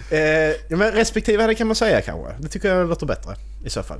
eh, 0.19 0.55
ja, 0.69 0.77
men 0.77 0.91
respektive 0.91 1.47
det 1.47 1.55
kan 1.55 1.67
man 1.67 1.75
säga 1.75 2.01
kanske. 2.01 2.33
Det 2.39 2.47
tycker 2.47 2.75
jag 2.75 2.89
låter 2.89 3.05
bättre 3.05 3.35
i 3.63 3.69
så 3.69 3.83
fall. 3.83 3.99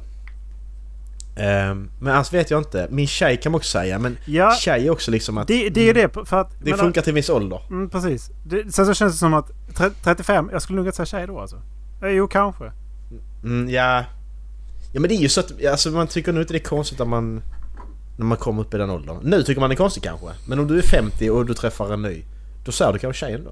Eh, 1.36 1.75
men 1.99 2.07
annars 2.07 2.33
vet 2.33 2.51
jag 2.51 2.59
inte. 2.59 2.88
Min 2.91 3.07
tjej 3.07 3.38
kan 3.38 3.51
man 3.51 3.59
också 3.59 3.71
säga 3.71 3.99
men 3.99 4.17
Ja, 4.25 4.51
tjej 4.59 4.88
är 4.88 4.89
också 4.91 5.12
liksom 5.12 5.38
att 5.38 5.47
det, 5.47 5.69
det 5.69 5.89
är 5.89 5.93
det 5.93 6.27
för 6.27 6.38
att... 6.41 6.51
det 6.63 6.77
funkar 6.77 7.01
till 7.01 7.12
en 7.12 7.15
viss 7.15 7.29
ålder. 7.29 7.62
Mm, 7.69 7.89
precis. 7.89 8.29
Det, 8.45 8.73
sen 8.75 8.86
så 8.86 8.93
känns 8.93 9.13
det 9.13 9.19
som 9.19 9.33
att 9.33 9.51
tre- 9.75 9.89
35, 10.03 10.49
jag 10.51 10.62
skulle 10.62 10.75
nog 10.77 10.86
inte 10.86 10.95
säga 10.95 11.05
tjej 11.05 11.27
då 11.27 11.39
alltså. 11.39 11.62
Eh, 12.01 12.09
Jo, 12.09 12.27
kanske. 12.27 12.71
Mm, 13.43 13.69
ja. 13.69 14.03
Ja 14.93 14.99
men 14.99 15.10
det 15.10 15.15
är 15.15 15.19
ju 15.19 15.29
så 15.29 15.39
att 15.39 15.65
alltså, 15.71 15.89
man 15.89 16.08
tycker 16.08 16.34
nog 16.34 16.43
inte 16.43 16.53
det 16.53 16.58
är 16.60 16.63
konstigt 16.63 17.01
att 17.01 17.08
man... 17.08 17.41
När 18.17 18.25
man 18.25 18.38
kommer 18.38 18.62
upp 18.62 18.73
i 18.73 18.77
den 18.77 18.89
åldern. 18.89 19.17
Nu 19.23 19.43
tycker 19.43 19.62
man 19.62 19.69
det 19.69 19.73
är 19.73 19.77
konstigt 19.77 20.03
kanske. 20.03 20.27
Men 20.47 20.60
om 20.60 20.67
du 20.67 20.77
är 20.77 20.82
50 20.82 21.29
och 21.29 21.45
du 21.45 21.53
träffar 21.53 21.93
en 21.93 22.01
ny. 22.01 22.23
Då 22.65 22.71
säger 22.71 22.93
du 22.93 22.99
kanske 22.99 23.25
tjejen 23.25 23.43
då. 23.43 23.51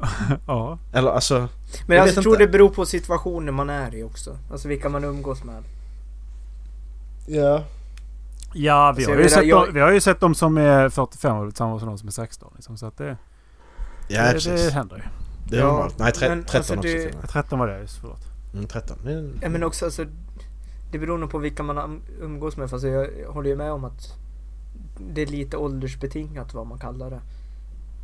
Ja. 0.46 0.78
Eller 0.92 1.10
alltså... 1.10 1.48
Men 1.86 1.96
Jag 1.96 2.08
jag, 2.08 2.12
vet 2.14 2.22
tror 2.22 2.34
inte. 2.34 2.44
det 2.46 2.52
beror 2.52 2.68
på 2.68 2.86
situationen 2.86 3.54
man 3.54 3.70
är 3.70 3.94
i 3.94 4.02
också. 4.02 4.36
Alltså 4.52 4.68
vilka 4.68 4.88
man 4.88 5.04
umgås 5.04 5.44
med. 5.44 5.62
Ja. 7.26 7.64
Ja, 8.54 8.92
vi 8.96 9.02
Alltså, 9.04 9.10
har, 9.10 9.18
ju 9.22 9.28
sett 9.28 9.46
jag- 9.46 9.66
de, 9.68 9.74
vi 9.74 9.80
har 9.80 9.92
ju 9.92 10.00
sett 10.00 10.20
de 10.20 10.34
som 10.34 10.58
är 10.58 10.88
45 10.88 11.36
och 11.36 11.48
tillsammans 11.50 11.82
med 11.82 11.90
de 11.92 11.98
som 11.98 12.08
är 12.08 12.12
16. 12.12 12.52
Liksom, 12.56 12.76
så 12.76 12.86
att 12.86 12.98
det, 12.98 13.16
Ja 14.08 14.32
det, 14.32 14.56
det 14.66 14.70
händer 14.72 14.96
ju. 14.96 15.02
Det 15.50 15.56
är 15.56 15.60
Ja, 15.60 15.66
normalt. 15.66 15.98
Nej, 15.98 16.12
tre, 16.12 16.28
men 16.28 16.44
13 16.44 16.56
alltså 16.58 16.74
också 16.74 16.82
det- 16.88 17.02
till 17.04 17.08
och 17.14 17.20
med. 17.20 17.30
13 17.30 17.58
var 17.58 17.66
det 17.68 17.78
just, 17.80 17.98
förlåt. 18.00 18.20
Mm, 18.54 18.66
13. 18.66 18.98
Det 19.04 19.12
är- 19.12 19.32
Ja, 19.42 19.48
men 19.48 19.62
också 19.62 19.84
alltså, 19.84 20.04
det 20.92 20.98
beror 20.98 21.18
nog 21.18 21.30
på 21.30 21.38
vilka 21.38 21.62
man 21.62 21.78
um- 21.78 22.00
umgås 22.20 22.56
med. 22.56 22.70
Fast 22.70 22.84
jag, 22.84 23.08
håller 23.28 23.50
ju 23.50 23.56
med 23.56 23.72
om 23.72 23.84
att 23.84 24.14
det 25.14 25.22
är 25.22 25.26
lite 25.26 25.56
åldersbetingat 25.56 26.54
vad 26.54 26.66
man 26.66 26.78
kallar 26.78 27.10
det. 27.10 27.20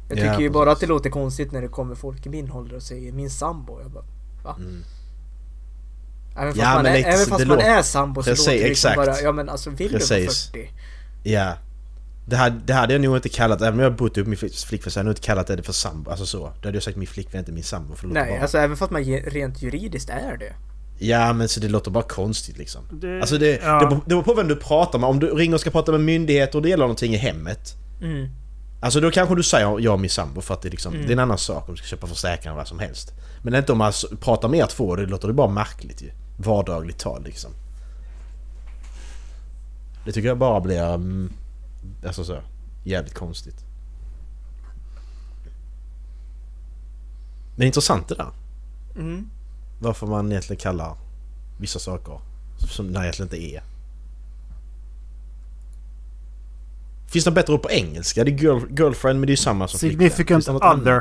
Jag 0.09 0.18
Ja, 0.18 0.22
tycker 0.22 0.30
ju 0.30 0.37
precis. 0.48 0.52
bara 0.52 0.72
att 0.72 0.80
det 0.80 0.87
låter 0.87 1.11
konstigt 1.11 1.52
när 1.52 1.62
det 1.62 1.68
kommer 1.68 1.94
folk 1.94 2.26
i 2.26 2.28
min 2.28 2.50
ålder 2.52 2.76
och 2.76 2.82
säger 2.82 3.12
min 3.12 3.30
sambo. 3.30 3.80
Jag 3.80 3.90
bara, 3.90 4.54
Mm. 4.54 4.82
även 6.37 6.48
fast 6.54 6.59
Ja, 6.62 6.74
man, 6.74 6.87
är, 6.87 6.90
även 6.96 7.12
fast 7.26 7.30
man 7.30 7.48
låter- 7.59 7.78
är 7.78 7.82
sambo 7.82 8.22
så 8.22 8.30
Precis, 8.30 8.46
låter 8.46 8.59
det 8.62 8.68
liksom 8.68 8.90
exakt. 8.90 9.06
bara, 9.06 9.20
ja 9.20 9.32
men 9.32 9.48
alltså 9.48 9.70
vill 9.70 9.92
du 9.92 9.98
vara 9.98 10.06
40? 10.09 10.70
Ja. 11.22 11.54
Det 12.28 12.36
hade, 12.36 12.60
det 12.64 12.72
hade 12.72 12.92
jag 12.94 13.02
nog 13.02 13.16
inte 13.16 13.28
kallat, 13.28 13.60
även 13.60 13.74
om 13.74 13.80
jag 13.80 13.96
bott 13.96 14.18
upp 14.18 14.26
min 14.26 14.36
flick- 14.38 14.66
flickvän 14.66 14.90
så 14.90 14.98
hade 15.00 15.04
jag 15.04 15.10
nog 15.10 15.12
inte 15.18 15.26
kallat 15.26 15.46
det 15.46 15.62
för 15.62 15.72
sambo. 15.72 16.10
Alltså 16.10 16.26
så. 16.26 16.38
Då 16.38 16.68
hade 16.68 16.76
jag 16.76 16.82
sagt 16.82 16.96
min 16.96 17.06
flickvän 17.08 17.38
inte 17.38 17.52
min 17.52 17.62
sambo 17.62 17.94
för 17.94 18.06
Nej, 18.08 18.30
bara... 18.32 18.42
alltså 18.42 18.58
även 18.58 18.76
fast 18.76 18.90
man 18.92 19.04
rent 19.04 19.62
juridiskt 19.62 20.10
är 20.10 20.36
det. 20.36 20.52
Ja 20.98 21.32
men 21.32 21.48
så 21.48 21.60
det 21.60 21.68
låter 21.68 21.90
bara 21.90 22.04
konstigt 22.04 22.58
liksom. 22.58 22.82
Det, 22.92 23.20
Alltså 23.20 23.38
det, 23.38 23.60
ja. 23.62 23.80
det, 23.80 23.86
beror- 23.86 24.00
det 24.04 24.08
beror 24.08 24.22
på 24.22 24.34
vem 24.34 24.48
du 24.48 24.56
pratar 24.56 24.98
med. 24.98 25.08
Om 25.08 25.18
du 25.20 25.26
ringer 25.34 25.54
och 25.54 25.60
ska 25.60 25.70
prata 25.70 25.92
med 25.92 26.00
myndigheter 26.00 26.58
och 26.58 26.62
det 26.62 26.68
gäller 26.68 26.84
någonting 26.84 27.14
i 27.14 27.16
hemmet. 27.16 27.74
Mm. 28.02 28.28
Alltså 28.80 29.00
då 29.00 29.10
kanske 29.10 29.34
du 29.34 29.42
säger 29.42 29.80
jag 29.80 29.92
och 29.94 30.00
min 30.00 30.10
sambo 30.10 30.40
för 30.40 30.54
att 30.54 30.62
det, 30.62 30.68
är 30.68 30.70
liksom, 30.70 30.94
Mm. 30.94 31.06
det 31.06 31.10
är 31.10 31.12
en 31.12 31.18
annan 31.18 31.38
sak 31.38 31.68
om 31.68 31.74
du 31.74 31.78
ska 31.78 31.86
köpa 31.86 32.06
försäkringar 32.06 32.52
eller 32.52 32.60
vad 32.60 32.68
som 32.68 32.78
helst. 32.78 33.12
Men 33.42 33.54
inte 33.54 33.72
om 33.72 33.78
man 33.78 33.92
pratar 34.20 34.48
med 34.48 34.60
er 34.60 34.66
två, 34.66 34.96
det 34.96 35.06
låter 35.06 35.28
det 35.28 35.34
bara 35.34 35.48
märkligt 35.50 36.02
ju. 36.02 36.10
Vardagligt 36.36 36.98
tal 36.98 37.24
liksom. 37.24 37.50
Det 40.04 40.12
tycker 40.12 40.28
jag 40.28 40.38
bara 40.38 40.60
blir... 40.60 40.94
Mm, 40.94 41.32
alltså 42.07 42.25
så, 42.25 42.38
jävligt 42.85 43.14
konstigt. 43.14 43.64
Men 47.57 47.66
intressant 47.66 48.09
det 48.09 48.14
där. 48.14 48.31
Mm. 48.96 49.31
Varför 49.81 50.07
man 50.07 50.31
egentligen 50.33 50.61
kallar 50.61 50.96
vissa 51.61 51.79
saker 51.79 52.20
som 52.59 52.92
det 52.92 53.01
egentligen 53.01 53.27
inte 53.27 53.42
är. 53.57 53.62
Finns 57.09 57.25
det 57.25 57.31
något 57.31 57.35
bättre 57.35 57.53
ord 57.53 57.62
på 57.62 57.70
engelska? 57.70 58.25
Det 58.25 58.31
är 58.31 58.38
girl, 58.38 58.61
girlfriend 58.79 59.20
men 59.20 59.27
det 59.27 59.31
är 59.31 59.33
ju 59.33 59.37
samma 59.37 59.68
som. 59.68 59.79
Significant 59.79 60.46
det 60.46 60.53
other. 60.53 60.96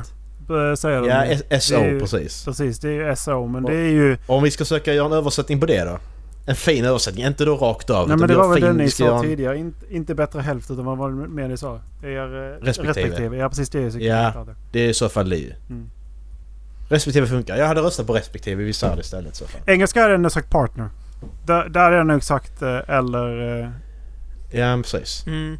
eh, 0.71 0.75
Säger 0.75 1.01
de. 1.01 1.07
Ja, 1.49 1.59
SO 1.59 1.75
Det 1.75 1.81
är 1.85 1.99
precis. 1.99 2.45
Precis, 2.45 2.79
det 2.79 2.89
är 2.89 3.09
ju 3.09 3.15
SO. 3.15 3.47
Men 3.47 3.65
Och- 3.65 3.71
det 3.71 3.77
är 3.77 3.89
ju... 3.89 4.17
Om 4.27 4.43
vi 4.43 4.51
ska 4.51 4.63
försöka 4.63 4.93
göra 4.93 5.05
en 5.05 5.13
översättning 5.13 5.59
på 5.59 5.65
det 5.65 5.83
då? 5.83 5.97
En 6.47 6.55
fin 6.55 6.85
översättning, 6.85 7.25
inte 7.25 7.45
då 7.45 7.55
rakt 7.55 7.89
av. 7.89 8.07
Nej 8.07 8.17
men 8.17 8.27
det 8.27 8.35
var 8.35 8.49
väl 8.53 8.61
den 8.61 8.77
ni 8.77 8.89
sa 8.89 9.15
en- 9.17 9.21
tidigare. 9.23 9.57
Inte, 9.57 9.85
inte 9.95 10.15
bättre 10.15 10.41
hälft 10.41 10.71
utan 10.71 10.85
vad 10.85 10.97
var 10.97 11.09
det 11.09 11.15
mer 11.15 11.47
ni 11.47 11.57
sa? 11.57 11.79
Er, 12.03 12.57
eh, 12.61 12.65
Respektive. 12.65 13.37
Ja 13.37 13.49
precis 13.49 13.69
det 13.69 13.79
är 13.79 13.83
Ja. 13.83 13.91
significant 13.91 14.35
other. 14.35 14.55
Det 14.71 14.79
är 14.79 14.89
i 14.89 14.93
så 14.93 15.09
fall 15.09 15.29
det 15.29 15.37
ju. 15.37 15.51
Mm. 15.69 15.89
Respektive 16.89 17.27
funkar. 17.27 17.55
Jag 17.57 17.67
hade 17.67 17.81
röstat 17.81 18.07
på 18.07 18.13
respektive. 18.13 18.63
Vi 18.63 18.73
sa 18.73 18.95
det 18.95 19.01
istället 19.01 19.35
så 19.35 19.45
fall. 19.45 19.61
Engelska 19.65 20.01
hade 20.01 20.13
jag 20.13 20.21
nog 20.21 20.31
sagt 20.31 20.49
partner. 20.49 20.89
Där, 21.45 21.69
där 21.69 21.79
hade 21.83 21.95
jag 21.95 22.07
nog 22.07 22.23
sagt 22.23 22.61
eh, 22.61 22.89
eller... 22.89 23.59
eh, 23.63 23.69
Ja, 24.51 24.77
precis. 24.83 25.23
Mm. 25.27 25.57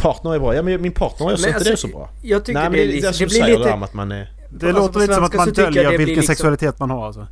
Partner 0.00 0.34
är 0.34 0.38
bra. 0.38 0.54
Ja, 0.54 0.62
men 0.62 0.82
min 0.82 0.92
partner 0.92 1.26
är 1.28 1.32
också 1.32 1.46
Men 1.46 1.54
inte 1.54 1.64
det 1.64 1.70
alltså, 1.70 1.88
så 1.88 1.96
bra. 1.96 2.10
Jag 2.22 2.44
tycker 2.44 2.60
Nej, 2.60 2.70
men 2.70 2.72
det, 2.72 2.78
det, 2.78 2.82
är 2.84 2.88
är 2.88 2.92
lite, 2.96 3.10
det 3.10 3.18
det 3.18 3.26
blir 3.26 3.46
lite... 3.58 3.70
där 3.70 3.84
att 3.84 3.94
man 3.94 4.12
är... 4.12 4.32
Det 4.50 4.66
Alltså, 4.66 4.82
låter 4.82 5.00
lite 5.00 5.14
som 5.14 5.24
att 5.24 5.34
man 5.34 5.46
så 5.46 5.52
döljer 5.52 5.82
det 5.90 5.90
vilken 5.90 6.06
liksom- 6.06 6.26
sexualitet 6.34 6.78
man 6.78 6.90
har 6.90 7.06
alltså. 7.06 7.26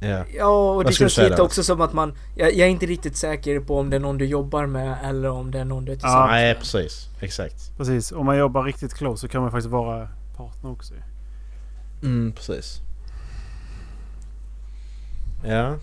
Ja. 0.00 0.24
Ja, 0.36 0.70
och 0.74 0.84
det 0.84 0.92
känns 0.92 1.12
säga 1.12 1.28
lite 1.28 1.42
också 1.42 1.62
som 1.62 1.80
att 1.80 1.92
man... 1.92 2.12
Jag, 2.36 2.48
jag 2.54 2.58
är 2.66 2.70
inte 2.70 2.86
riktigt 2.86 3.16
säker 3.16 3.60
på 3.60 3.78
om 3.78 3.90
det 3.90 3.96
är 3.96 4.00
någon 4.00 4.18
du 4.18 4.24
jobbar 4.26 4.66
med 4.66 4.98
eller 5.04 5.30
om 5.30 5.50
det 5.50 5.58
är 5.60 5.64
någon 5.64 5.84
du 5.84 5.92
är 5.92 5.96
Ja. 5.96 6.00
tillsammans 6.00 6.30
Nej, 6.30 6.48
med. 6.54 6.58
precis. 6.58 7.08
Exakt. 7.20 7.76
Precis. 7.76 8.12
Om 8.12 8.26
man 8.26 8.38
jobbar 8.38 8.62
riktigt 8.64 8.94
close 8.94 9.20
så 9.20 9.28
kan 9.28 9.42
man 9.42 9.50
faktiskt 9.50 9.70
vara 9.72 10.08
partner 10.36 10.70
också. 10.70 10.94
Mm, 12.02 12.32
precis. 12.32 12.80
Ja. 15.46 15.74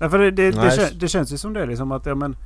Ja, 0.00 0.08
för 0.10 0.18
det, 0.18 0.30
det, 0.30 0.50
det, 0.50 0.56
Nej. 0.56 0.70
kän, 0.70 0.98
det 0.98 1.08
känns 1.08 1.32
ju 1.32 1.38
som 1.38 1.52
det 1.52 1.66
liksom 1.66 1.92
att 1.92 2.06
ja 2.06 2.14
men... 2.14 2.36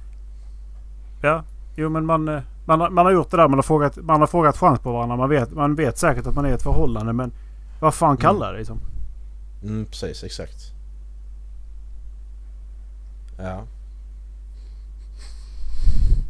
Ja. 1.22 1.44
Jo 1.76 1.88
men 1.88 2.06
man, 2.06 2.28
eh, 2.28 2.40
man, 2.64 2.80
har- 2.80 2.90
man 2.90 3.04
har 3.06 3.12
gjort 3.12 3.30
det 3.30 3.36
där. 3.36 3.48
Man 3.48 3.58
har 3.58 3.62
frågat, 3.62 3.96
man 3.96 4.20
har 4.20 4.26
frågat 4.26 4.56
chans 4.58 4.80
på 4.80 4.92
varandra. 4.92 5.16
Man 5.16 5.28
vet, 5.30 5.52
man 5.52 5.74
vet 5.74 5.98
säkert 5.98 6.26
att 6.26 6.34
man 6.34 6.44
är 6.44 6.48
i 6.50 6.52
ett 6.52 6.62
förhållande 6.62 7.12
men... 7.12 7.32
Vad 7.80 7.94
fan 7.94 8.16
kallar 8.16 8.52
det 8.52 8.58
liksom? 8.58 8.80
Mm, 9.62 9.86
precis. 9.86 10.24
Exakt. 10.24 10.72
Ja. 13.38 13.66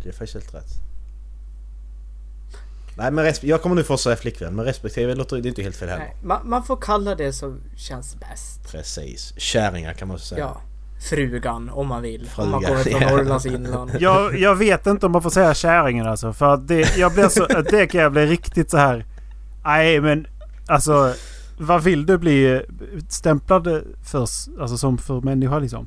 Det 0.03 0.09
är 0.09 0.13
faktiskt 0.13 0.35
helt 0.35 0.55
rätt. 0.55 0.73
Nej 2.97 3.11
men 3.11 3.35
jag 3.41 3.63
kommer 3.63 3.77
nu 3.77 3.85
få 3.85 3.97
säga 3.99 4.17
flickvän 4.17 4.55
men 4.55 4.65
respektive 4.65 5.15
låter 5.15 5.37
det 5.37 5.47
är 5.47 5.49
inte 5.49 5.63
helt 5.63 5.77
fel 5.77 5.89
heller. 5.89 6.05
Nej, 6.05 6.17
man, 6.23 6.49
man 6.49 6.65
får 6.65 6.77
kalla 6.77 7.15
det 7.15 7.33
som 7.33 7.61
känns 7.77 8.17
bäst. 8.21 8.71
Precis. 8.71 9.35
Kärringar 9.37 9.93
kan 9.93 10.09
man 10.09 10.15
också 10.15 10.27
säga. 10.27 10.41
Ja. 10.41 10.61
Frugan 11.01 11.71
om 11.71 11.87
man 11.87 12.03
vill. 12.03 12.31
om 12.37 12.51
man 12.51 12.63
Frugan, 12.63 12.83
kommer 12.83 12.85
från 12.85 13.03
ja. 13.09 13.11
Norrlands 13.11 13.47
inland. 13.47 13.91
Jag, 14.01 14.39
jag 14.39 14.55
vet 14.55 14.87
inte 14.87 15.07
om 15.07 15.13
man 15.13 15.23
får 15.23 15.31
säga 15.31 15.55
kärringen 15.55 16.07
alltså. 16.07 16.33
För 16.33 16.55
att 16.55 16.69
det, 16.69 16.97
jag 16.97 17.13
blir 17.13 17.29
så, 17.29 17.47
det 17.71 17.87
kan 17.87 18.01
jag 18.01 18.13
bli 18.13 18.27
riktigt 18.27 18.71
så 18.71 18.77
här. 18.77 19.07
Nej 19.65 20.01
men 20.01 20.27
alltså. 20.67 21.15
Vad 21.63 21.83
vill 21.85 22.07
du 22.07 22.19
bli 22.19 22.63
stämplad 23.09 23.83
för? 24.05 24.21
Alltså 24.61 24.77
som 24.77 24.99
för 24.99 25.21
människa 25.21 25.59
liksom? 25.59 25.87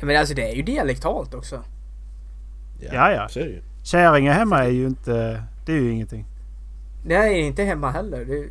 Ja, 0.00 0.06
men 0.06 0.16
alltså 0.16 0.34
det 0.34 0.50
är 0.50 0.54
ju 0.54 0.62
dialektalt 0.62 1.34
också. 1.34 1.62
Ja, 2.92 3.12
ja. 3.12 3.28
Det. 3.34 3.62
Kärringar 3.82 4.32
hemma 4.32 4.64
är 4.64 4.68
ju 4.70 4.86
inte... 4.86 5.42
Det 5.66 5.72
är 5.72 5.76
ju 5.76 5.92
ingenting. 5.92 6.24
Det 7.06 7.14
är 7.14 7.30
inte 7.30 7.62
hemma 7.62 7.90
heller. 7.90 8.24
Det 8.24 8.38
är 8.38 8.46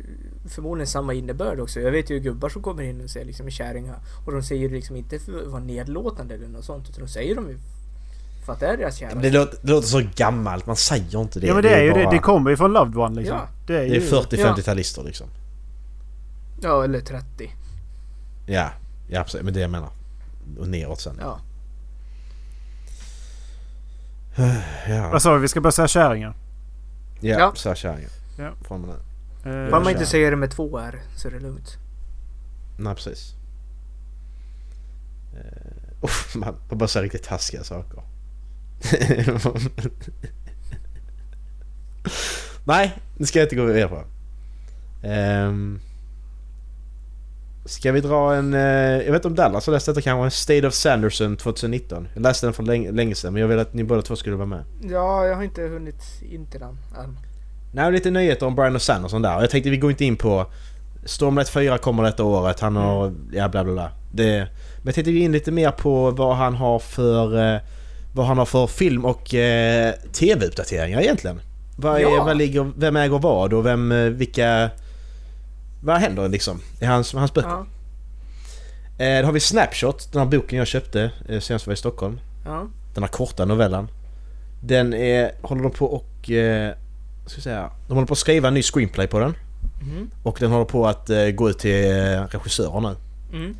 förmodligen 0.48 0.86
samma 0.86 1.14
innebörd 1.14 1.60
också. 1.60 1.80
Jag 1.80 1.90
vet 1.92 2.10
ju 2.10 2.18
gubbar 2.20 2.48
som 2.48 2.62
kommer 2.62 2.82
in 2.82 3.00
och 3.04 3.10
säger 3.10 3.26
liksom 3.26 3.50
kärringar. 3.50 3.96
Och 4.26 4.32
de 4.32 4.42
säger 4.42 4.62
ju 4.62 4.74
liksom 4.74 4.96
inte 4.96 5.18
för 5.18 5.42
att 5.42 5.48
vara 5.52 5.62
nedlåtande 5.62 6.34
eller 6.34 6.48
något 6.48 6.64
sånt. 6.64 6.88
Utan 6.90 7.04
de 7.04 7.08
säger 7.10 7.34
de 7.34 7.48
ju 7.48 7.58
för 8.46 8.52
att 8.52 8.60
det 8.60 8.66
är 8.66 8.76
deras 8.76 9.00
Ja, 9.00 9.08
kärlek. 9.08 9.14
men 9.22 9.32
det, 9.32 9.38
låter, 9.38 9.58
det 9.62 9.72
låter 9.72 9.88
så 9.88 10.02
gammalt. 10.16 10.66
Man 10.66 10.76
säger 10.76 11.20
inte 11.20 11.40
det. 11.40 11.46
ja 11.46 11.54
men 11.54 11.62
det 11.62 11.74
är 11.74 11.82
ju 11.82 11.88
det. 11.92 12.04
bara- 12.04 12.10
Det 12.10 12.18
kommer 12.18 12.50
ju 12.50 12.56
från 12.56 12.72
Loved 12.72 12.96
One 12.96 13.14
liksom. 13.20 13.36
Ja. 13.36 13.48
Det 13.66 13.74
är 13.76 13.78
Det 13.78 13.96
är 13.96 14.00
ju... 14.00 14.00
40-50-talister 14.00 15.04
liksom. 15.04 15.26
Ja, 16.62 16.84
eller 16.84 17.00
30. 17.00 17.54
Ja, 18.46 18.70
ja 19.08 19.22
precis. 19.22 19.42
Men 19.42 19.54
det 19.54 19.60
jag 19.60 19.70
menar. 19.70 19.90
Och 20.58 20.68
neråt 20.68 21.00
sen. 21.00 21.16
Ja. 21.20 21.40
Ja, 24.88 25.08
Vad 25.12 25.22
sa 25.22 25.34
vi? 25.34 25.40
Vi 25.40 25.48
ska 25.48 25.60
börja 25.60 25.72
säga 25.72 25.88
kärringar. 25.88 26.34
ja, 27.20 27.38
Ja. 27.38 27.52
så 27.54 27.68
här 27.68 27.76
kärringen. 27.76 28.10
Ja. 28.38 28.50
Från 28.62 28.80
med 28.80 28.88
nu. 29.44 29.64
Eh, 29.64 29.70
Bara 29.70 29.80
man 29.80 29.92
inte 29.92 30.06
säger 30.06 30.30
det 30.30 30.36
med 30.36 30.50
två 30.50 30.78
R 30.78 31.00
så 31.16 31.28
är 31.28 31.32
det 31.32 31.40
lugnt. 31.40 31.78
Nej, 32.78 32.94
precis. 32.94 33.34
Uh, 35.34 36.10
man, 36.34 36.54
man 36.68 36.78
bara 36.78 36.88
säger 36.88 37.04
riktigt 37.04 37.22
taskiga 37.22 37.64
saker. 37.64 38.02
Nej, 42.64 42.98
det 43.18 43.26
ska 43.26 43.38
jag 43.38 43.46
inte 43.46 43.56
gå 43.56 43.64
vidare 43.64 43.88
på. 43.88 44.04
Um, 45.08 45.80
ska 47.64 47.92
vi 47.92 48.00
dra 48.00 48.34
en... 48.34 48.54
eh, 48.54 48.60
jag 49.04 49.12
vet 49.12 49.14
inte 49.14 49.28
om 49.28 49.34
Dallas 49.34 49.66
har 49.66 49.72
läst 49.74 49.86
detta 49.86 50.00
kanske? 50.00 50.24
En 50.24 50.30
State 50.30 50.66
of 50.66 50.74
Sanderson 50.74 51.36
2019. 51.36 52.08
Jag 52.14 52.22
läste 52.22 52.46
den 52.46 52.52
för 52.52 52.62
länge, 52.62 52.90
länge 52.92 53.14
sedan 53.14 53.32
men 53.32 53.40
jag 53.42 53.48
vill 53.48 53.58
att 53.58 53.74
ni 53.74 53.84
båda 53.84 54.02
två 54.02 54.16
skulle 54.16 54.36
vara 54.36 54.46
med. 54.46 54.64
Ja, 54.82 55.26
jag 55.26 55.36
har 55.36 55.42
inte 55.42 55.62
hunnit 55.62 56.02
in 56.30 56.46
till 56.46 56.60
den 56.60 56.78
än. 57.04 57.16
Nej, 57.72 57.92
lite 57.92 58.10
nyheter 58.10 58.46
om 58.46 58.54
Brian 58.56 58.74
och 58.74 58.82
Sanderson 58.82 59.22
där. 59.22 59.40
Jag 59.40 59.50
tänkte 59.50 59.70
vi 59.70 59.76
går 59.76 59.90
inte 59.90 60.04
in 60.04 60.16
på... 60.16 60.46
Stormlight 61.04 61.48
4 61.48 61.78
kommer 61.78 62.02
detta 62.02 62.24
året. 62.24 62.60
Han 62.60 62.76
har... 62.76 63.12
Ja, 63.32 63.48
bla 63.48 63.64
bla 63.64 63.72
bla. 63.72 63.90
Det, 64.12 64.38
men 64.76 64.84
jag 64.84 64.94
tänkte 64.94 65.12
gå 65.12 65.18
in 65.18 65.32
lite 65.32 65.50
mer 65.52 65.70
på 65.70 66.10
vad 66.10 66.36
han 66.36 66.54
har 66.54 66.78
för... 66.78 67.54
eh, 67.54 67.60
Vad 68.14 68.26
han 68.26 68.38
har 68.38 68.44
för 68.44 68.66
film 68.66 69.04
och 69.04 69.34
eh, 69.34 69.94
TV-uppdateringar 70.12 71.00
egentligen. 71.00 71.40
Vad 71.76 71.96
är, 71.96 72.00
Ja. 72.00 72.24
vad 72.24 72.36
ligger, 72.36 72.70
vem 72.76 72.96
äger 72.96 73.18
vad 73.18 73.52
och 73.52 73.66
vem... 73.66 73.92
eh, 73.92 73.98
Vilka... 74.10 74.70
Vad 75.82 75.96
händer 75.96 76.28
liksom 76.28 76.60
i 76.80 76.84
hans, 76.84 77.12
hans 77.12 77.34
böcker? 77.34 77.48
Ja. 78.98 79.04
Eh, 79.04 79.20
då 79.20 79.26
har 79.26 79.32
vi 79.32 79.40
Snapshot, 79.40 80.12
den 80.12 80.22
här 80.22 80.28
boken 80.28 80.58
jag 80.58 80.66
köpte 80.66 81.10
eh, 81.28 81.40
senast 81.40 81.66
var 81.66 81.74
i 81.74 81.76
Stockholm. 81.76 82.20
Ja. 82.44 82.66
Den 82.94 83.02
här 83.02 83.10
korta 83.10 83.44
novellen. 83.44 83.88
Den 84.62 84.94
är, 84.94 85.32
håller 85.42 85.62
de 85.62 85.72
på 85.72 85.86
och... 85.86 86.30
Eh, 86.30 86.74
ska 87.26 87.40
säga, 87.40 87.70
de 87.88 87.94
håller 87.94 88.06
på 88.06 88.12
att 88.12 88.18
skriva 88.18 88.48
en 88.48 88.54
ny 88.54 88.62
screenplay 88.62 89.06
på 89.06 89.18
den. 89.18 89.34
Mm. 89.82 90.10
Och 90.22 90.36
den 90.40 90.50
håller 90.50 90.64
på 90.64 90.86
att 90.86 91.10
eh, 91.10 91.26
gå 91.26 91.50
ut 91.50 91.58
till 91.58 91.90
eh, 91.90 92.26
regissörer 92.26 92.80
nu. 92.80 92.96
Mm. 93.32 93.56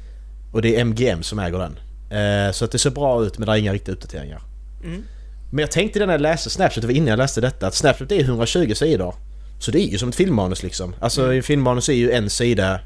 Och 0.52 0.62
det 0.62 0.76
är 0.76 0.80
MGM 0.80 1.22
som 1.22 1.38
äger 1.38 1.58
den. 1.58 1.78
Eh, 2.10 2.52
så 2.52 2.64
att 2.64 2.72
det 2.72 2.78
ser 2.78 2.90
bra 2.90 3.24
ut 3.24 3.38
men 3.38 3.46
det 3.46 3.52
är 3.52 3.56
inga 3.56 3.72
riktiga 3.72 3.94
uppdateringar. 3.94 4.42
Mm. 4.84 5.02
Men 5.50 5.62
jag 5.62 5.70
tänkte 5.70 6.06
när 6.06 6.14
jag 6.14 6.20
läste 6.20 6.50
Snapchat, 6.50 6.80
det 6.80 6.86
var 6.86 6.94
innan 6.94 7.08
jag 7.08 7.16
läste 7.16 7.40
detta, 7.40 7.66
att 7.66 7.74
Snapchat 7.74 8.12
är 8.12 8.20
120 8.20 8.74
sidor. 8.74 9.14
Så 9.60 9.70
det 9.70 9.78
är 9.80 9.86
ju 9.86 9.98
som 9.98 10.08
ett 10.08 10.14
filmmanus 10.14 10.62
liksom. 10.62 10.94
Alltså 11.00 11.20
Mm. 11.20 11.32
mm. 11.32 11.42
filmmanus 11.42 11.88
är 11.88 11.92
ju 11.92 12.10
en 12.10 12.30
sida, 12.30 12.80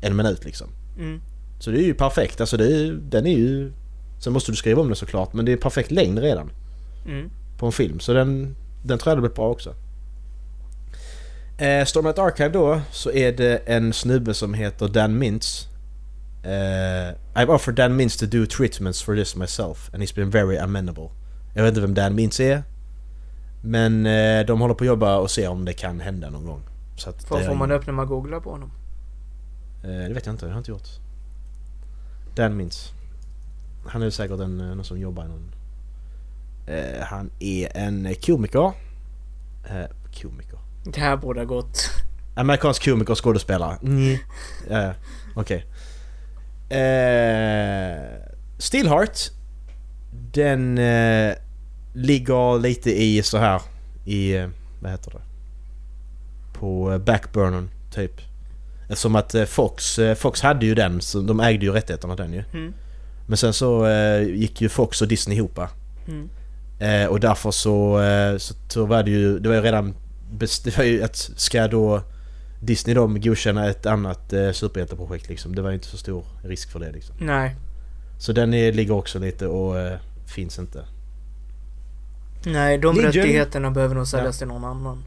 en 0.00 0.16
minut 0.16 0.44
liksom. 0.44 0.68
Mm. 0.98 1.20
Så 1.58 1.70
det 1.70 1.78
är 1.78 1.84
ju 1.84 1.94
perfekt. 1.94 2.40
Alltså 2.40 2.56
det 2.56 2.66
är, 2.66 2.92
den 2.92 3.26
är 3.26 3.36
ju... 3.36 3.72
Sen 4.18 4.32
måste 4.32 4.52
du 4.52 4.56
skriva 4.56 4.82
om 4.82 4.88
det 4.88 4.94
såklart 4.96 5.32
men 5.32 5.44
det 5.44 5.52
är 5.52 5.56
perfekt 5.56 5.90
längd 5.90 6.18
redan. 6.18 6.50
Mm. 7.06 7.30
på 7.58 7.66
en 7.66 7.72
film. 7.72 8.00
Så 8.00 8.12
den, 8.12 8.56
den 8.82 8.98
tror 8.98 9.10
jag 9.10 9.16
hade 9.16 9.20
blivit 9.20 9.36
bra 9.36 9.50
också. 9.50 9.74
Eh, 11.58 11.84
Stormlight 11.84 12.18
Archive 12.18 12.48
då 12.48 12.80
så 12.90 13.10
är 13.10 13.32
det 13.32 13.56
en 13.66 13.92
snubbe 13.92 14.34
som 14.34 14.54
heter 14.54 14.88
Dan 14.88 15.18
Mintz. 15.18 15.68
Eh, 16.44 17.14
I've 17.34 17.48
offered 17.54 17.74
Dan 17.76 17.96
Mintz 17.96 18.16
to 18.16 18.26
do 18.26 18.46
treatments 18.46 19.02
for 19.02 19.16
this 19.16 19.36
myself 19.36 19.90
and 19.94 20.02
he's 20.02 20.14
been 20.14 20.30
very 20.30 20.56
amenable. 20.58 21.10
Jag 21.54 21.62
vet 21.62 21.68
inte 21.68 21.80
vem 21.80 21.94
Dan 21.94 22.14
Mintz 22.14 22.40
är. 22.40 22.62
Men 23.66 24.06
eh, 24.06 24.46
de 24.46 24.60
håller 24.60 24.74
på 24.74 24.84
att 24.84 24.88
jobba 24.88 25.16
och 25.16 25.30
se 25.30 25.48
om 25.48 25.64
det 25.64 25.72
kan 25.72 26.00
hända 26.00 26.30
någon 26.30 26.46
gång. 26.46 26.62
Så 26.96 27.10
att 27.10 27.30
Vad 27.30 27.46
får 27.46 27.54
man 27.54 27.70
upp 27.70 27.86
när 27.86 27.94
man 27.94 28.06
googlar 28.06 28.40
på 28.40 28.50
honom? 28.50 28.70
Eh, 29.84 29.88
det 30.08 30.14
vet 30.14 30.26
jag 30.26 30.32
inte, 30.32 30.46
det 30.46 30.50
har 30.50 30.56
jag 30.56 30.60
inte 30.60 30.70
gjort. 30.70 30.88
Dan 32.34 32.56
Mintz. 32.56 32.92
Han 33.86 34.02
är 34.02 34.10
säkert 34.10 34.40
en, 34.40 34.60
eh, 34.60 34.66
någon 34.66 34.84
som 34.84 34.98
jobbar 34.98 35.24
i 35.24 35.28
någon... 35.28 35.54
Eh, 36.66 37.02
han 37.02 37.30
är 37.38 37.76
en 37.76 38.14
komiker. 38.14 38.72
Eh, 39.64 40.20
komiker? 40.22 40.58
Det 40.84 41.00
här 41.00 41.16
borde 41.16 41.40
ha 41.40 41.44
gått. 41.44 41.78
Amerikansk 42.34 42.84
komiker 42.84 43.10
och 43.10 43.24
skådespelare. 43.24 43.76
Mm. 43.82 44.16
Eh, 44.70 44.90
Okej. 45.36 45.66
Eh, 46.78 47.98
Stillheart. 48.58 49.18
Den 50.32 50.78
eh, 50.78 51.34
ligger 51.94 52.58
lite 52.58 53.02
i 53.02 53.22
så 53.22 53.38
här 53.38 53.62
i... 54.04 54.36
Eh, 54.36 54.48
vad 54.80 54.90
heter 54.90 55.10
det? 55.10 55.22
På 56.58 56.92
eh, 56.92 56.98
backburnern 56.98 57.70
typ. 57.94 58.20
Eftersom 58.88 59.16
att 59.16 59.34
eh, 59.34 59.44
Fox, 59.44 59.98
Fox 60.16 60.40
hade 60.40 60.66
ju 60.66 60.74
den, 60.74 61.00
så 61.00 61.20
de 61.20 61.40
ägde 61.40 61.66
ju 61.66 61.72
rättigheterna 61.72 62.16
den 62.16 62.32
ju. 62.32 62.44
Mm. 62.52 62.74
Men 63.26 63.36
sen 63.36 63.52
så 63.52 63.88
gick 64.28 64.60
ju 64.60 64.68
Fox 64.68 65.02
och 65.02 65.08
Disney 65.08 65.36
ihop. 65.36 65.58
Mm. 66.08 66.28
Eh, 66.78 67.06
och 67.06 67.20
därför 67.20 67.50
så, 67.50 68.00
eh, 68.00 68.36
så, 68.68 68.86
var 68.86 69.02
det 69.02 69.10
ju, 69.10 69.38
det 69.38 69.48
var 69.48 69.56
ju 69.56 69.62
redan... 69.62 69.94
Det 70.64 70.76
var 70.76 70.84
ju 70.84 71.02
att 71.02 71.16
ska 71.16 71.68
då 71.68 72.02
Disney 72.60 72.94
då 72.94 73.06
godkänna 73.06 73.68
ett 73.68 73.86
annat 73.86 74.32
eh, 74.32 74.50
superhjälteprojekt 74.50 75.28
liksom. 75.28 75.54
Det 75.54 75.62
var 75.62 75.70
ju 75.70 75.74
inte 75.74 75.86
så 75.86 75.96
stor 75.96 76.24
risk 76.42 76.70
för 76.70 76.80
det 76.80 76.92
liksom. 76.92 77.16
Nej. 77.20 77.56
Så 78.18 78.32
den 78.32 78.54
är, 78.54 78.72
ligger 78.72 78.94
också 78.94 79.18
lite 79.18 79.46
och 79.46 79.78
eh, 79.78 79.98
finns 80.34 80.58
inte. 80.58 80.84
Nej, 82.46 82.78
de 82.78 82.94
Legion. 82.96 83.12
rättigheterna 83.12 83.70
behöver 83.70 83.94
nog 83.94 84.06
säljas 84.06 84.38
till 84.38 84.46
någon 84.46 84.64
annan. 84.64 85.04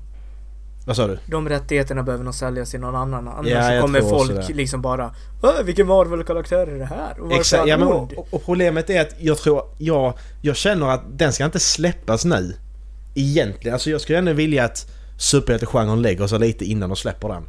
Vad 0.87 0.95
sa 0.95 1.07
du? 1.07 1.19
De 1.25 1.49
rättigheterna 1.49 2.03
behöver 2.03 2.23
nog 2.23 2.35
säljas 2.35 2.71
till 2.71 2.79
någon 2.79 2.95
annan. 2.95 3.27
Annars 3.27 3.47
Ja, 3.49 3.81
kommer 3.81 4.01
folk 4.01 4.49
liksom 4.49 4.81
bara 4.81 5.11
Åh, 5.41 5.51
vilken 5.63 5.87
Marvel-karaktär 5.87 6.67
är 6.67 6.79
det 6.79 6.85
här? 6.85 7.19
Och 7.19 7.31
Exakt, 7.33 7.67
ja, 7.67 7.77
men, 7.77 7.87
ond?" 7.87 8.13
och, 8.13 8.27
och 8.31 8.45
problemet 8.45 8.89
är 8.89 9.01
att 9.01 9.15
jag 9.19 9.37
tror, 9.37 9.61
jag, 9.77 10.13
jag 10.41 10.55
känner 10.55 10.87
att 10.89 11.01
den 11.11 11.33
ska 11.33 11.45
inte 11.45 11.59
släppas 11.59 12.25
nu. 12.25 12.55
Egentligen, 13.15 13.73
alltså 13.73 13.89
jag 13.89 14.01
skulle 14.01 14.17
ändå 14.17 14.33
vilja 14.33 14.65
att 14.65 14.91
superhjältegenren 15.17 16.01
lägger 16.01 16.27
sig 16.27 16.39
lite 16.39 16.65
innan 16.65 16.89
de 16.89 16.95
släpper 16.95 17.27
den. 17.27 17.43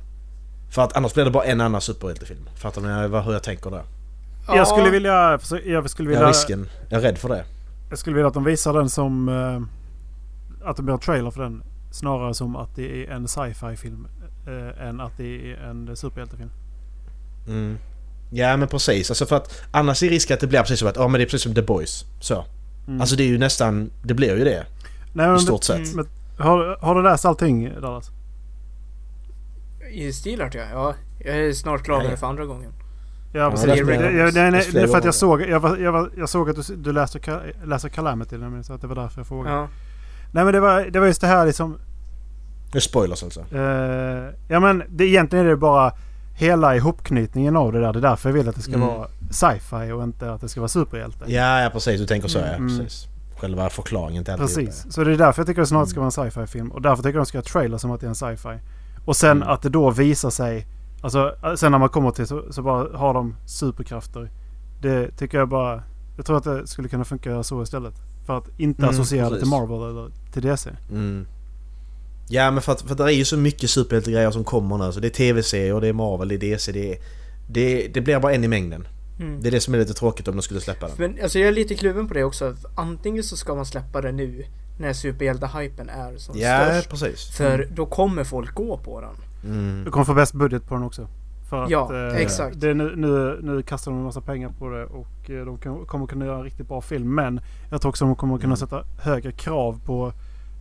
För 0.70 0.82
att 0.82 0.96
annars 0.96 1.14
blir 1.14 1.24
det 1.24 1.30
bara 1.30 1.44
en 1.44 1.60
annan 1.60 1.80
superhjältefilm. 1.80 2.48
Fattar 2.56 2.80
ni 2.82 3.18
hur 3.24 3.32
jag 3.32 3.42
tänker 3.42 3.70
där? 3.70 3.82
Jag 4.48 4.68
skulle 4.68 4.90
vilja... 4.90 5.38
Jag 5.64 5.90
skulle 5.90 6.10
Ja, 6.12 6.18
vilja, 6.18 6.28
risken. 6.28 6.68
Jag 6.88 6.98
är 6.98 7.02
rädd 7.02 7.18
för 7.18 7.28
det. 7.28 7.44
jag 7.90 7.98
skulle 7.98 8.16
vilja 8.16 8.28
att 8.28 8.34
de 8.34 8.44
visar 8.44 8.72
den 8.72 8.90
som... 8.90 9.28
Att 10.70 10.76
det 10.76 10.82
blir 10.82 10.94
en 10.94 11.00
trailer 11.00 11.30
för 11.30 11.42
den. 11.42 11.62
Snarare 11.90 12.34
som 12.34 12.56
att 12.56 12.76
det 12.76 13.06
är 13.06 13.10
en 13.10 13.28
sci-fi 13.28 13.76
film. 13.76 14.06
eh, 14.46 14.88
än 14.88 15.00
att 15.00 15.16
det 15.16 15.52
är 15.52 15.56
en 15.56 15.96
superhjältefilm. 15.96 16.50
Mm. 17.48 17.78
Ja 18.30 18.56
men 18.56 18.68
precis. 18.68 19.10
Alltså 19.10 19.26
för 19.26 19.36
att 19.36 19.62
annars 19.70 20.02
är 20.02 20.08
risken 20.08 20.34
att 20.34 20.40
det 20.40 20.46
blir 20.46 20.60
precis 20.60 20.78
som 20.78 20.88
att 20.88 20.96
ja 20.96 21.08
men 21.08 21.18
det 21.18 21.24
är 21.24 21.26
precis 21.26 21.42
som 21.42 21.54
The 21.54 21.62
Boys. 21.62 22.04
Så. 22.20 22.44
Mm. 22.88 23.00
Alltså 23.00 23.16
det 23.16 23.22
är 23.22 23.28
ju 23.28 23.38
nästan... 23.38 23.90
Det 24.02 24.14
blir 24.14 24.36
ju 24.38 24.44
det. 24.44 24.66
Nej, 25.12 25.26
I 25.26 25.28
men, 25.28 25.40
stort 25.40 25.64
sett. 25.64 25.92
Mm. 25.92 26.06
har, 26.38 26.78
har 26.80 26.94
du 26.94 27.02
läst 27.02 27.24
allting 27.24 27.80
Dallas? 27.80 28.10
I 29.92 30.12
Steelart 30.12 30.54
ja. 30.54 30.62
ja. 30.72 30.94
Jag 31.24 31.36
är 31.36 31.52
snart 31.52 31.84
klar 31.84 32.02
med 32.02 32.10
det 32.10 32.16
för 32.16 32.26
andra 32.26 32.44
gången. 32.44 32.72
Ja, 33.32 33.40
Ja, 33.40 33.50
precis. 33.50 33.66
det 33.66 33.72
är 33.72 33.84
Det, 33.84 33.92
Red 33.92 34.00
det, 34.14 34.22
Notice. 34.22 34.34
det, 34.34 34.50
nej, 34.50 34.50
Det 34.72 34.78
är 34.78 34.82
nej, 34.82 34.88
för 34.90 34.98
att 34.98 35.04
jag 35.04 35.14
såg, 35.14 35.42
jag, 35.42 35.60
var, 35.60 35.76
jag, 35.76 35.92
var, 35.92 36.10
jag 36.16 36.28
såg 36.28 36.50
att 36.50 36.66
du, 36.66 36.76
du 36.76 36.92
läste, 36.92 37.40
läser 37.64 37.88
Calamity. 37.88 38.36
Så 38.62 38.72
att 38.72 38.80
det 38.80 38.86
var 38.86 38.94
därför 38.94 39.20
jag 39.20 39.26
frågade. 39.26 39.56
Ja. 39.56 39.68
Nej 40.32 40.44
men 40.44 40.52
det 40.52 40.60
var, 40.60 40.80
det 40.80 41.00
var 41.00 41.06
just 41.06 41.20
det 41.20 41.26
här 41.26 41.46
liksom. 41.46 41.78
Det 42.72 42.80
spoilers 42.80 43.22
alltså. 43.22 43.40
Eh, 43.52 44.24
ja 44.48 44.60
men 44.60 44.82
det, 44.88 45.04
egentligen 45.04 45.44
är 45.46 45.50
det 45.50 45.56
bara 45.56 45.92
hela 46.34 46.76
ihopknytningen 46.76 47.56
av 47.56 47.72
det 47.72 47.80
där. 47.80 47.92
Det 47.92 47.98
är 47.98 48.00
därför 48.00 48.28
jag 48.28 48.34
vill 48.34 48.48
att 48.48 48.54
det 48.56 48.62
ska 48.62 48.74
Mm. 48.74 48.86
vara 48.88 49.08
sci-fi 49.30 49.92
och 49.92 50.02
inte 50.02 50.32
att 50.32 50.40
det 50.40 50.48
ska 50.48 50.60
vara 50.60 50.68
superhjälte. 50.68 51.24
Ja, 51.26 51.60
ja 51.62 51.70
precis. 51.70 52.00
Du 52.00 52.06
tänker 52.06 52.28
så 52.28 52.38
ja. 52.38 52.44
Mm. 52.44 52.68
Precis. 52.78 53.06
Själva 53.36 53.70
förklaringen 53.70 54.24
till 54.24 54.34
Precis. 54.34 54.86
Så 54.90 55.04
det 55.04 55.12
är 55.12 55.16
därför 55.16 55.40
jag 55.40 55.46
tycker 55.46 55.60
det 55.60 55.66
snart 55.66 55.88
ska 55.88 56.00
vara 56.00 56.06
en 56.24 56.30
sci-fi 56.30 56.46
film. 56.46 56.68
Och 56.72 56.82
därför 56.82 57.02
tycker 57.02 57.18
jag 57.18 57.22
de 57.22 57.26
ska 57.26 57.38
ha 57.38 57.42
trailer 57.42 57.78
som 57.78 57.90
att 57.90 58.00
det 58.00 58.06
är 58.06 58.08
en 58.08 58.14
sci-fi. 58.14 58.58
Och 59.04 59.16
sen 59.16 59.30
Mm. 59.36 59.48
att 59.48 59.62
det 59.62 59.68
då 59.68 59.90
visar 59.90 60.30
sig. 60.30 60.66
Alltså 61.02 61.34
sen 61.56 61.72
när 61.72 61.78
man 61.78 61.88
kommer 61.88 62.10
till 62.10 62.26
så, 62.26 62.42
så 62.50 62.62
bara 62.62 62.98
har 62.98 63.14
de 63.14 63.36
superkrafter. 63.46 64.30
Det 64.82 65.10
tycker 65.16 65.38
jag 65.38 65.48
bara. 65.48 65.82
Jag 66.16 66.26
tror 66.26 66.36
att 66.36 66.44
det 66.44 66.66
skulle 66.66 66.88
kunna 66.88 67.04
funka 67.04 67.42
så 67.42 67.62
istället. 67.62 67.94
För 68.28 68.38
att 68.38 68.48
inte 68.60 68.82
Mm, 68.82 68.90
associera 68.90 69.24
det 69.24 69.30
precis. 69.30 69.42
till 69.42 69.50
Marvel 69.50 69.90
eller 69.90 70.10
till 70.32 70.42
DC. 70.42 70.70
Mm. 70.90 71.26
Ja 72.28 72.50
men 72.50 72.62
för 72.62 72.72
att, 72.72 72.80
för 72.82 72.92
att 72.92 72.98
det 72.98 73.04
är 73.04 73.08
ju 73.10 73.24
så 73.24 73.36
mycket 73.36 73.70
superhjältegrejer 73.70 74.30
som 74.30 74.44
kommer 74.44 74.78
nu. 74.78 74.92
Så 74.92 75.00
det 75.00 75.08
är 75.08 75.10
tv-serier, 75.10 75.80
det 75.80 75.88
är 75.88 75.92
Marvel, 75.92 76.28
det 76.28 76.34
är 76.34 76.38
DC, 76.38 76.72
det 76.72 76.92
är... 76.92 76.98
Det, 77.50 77.88
det 77.88 78.00
blir 78.00 78.20
bara 78.20 78.32
en 78.34 78.44
i 78.44 78.48
mängden. 78.48 78.88
Mm. 79.20 79.42
Det 79.42 79.48
är 79.48 79.50
det 79.50 79.60
som 79.60 79.74
är 79.74 79.78
lite 79.78 79.94
tråkigt 79.94 80.28
om 80.28 80.36
de 80.36 80.42
skulle 80.42 80.60
släppa 80.60 80.86
den. 80.88 80.96
Men 80.98 81.22
alltså 81.22 81.38
jag 81.38 81.48
är 81.48 81.52
lite 81.52 81.74
kluven 81.74 82.08
på 82.08 82.14
det 82.14 82.24
också. 82.24 82.54
Antingen 82.76 83.24
så 83.24 83.36
ska 83.36 83.54
man 83.54 83.66
släppa 83.66 84.00
det 84.00 84.12
nu 84.12 84.44
när 84.80 84.92
superhjälte-hypen 84.92 85.88
är 85.88 86.16
som 86.16 86.38
Ja, 86.38 86.64
störst. 86.70 86.90
precis. 86.90 87.30
För 87.36 87.68
då 87.74 87.86
kommer 87.86 88.24
folk 88.24 88.54
gå 88.54 88.78
på 88.78 89.00
den. 89.00 89.16
Mm. 89.52 89.84
Du 89.84 89.90
kommer 89.90 90.04
få 90.04 90.14
bäst 90.14 90.32
budget 90.34 90.68
på 90.68 90.74
den 90.74 90.82
också. 90.84 91.08
För 91.48 91.62
att, 91.64 91.70
Ja, 91.70 92.08
eh, 92.08 92.16
exakt. 92.16 92.60
Det 92.60 92.74
nu, 92.74 92.96
nu, 92.96 93.38
nu 93.42 93.62
kastar 93.62 93.90
de 93.90 93.98
en 93.98 94.04
massa 94.04 94.20
pengar 94.20 94.48
på 94.58 94.68
det 94.68 94.84
och 94.84 95.30
eh, 95.30 95.44
de 95.46 95.58
kan, 95.58 95.86
kommer 95.86 96.06
kunna 96.06 96.24
göra 96.26 96.36
en 96.38 96.44
riktigt 96.44 96.68
bra 96.68 96.80
film. 96.80 97.14
Men 97.14 97.40
jag 97.70 97.80
tror 97.80 97.88
också 97.90 98.04
de 98.04 98.16
kommer 98.16 98.34
kunna 98.38 98.44
Mm. 98.46 98.56
sätta 98.56 98.84
högre 99.02 99.32
krav 99.32 99.80
på 99.84 100.12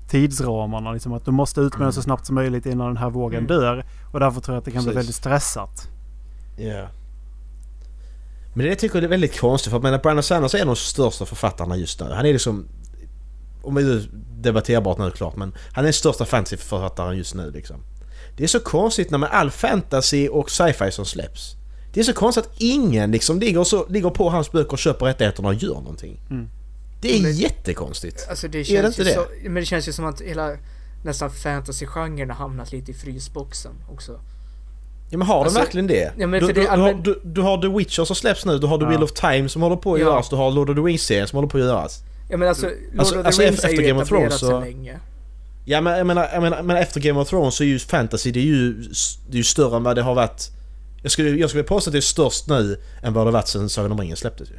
tidsramarna. 0.09 0.91
Liksom 0.91 1.13
att 1.13 1.25
du 1.25 1.31
måste 1.31 1.61
ut 1.61 1.77
med 1.77 1.85
den 1.85 1.93
så 1.93 1.97
Mm. 1.99 2.03
snabbt 2.03 2.25
som 2.25 2.35
möjligt 2.35 2.65
innan 2.65 2.87
den 2.87 2.97
här 2.97 3.09
vågen 3.09 3.37
Mm. 3.45 3.47
dör. 3.47 3.85
Och 4.13 4.19
därför 4.19 4.41
tror 4.41 4.55
jag 4.55 4.59
att 4.59 4.65
det 4.65 4.71
kan 4.71 4.83
bli 4.83 4.87
Precis. 4.93 4.97
väldigt 4.97 5.15
stressat. 5.15 5.89
Ja. 6.57 6.87
Men 8.53 8.65
det 8.65 8.75
tycker 8.75 8.95
jag 8.95 9.03
är 9.03 9.07
väldigt 9.09 9.39
konstigt 9.39 9.69
för 9.71 9.77
att 9.77 9.83
menar, 9.83 9.99
Brandon 9.99 10.23
Sanders 10.23 10.55
är 10.55 10.57
en 10.59 10.69
av 10.69 10.75
de 10.75 10.79
största 10.81 11.25
författarna 11.25 11.75
just 11.77 11.99
nu. 12.01 12.05
Han 12.11 12.25
är 12.25 12.33
liksom... 12.33 12.65
Om 13.61 13.75
det 13.75 13.81
är 13.81 14.09
debatterbart 14.41 14.97
nu 14.97 15.11
klart 15.11 15.35
men 15.35 15.53
han 15.71 15.83
är 15.83 15.87
den 15.87 15.93
största 15.93 16.25
fantasyförfattaren 16.25 17.17
just 17.17 17.35
nu 17.35 17.51
liksom. 17.51 17.75
Det 18.37 18.43
är 18.43 18.47
så 18.47 18.59
konstigt 18.59 19.11
när 19.11 19.17
med 19.17 19.29
all 19.31 19.51
fantasy 19.51 20.27
och 20.27 20.51
sci-fi 20.51 20.91
som 20.91 21.05
släpps. 21.05 21.55
Det 21.93 21.99
är 21.99 22.03
så 22.03 22.13
konstigt 22.13 22.45
att 22.45 22.51
ingen 22.57 23.11
liksom 23.11 23.39
ligger, 23.39 23.63
så, 23.63 23.85
ligger 23.89 24.09
på 24.09 24.29
hans 24.29 24.51
böcker 24.51 24.71
och 24.73 24.79
köper 24.79 25.05
rättigheterna 25.05 25.47
och 25.47 25.53
gör 25.53 25.73
någonting. 25.73 26.19
Mm. 26.29 26.49
Det 27.01 27.17
är 27.17 27.21
Men- 27.21 27.35
jättekonstigt. 27.35 28.25
Alltså 28.29 28.47
det 28.47 28.59
Är 28.69 28.81
det 28.81 28.87
inte 28.87 29.05
så, 29.13 29.25
men 29.43 29.53
det 29.55 29.65
känns 29.65 29.87
ju 29.87 29.91
som 29.91 30.05
att 30.05 30.21
hela 30.21 30.51
nästan 31.03 31.29
fantasy-genren 31.29 32.29
har 32.29 32.35
hamnat 32.37 32.71
lite 32.71 32.91
i 32.91 32.93
frysboxen 32.93 33.71
också. 33.93 34.19
Ja 35.09 35.17
men 35.17 35.27
har 35.27 35.43
Alltså, 35.43 35.59
de 35.59 35.63
verkligen 35.63 35.87
det? 35.87 36.11
ja, 36.17 36.27
du, 36.27 36.39
du, 36.39 36.53
det- 36.53 36.97
du, 37.03 37.21
du, 37.23 37.41
har 37.41 37.61
The 37.61 37.67
Witcher 37.77 38.03
som 38.05 38.15
släpps 38.15 38.45
nu, 38.45 38.57
du 38.57 38.67
har 38.67 38.77
The 38.77 38.83
Ja. 38.83 38.89
Wheel 38.89 39.03
of 39.03 39.11
Time 39.11 39.49
som 39.49 39.61
håller 39.61 39.75
på 39.75 39.93
att 39.93 39.99
Ja. 39.99 40.05
göras, 40.05 40.29
du 40.29 40.35
har 40.35 40.51
Lord 40.51 40.69
of 40.69 40.75
the 40.75 40.81
Rings-serien 40.81 41.27
som 41.27 41.35
håller 41.37 41.49
på 41.49 41.57
att 41.57 41.63
göras. 41.63 41.99
Ja 42.29 42.37
men 42.37 42.47
alltså, 42.49 42.65
Lord 42.65 42.75
Alltså- 42.99 43.15
of 43.15 43.21
the 43.21 43.27
alltså 43.27 43.41
Rings 43.41 43.55
efter 43.63 43.67
är 43.67 43.81
ju 43.81 43.87
Game 43.87 44.01
of 44.01 44.07
Thrones 44.09 44.39
så- 44.39 44.59
länge. 44.59 44.99
Ja 45.69 45.81
men 45.81 45.97
jag 45.97 46.07
menar, 46.07 46.29
jag 46.33 46.41
menar, 46.41 46.63
men 46.63 46.77
efter 46.77 47.01
Game 47.01 47.19
of 47.19 47.29
Thrones 47.29 47.55
så 47.55 47.63
är 47.63 47.67
ju 47.67 47.79
fantasy 47.79 48.31
det 48.31 48.39
är 48.39 48.43
ju, 48.43 48.73
det 49.27 49.33
är 49.33 49.37
ju 49.37 49.43
större 49.43 49.75
än 49.77 49.83
vad 49.83 49.95
det 49.95 50.01
har 50.01 50.15
varit. 50.15 50.51
Jag 51.01 51.11
skulle, 51.11 51.29
jag 51.29 51.49
skulle 51.49 51.63
påstå 51.63 51.89
att 51.89 51.91
det 51.93 51.99
är 51.99 52.01
störst 52.01 52.47
nu 52.49 52.77
än 53.03 53.13
vad 53.13 53.23
det 53.25 53.27
har 53.27 53.31
varit 53.33 53.47
sen 53.47 53.69
Sagan 53.69 53.91
om 53.91 53.99
ringen 53.99 54.17
släpptes 54.17 54.49
ju. 54.49 54.53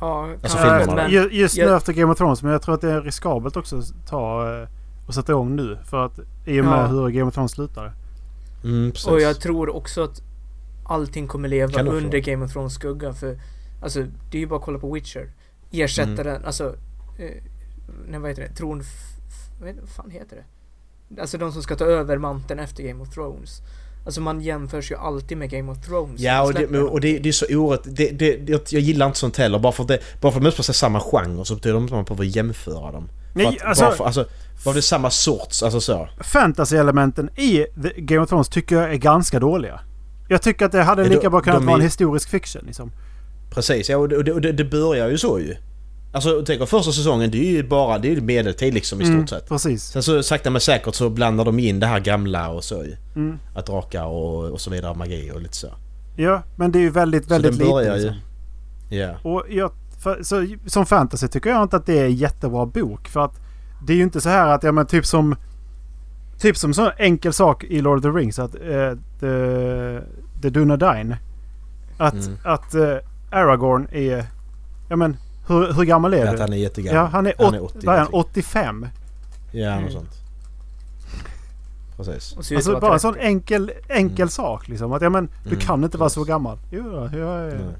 Ja, 0.00 0.28
Alltså 0.42 0.58
filmerna. 0.58 0.94
men, 0.94 1.10
Ju- 1.10 1.28
Just 1.32 1.56
nu 1.56 1.62
jag- 1.62 1.76
efter 1.76 1.92
Game 1.92 2.12
of 2.12 2.18
Thrones. 2.18 2.42
Men 2.42 2.52
jag 2.52 2.62
tror 2.62 2.74
att 2.74 2.80
det 2.80 2.90
är 2.92 3.00
riskabelt 3.02 3.56
också 3.56 3.78
att 3.78 4.06
ta 4.08 4.54
eh, 4.62 4.68
och 5.06 5.14
sätta 5.14 5.32
igång 5.32 5.56
nu. 5.56 5.78
För 5.84 6.06
att 6.06 6.18
i 6.46 6.60
och 6.60 6.64
med 6.64 6.78
Ja. 6.78 6.86
hur 6.86 7.08
Game 7.08 7.28
of 7.28 7.34
Thrones 7.34 7.52
slutade. 7.52 7.92
Mm, 8.64 8.90
precis. 8.92 9.06
och 9.08 9.20
jag 9.20 9.40
tror 9.40 9.76
också 9.76 10.04
att 10.04 10.22
allting 10.84 11.26
kommer 11.28 11.48
leva 11.48 11.82
under? 11.82 12.18
Game 12.18 12.44
of 12.44 12.52
Thrones 12.52 12.72
skugga 12.74 13.12
för 13.12 13.38
Alltså 13.82 14.04
det 14.30 14.38
är 14.38 14.40
ju 14.40 14.46
bara 14.46 14.58
att 14.58 14.64
kolla 14.64 14.78
på 14.78 14.92
Witcher. 14.92 15.30
Ersättaren, 15.72 16.26
Mm. 16.36 16.44
alltså 16.46 16.74
eh, 17.18 17.30
Nej 18.08 18.20
vad 18.20 18.30
heter 18.30 18.42
det? 18.42 18.54
Tron... 18.54 18.82
f- 19.58 19.60
Vad 19.60 19.68
heter- 19.68 19.80
vad 19.80 19.90
fan 19.90 20.10
heter 20.10 20.36
det? 20.36 21.20
Alltså 21.20 21.38
de 21.38 21.52
som 21.52 21.62
ska 21.62 21.76
ta 21.76 21.84
över 21.84 22.18
manteln 22.18 22.60
efter 22.60 22.82
Game 22.82 23.02
of 23.02 23.10
Thrones. 23.14 23.60
Alltså 24.06 24.20
man 24.20 24.40
jämförs 24.40 24.90
ju 24.90 24.96
alltid 24.96 25.38
med 25.38 25.50
Game 25.50 25.72
of 25.72 25.78
Thrones. 25.86 26.20
Ja 26.20 26.42
och 26.42 26.54
det, 26.54 26.78
och 26.78 27.00
det, 27.00 27.18
det 27.18 27.28
är 27.28 27.32
så 27.32 27.46
oerhört, 27.50 27.82
det, 27.84 28.10
det, 28.10 28.72
jag 28.72 28.82
gillar 28.82 29.06
inte 29.06 29.18
sånt 29.18 29.36
heller. 29.36 29.58
Bara 29.58 29.72
för 29.72 29.82
att 29.82 29.88
det, 29.88 29.98
bara 30.20 30.32
för 30.32 30.38
att 30.38 30.42
de 30.44 30.48
utspelar 30.48 30.62
sig 30.64 30.74
samma 30.74 31.00
genre 31.00 31.44
så 31.44 31.54
betyder 31.54 31.74
det 31.76 31.82
inte 31.82 31.94
att 31.94 32.08
man 32.08 32.16
behöver 32.16 32.36
jämföra 32.36 32.92
dem. 32.92 33.08
För 33.32 33.38
Nej, 33.38 33.46
att, 33.46 33.62
alltså- 33.62 33.84
bara 33.84 33.92
för, 33.94 34.04
alltså, 34.04 34.26
bara 34.64 34.72
det 34.74 34.78
är 34.78 34.80
samma 34.80 35.10
sorts, 35.10 35.62
alltså 35.62 35.80
så. 35.80 36.08
Fantasy-elementen 36.20 37.30
i 37.38 37.66
The 37.82 38.00
Game 38.00 38.22
of 38.22 38.28
Thrones 38.28 38.48
tycker 38.48 38.76
jag 38.76 38.92
är 38.92 38.96
ganska 38.96 39.40
dåliga. 39.40 39.80
Jag 40.28 40.42
tycker 40.42 40.66
att 40.66 40.72
det 40.72 40.82
hade 40.82 41.08
lika 41.08 41.30
bra 41.30 41.40
kunnat 41.40 41.58
de 41.60 41.66
vara 41.66 41.76
en 41.76 41.82
historisk 41.82 42.28
fiction 42.28 42.62
liksom. 42.66 42.92
Precis, 43.50 43.88
ja 43.90 43.96
och 43.96 44.08
det, 44.08 44.16
och 44.16 44.24
det, 44.24 44.32
och 44.32 44.40
det, 44.40 44.52
det 44.52 44.64
börjar 44.64 45.08
ju 45.08 45.18
så 45.18 45.38
ju. 45.38 45.56
Alltså 46.12 46.42
tänk 46.46 46.60
om 46.60 46.66
första 46.66 46.92
säsongen, 46.92 47.30
det 47.30 47.38
är 47.38 47.50
ju 47.52 47.62
bara, 47.68 47.98
det 47.98 48.08
är 48.08 48.14
ju 48.14 48.20
medeltid 48.20 48.74
liksom 48.74 49.00
i 49.00 49.04
stort 49.04 49.14
Mm, 49.14 49.26
sett. 49.26 49.48
Precis. 49.48 49.82
Sen 49.84 50.02
så 50.02 50.22
sakta 50.22 50.50
men 50.50 50.60
säkert 50.60 50.94
så 50.94 51.10
blandar 51.10 51.44
de 51.44 51.58
in 51.58 51.80
det 51.80 51.86
här 51.86 52.00
gamla 52.00 52.48
och 52.48 52.64
så 52.64 52.74
ju. 52.84 52.96
Mm. 53.16 53.38
Att 53.54 53.66
drakar 53.66 54.04
och, 54.04 54.44
och 54.50 54.60
så 54.60 54.70
vidare, 54.70 54.94
magi 54.94 55.30
och 55.34 55.42
lite 55.42 55.56
så. 55.56 55.68
Ja, 56.16 56.42
men 56.56 56.72
det 56.72 56.78
är 56.78 56.80
ju 56.80 56.90
väldigt, 56.90 57.24
Så 57.24 57.30
väldigt 57.30 57.52
den 57.52 57.58
lite. 57.58 57.70
börjar 57.72 57.96
ju... 57.96 58.02
Liksom. 58.02 58.20
Ja. 58.90 59.14
Och 59.22 59.44
jag, 59.48 59.70
för, 60.02 60.22
så, 60.22 60.46
som 60.66 60.86
fantasy 60.86 61.28
tycker 61.28 61.50
jag 61.50 61.62
inte 61.62 61.76
att 61.76 61.86
det 61.86 61.98
är 61.98 62.04
en 62.04 62.14
jättebra 62.14 62.66
bok. 62.66 63.08
För 63.08 63.20
att 63.24 63.40
det 63.86 63.92
är 63.92 63.96
ju 63.96 64.02
inte 64.02 64.20
så 64.20 64.28
här 64.28 64.48
att, 64.48 64.62
ja 64.62 64.72
men 64.72 64.86
typ 64.86 65.06
som... 65.06 65.36
Typ 66.38 66.56
som 66.56 66.74
sån 66.74 66.90
enkel 66.98 67.32
sak 67.32 67.64
i 67.64 67.80
Lord 67.80 67.96
of 67.98 68.02
the 68.02 68.08
Rings 68.08 68.38
att 68.38 68.54
uh, 68.54 68.92
the, 69.20 70.00
the 70.42 70.50
Dunedain. 70.50 71.16
Att, 71.98 72.14
Mm. 72.14 72.36
att 72.44 72.74
eh, 72.74 72.96
Aragorn 73.30 73.88
är... 73.92 74.24
Ja 74.88 74.96
men 74.96 75.16
hur, 75.48 75.72
hur 75.72 75.84
gammal 75.84 76.14
är 76.14 76.26
Att 76.26 76.36
du? 76.36 76.40
han 76.42 76.52
är 76.52 76.56
jättegammal. 76.56 76.96
Ja, 77.04 77.06
han 77.12 77.26
är, 77.26 77.34
Han 77.38 77.54
är 77.54 77.64
80 77.64 77.78
vad 77.86 77.94
är 77.94 77.98
han, 77.98 78.10
någonting. 78.10 78.30
85. 78.42 78.86
Ja, 79.52 79.66
Mm. 79.72 79.82
något 79.84 79.92
sånt. 79.92 80.10
Precis. 81.96 82.32
Att 82.32 82.52
Alltså 82.56 82.72
bara 82.80 82.92
en 82.94 82.98
30. 82.98 83.00
sån 83.00 83.16
enkel, 83.16 83.72
enkel 83.88 84.16
Mm. 84.22 84.28
sak 84.28 84.68
liksom. 84.68 84.92
Att 84.92 85.02
ja 85.02 85.10
men 85.10 85.28
du 85.44 85.48
Mm, 85.50 85.60
kan 85.60 85.84
inte 85.84 85.98
vara 85.98 86.10
så 86.10 86.24
gammal. 86.24 86.58
Jo, 86.70 86.82
då, 86.90 86.96
jag 87.18 87.38
är... 87.40 87.54
Nej. 87.58 87.74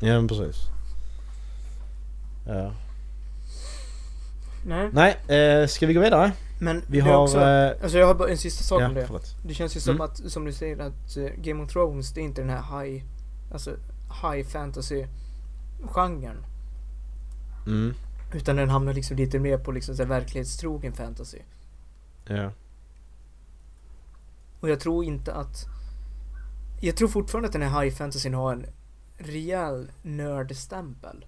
Ja, 0.08 0.14
men 0.14 0.28
precis. 0.28 0.56
Ja. 2.46 2.72
Nej, 4.66 4.90
Nej, 4.92 5.38
eh, 5.62 5.66
ska 5.66 5.86
vi 5.86 5.94
gå 5.94 6.00
vidare? 6.00 6.32
men 6.60 6.82
Vi 6.86 7.00
har... 7.00 7.16
också, 7.16 7.40
eh, 7.40 7.72
Alltså 7.82 7.98
jag 7.98 8.06
har 8.06 8.14
bara 8.14 8.28
en 8.28 8.38
sista 8.38 8.64
sak 8.64 8.82
ja, 8.82 8.86
om 8.86 8.94
det. 8.94 9.06
förlåt. 9.06 9.34
Det 9.44 9.54
känns 9.54 9.76
ju 9.76 9.80
som 9.80 9.90
Mm. 9.94 10.00
att, 10.00 10.16
som 10.32 10.44
du 10.44 10.52
säger 10.52 10.78
att 10.78 11.16
eh, 11.16 11.24
Game 11.36 11.62
of 11.64 11.72
Thrones 11.72 12.12
det 12.12 12.20
är 12.20 12.22
inte 12.24 12.40
den 12.40 12.50
här 12.50 12.82
high, 12.82 13.04
alltså 13.52 13.70
high 14.22 14.46
fantasy 14.48 15.04
genren. 15.82 16.44
Mm. 17.66 17.94
Utan 18.34 18.56
den 18.56 18.70
hamnar 18.70 18.94
liksom 18.94 19.16
lite 19.16 19.38
mer 19.38 19.58
på 19.58 19.72
liksom 19.72 19.96
så 19.96 20.02
här 20.02 20.08
verklighetstrogen 20.08 20.92
fantasy. 20.92 21.38
Ja. 22.26 22.52
Och 24.60 24.68
jag 24.68 24.80
tror 24.80 25.04
inte 25.04 25.34
att... 25.34 25.66
Jag 26.80 26.96
tror 26.96 27.08
fortfarande 27.08 27.46
att 27.46 27.52
den 27.52 27.62
här 27.62 27.82
high 27.82 27.96
fantasyn 27.96 28.34
har 28.34 28.52
en 28.52 28.66
rejäl 29.18 29.90
nördstämpel. 30.02 31.26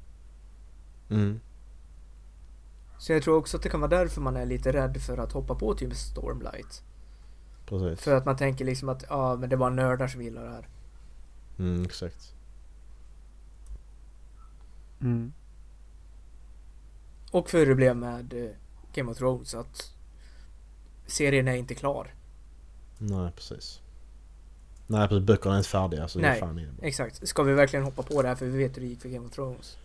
Mm. 1.10 1.40
Så 2.98 3.12
jag 3.12 3.22
tror 3.22 3.36
också 3.36 3.56
att 3.56 3.62
det 3.62 3.68
kan 3.68 3.80
vara 3.80 3.90
därför 3.90 4.20
man 4.20 4.36
är 4.36 4.46
lite 4.46 4.72
rädd 4.72 5.02
för 5.02 5.18
att 5.18 5.32
hoppa 5.32 5.54
på 5.54 5.74
typ 5.74 5.94
Stormlight. 5.94 6.82
Precis. 7.66 8.00
För 8.04 8.14
att 8.14 8.24
man 8.24 8.36
tänker 8.36 8.64
liksom 8.64 8.88
att 8.88 9.04
ja, 9.08 9.36
men 9.36 9.50
det 9.50 9.56
var 9.56 9.70
nördar 9.70 10.08
som 10.08 10.22
gillar 10.22 10.44
det 10.44 10.50
här. 10.50 10.68
Mm, 11.58 11.84
exakt. 11.84 12.34
Mm. 15.00 15.32
Och 17.30 17.50
för 17.50 17.58
hur 17.58 17.66
det 17.66 17.74
blev 17.74 17.96
med 17.96 18.32
eh, 18.32 18.50
Game 18.94 19.10
of 19.10 19.18
Thrones 19.18 19.54
att 19.54 19.92
serien 21.06 21.48
är 21.48 21.54
inte 21.54 21.74
klar. 21.74 22.14
Nej, 22.98 23.30
precis. 23.36 23.80
Nej 24.86 25.08
precis, 25.08 25.24
böckerna 25.26 25.54
är 25.54 25.58
inte 25.58 25.70
färdiga 25.70 26.08
så 26.08 26.18
det 26.18 26.26
är 26.26 26.30
Nej. 26.30 26.40
fan 26.40 26.58
inne. 26.58 26.72
Exakt. 26.82 27.28
Ska 27.28 27.42
vi 27.42 27.52
verkligen 27.52 27.84
hoppa 27.84 28.02
på 28.02 28.22
det 28.22 28.28
här 28.28 28.34
för 28.34 28.46
vi 28.46 28.58
vet 28.58 28.76
hur 28.76 28.82
det 28.82 28.88
gick 28.88 29.00
för 29.02 29.08
Game 29.08 29.26
of 29.26 29.32
Thrones? 29.32 29.76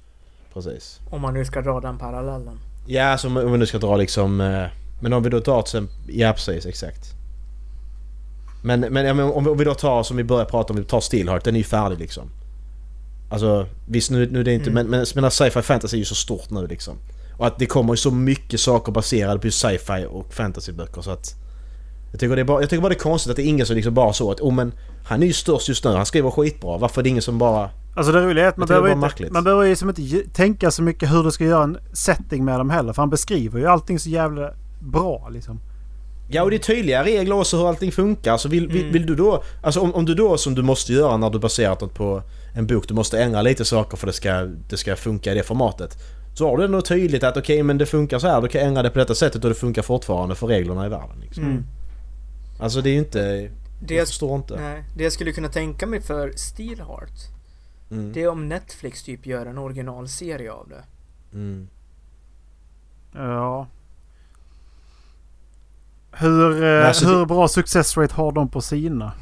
Precis. 0.54 1.00
Om 1.12 1.22
man 1.22 1.34
nu 1.34 1.46
ska 1.46 1.62
dra 1.62 1.80
den 1.80 1.98
parallellen. 1.98 2.60
Ja, 2.88 3.04
alltså 3.04 3.28
om 3.28 3.52
vi 3.52 3.58
nu 3.58 3.66
ska 3.66 3.78
dra 3.78 3.98
liksom... 3.98 4.42
eh, 4.42 4.68
Men 5.02 5.14
om 5.14 5.24
vi 5.24 5.30
då 5.30 5.42
tar 5.42 5.62
till 5.62 5.78
exempel... 5.80 6.16
Ja 6.20 6.34
precis, 6.34 6.66
exakt. 6.66 7.06
Men, 8.64 8.80
men 8.80 9.12
om, 9.12 9.18
vi, 9.18 9.50
om 9.52 9.58
vi 9.58 9.64
då 9.64 9.74
tar 9.74 10.04
som 10.04 10.18
vi 10.18 10.24
började 10.24 10.50
prata 10.50 10.74
om, 10.74 10.80
vi 10.80 10.86
tar 10.86 11.00
Steelheart, 11.02 11.44
den 11.44 11.56
är 11.56 11.60
ju 11.60 11.64
färdig 11.64 12.00
liksom. 12.00 12.30
Alltså 13.30 13.68
visst 13.88 14.12
nu, 14.12 14.32
nu 14.32 14.40
är 14.40 14.44
det 14.44 14.54
inte... 14.54 14.70
Mm. 14.70 14.88
Men, 14.88 15.00
men, 15.00 15.06
men 15.16 15.32
sci-fi 15.32 15.62
fantasy 15.62 15.98
är 15.98 16.00
ju 16.00 16.06
så 16.06 16.16
stort 16.16 16.50
nu 16.50 16.68
liksom. 16.68 16.98
Och 17.38 17.48
att 17.48 17.60
det 17.60 17.66
kommer 17.66 17.94
ju 17.94 17.98
så 17.98 18.12
mycket 18.12 18.60
saker 18.60 18.92
baserade 18.92 19.40
på 19.40 19.52
sci-fi 19.52 20.06
och 20.10 20.34
fantasyböcker 20.34 21.02
så 21.02 21.12
att... 21.12 21.36
Jag 22.12 22.20
tycker, 22.20 22.36
det 22.36 22.44
bara, 22.46 22.62
jag 22.62 22.70
tycker 22.70 22.82
bara 22.82 22.90
det 22.90 22.96
är 22.96 23.00
konstigt 23.00 23.30
att 23.30 23.36
det 23.36 23.44
är 23.44 23.48
ingen 23.48 23.66
som 23.66 23.76
liksom 23.76 23.94
bara 23.94 24.14
så 24.14 24.32
att 24.32 24.42
oh, 24.42 24.54
men 24.54 24.74
han 25.06 25.24
är 25.24 25.28
ju 25.28 25.34
störst 25.34 25.70
just 25.70 25.84
nu, 25.84 25.92
han 25.92 26.06
skriver 26.06 26.32
skitbra. 26.32 26.78
Varför 26.78 27.02
är 27.02 27.04
det 27.04 27.10
ingen 27.10 27.22
som 27.22 27.38
bara... 27.38 27.70
Alltså 27.96 28.12
det 28.12 28.22
roliga 28.22 28.46
är 28.46 28.50
att 28.50 28.58
man 28.58 28.68
behöver, 28.68 28.92
inte, 28.92 29.32
man 29.32 29.44
behöver 29.44 29.64
ju 29.64 29.70
liksom 29.70 29.90
inte 29.90 30.30
tänka 30.34 30.72
så 30.72 30.84
mycket 30.84 31.12
hur 31.12 31.24
du 31.24 31.32
ska 31.32 31.44
göra 31.44 31.64
en 31.64 31.78
setting 31.94 32.46
med 32.46 32.60
dem 32.60 32.70
heller. 32.70 32.94
För 32.94 33.02
han 33.02 33.10
beskriver 33.10 33.60
ju 33.60 33.68
allting 33.68 34.00
så 34.00 34.10
jävla 34.10 34.52
bra 34.80 35.30
liksom. 35.30 35.60
Ja 36.30 36.44
och 36.44 36.50
det 36.50 36.56
är 36.56 36.60
tydliga 36.60 37.04
regler 37.04 37.36
också 37.36 37.58
hur 37.58 37.70
allting 37.70 37.92
funkar. 37.92 38.38
Så 38.38 38.50
vill, 38.50 38.68
vill, 38.68 38.82
Mm. 38.82 38.94
vill 38.94 39.06
du 39.06 39.16
då... 39.16 39.44
Alltså 39.64 39.80
om, 39.80 39.96
om 39.96 40.06
du 40.06 40.16
då 40.16 40.38
som 40.38 40.56
du 40.56 40.62
måste 40.62 40.94
göra 40.94 41.18
när 41.18 41.30
du 41.30 41.40
baserat 41.40 41.82
något 41.82 41.94
på 41.94 42.22
en 42.56 42.68
bok, 42.68 42.88
du 42.88 42.94
måste 42.94 43.24
ändra 43.24 43.42
lite 43.42 43.66
saker 43.66 43.98
för 43.98 44.08
det 44.08 44.14
ska, 44.14 44.34
det 44.70 44.78
ska 44.78 44.96
funka 44.96 45.32
i 45.32 45.36
det 45.36 45.44
formatet. 45.44 45.98
Så 46.34 46.50
har 46.50 46.58
du 46.58 46.66
ändå 46.66 46.82
tydligt 46.82 47.24
att 47.24 47.38
okej 47.38 47.64
men 47.64 47.78
det 47.78 47.86
funkar 47.86 48.20
så 48.20 48.28
här, 48.28 48.42
du 48.42 48.48
kan 48.48 48.62
ändra 48.62 48.84
det 48.84 48.90
på 48.90 49.00
detta 49.00 49.16
sättet 49.16 49.44
och 49.44 49.50
det 49.50 49.56
funkar 49.56 49.82
fortfarande 49.82 50.36
för 50.36 50.48
reglerna 50.48 50.86
i 50.86 50.90
världen. 50.90 51.20
Liksom. 51.22 51.44
Mm. 51.44 51.64
Alltså 52.60 52.82
det 52.82 52.90
är 52.90 52.94
ju 52.94 53.00
inte... 53.00 53.20
Det 53.82 53.94
jag 53.94 54.02
jag, 54.02 54.08
förstår 54.08 54.36
inte. 54.36 54.56
nej, 54.56 54.84
det 54.98 55.04
jag 55.04 55.14
skulle 55.14 55.32
kunna 55.32 55.48
tänka 55.48 55.88
mig 55.88 56.02
för 56.02 56.32
Steelheart. 56.36 57.20
Mm. 57.92 58.14
Det 58.14 58.24
är 58.24 58.28
om 58.28 58.50
Netflix 58.50 59.04
typ 59.04 59.26
gör 59.26 59.46
en 59.46 59.58
originalserie 59.58 60.52
av 60.52 60.70
det. 60.70 60.84
Mm. 61.34 61.68
Ja. 63.14 63.68
Hur, 66.12 66.64
alltså 66.64 67.08
hur 67.08 67.26
bra 67.26 67.48
success 67.48 67.98
rate 67.98 68.16
har 68.16 68.32
de 68.32 68.50
på 68.50 68.62
sina? 68.62 69.14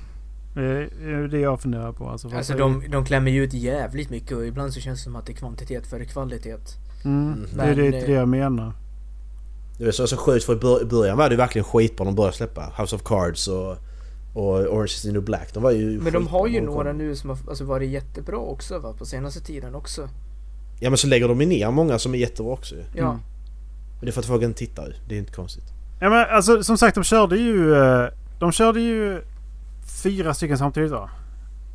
Det 0.53 0.61
är 1.03 1.27
det 1.27 1.39
jag 1.39 1.61
funderar 1.61 1.91
på. 1.91 2.09
Alltså, 2.09 2.29
Alltså 2.35 2.53
de, 2.53 2.83
de 2.89 3.05
klämmer 3.05 3.31
ju 3.31 3.43
ut 3.43 3.53
jävligt 3.53 4.09
mycket 4.09 4.37
och 4.37 4.45
ibland 4.45 4.73
så 4.73 4.79
känns 4.79 4.99
det 4.99 5.03
som 5.03 5.15
att 5.15 5.25
det 5.25 5.31
är 5.31 5.35
kvantitet 5.35 5.87
före 5.87 6.05
kvalitet. 6.05 6.55
Mm, 7.05 7.33
Mm. 7.33 7.47
det 7.57 7.63
är 7.63 7.75
det, 7.91 7.97
eh, 8.01 8.05
det 8.05 8.11
jag 8.11 8.27
menar. 8.27 8.71
Det 9.77 9.85
är 9.85 9.91
så, 9.91 10.07
så 10.07 10.17
sjukt 10.17 10.45
för 10.45 10.53
i 10.53 10.55
bör- 10.59 10.81
i 10.81 10.85
början 10.85 11.17
var 11.17 11.29
det 11.29 11.33
ju 11.33 11.37
verkligen 11.37 11.65
skitbra 11.65 12.05
de 12.05 12.15
började 12.15 12.37
släppa. 12.37 12.73
House 12.77 12.95
of 12.95 13.03
Cards 13.03 13.47
och, 13.47 13.71
och 14.33 14.53
Orange 14.59 14.85
is 14.85 15.01
the 15.01 15.11
new 15.11 15.21
black. 15.23 15.53
De 15.53 15.63
var 15.63 15.71
ju 15.71 15.99
Men 16.01 16.13
de 16.13 16.27
har 16.27 16.47
ju 16.47 16.61
några 16.61 16.93
nu 16.93 17.15
som 17.15 17.29
har 17.29 17.37
alltså, 17.49 17.63
varit 17.63 17.89
jättebra 17.89 18.37
också 18.37 18.79
va, 18.79 18.93
på 18.97 19.05
senaste 19.05 19.39
tiden 19.41 19.75
också. 19.75 20.09
Ja 20.79 20.89
men 20.89 20.97
så 20.97 21.07
lägger 21.07 21.27
de 21.27 21.41
ju 21.41 21.47
ner 21.47 21.71
många 21.71 21.99
som 21.99 22.13
är 22.13 22.17
jättebra 22.17 22.53
också 22.53 22.75
ju. 22.75 22.83
Ja. 22.95 23.03
Mm. 23.03 23.15
Men 23.15 24.05
det 24.05 24.07
är 24.07 24.11
för 24.11 24.19
att 24.21 24.25
folk 24.27 24.43
inte 24.43 24.59
tittar 24.59 24.85
ju. 24.87 24.93
Det 25.09 25.15
är 25.15 25.19
inte 25.19 25.33
konstigt. 25.33 25.63
Ja, 26.01 26.09
men 26.09 26.25
alltså, 26.29 26.63
som 26.63 26.77
sagt, 26.77 26.95
de 26.95 27.03
körde 27.03 27.37
ju... 27.37 27.75
eh, 27.75 28.07
De 28.39 28.51
körde 28.51 28.81
ju 28.81 29.21
fyra 29.85 30.33
stycken 30.33 30.57
samtidigt 30.57 30.91
va? 30.91 31.09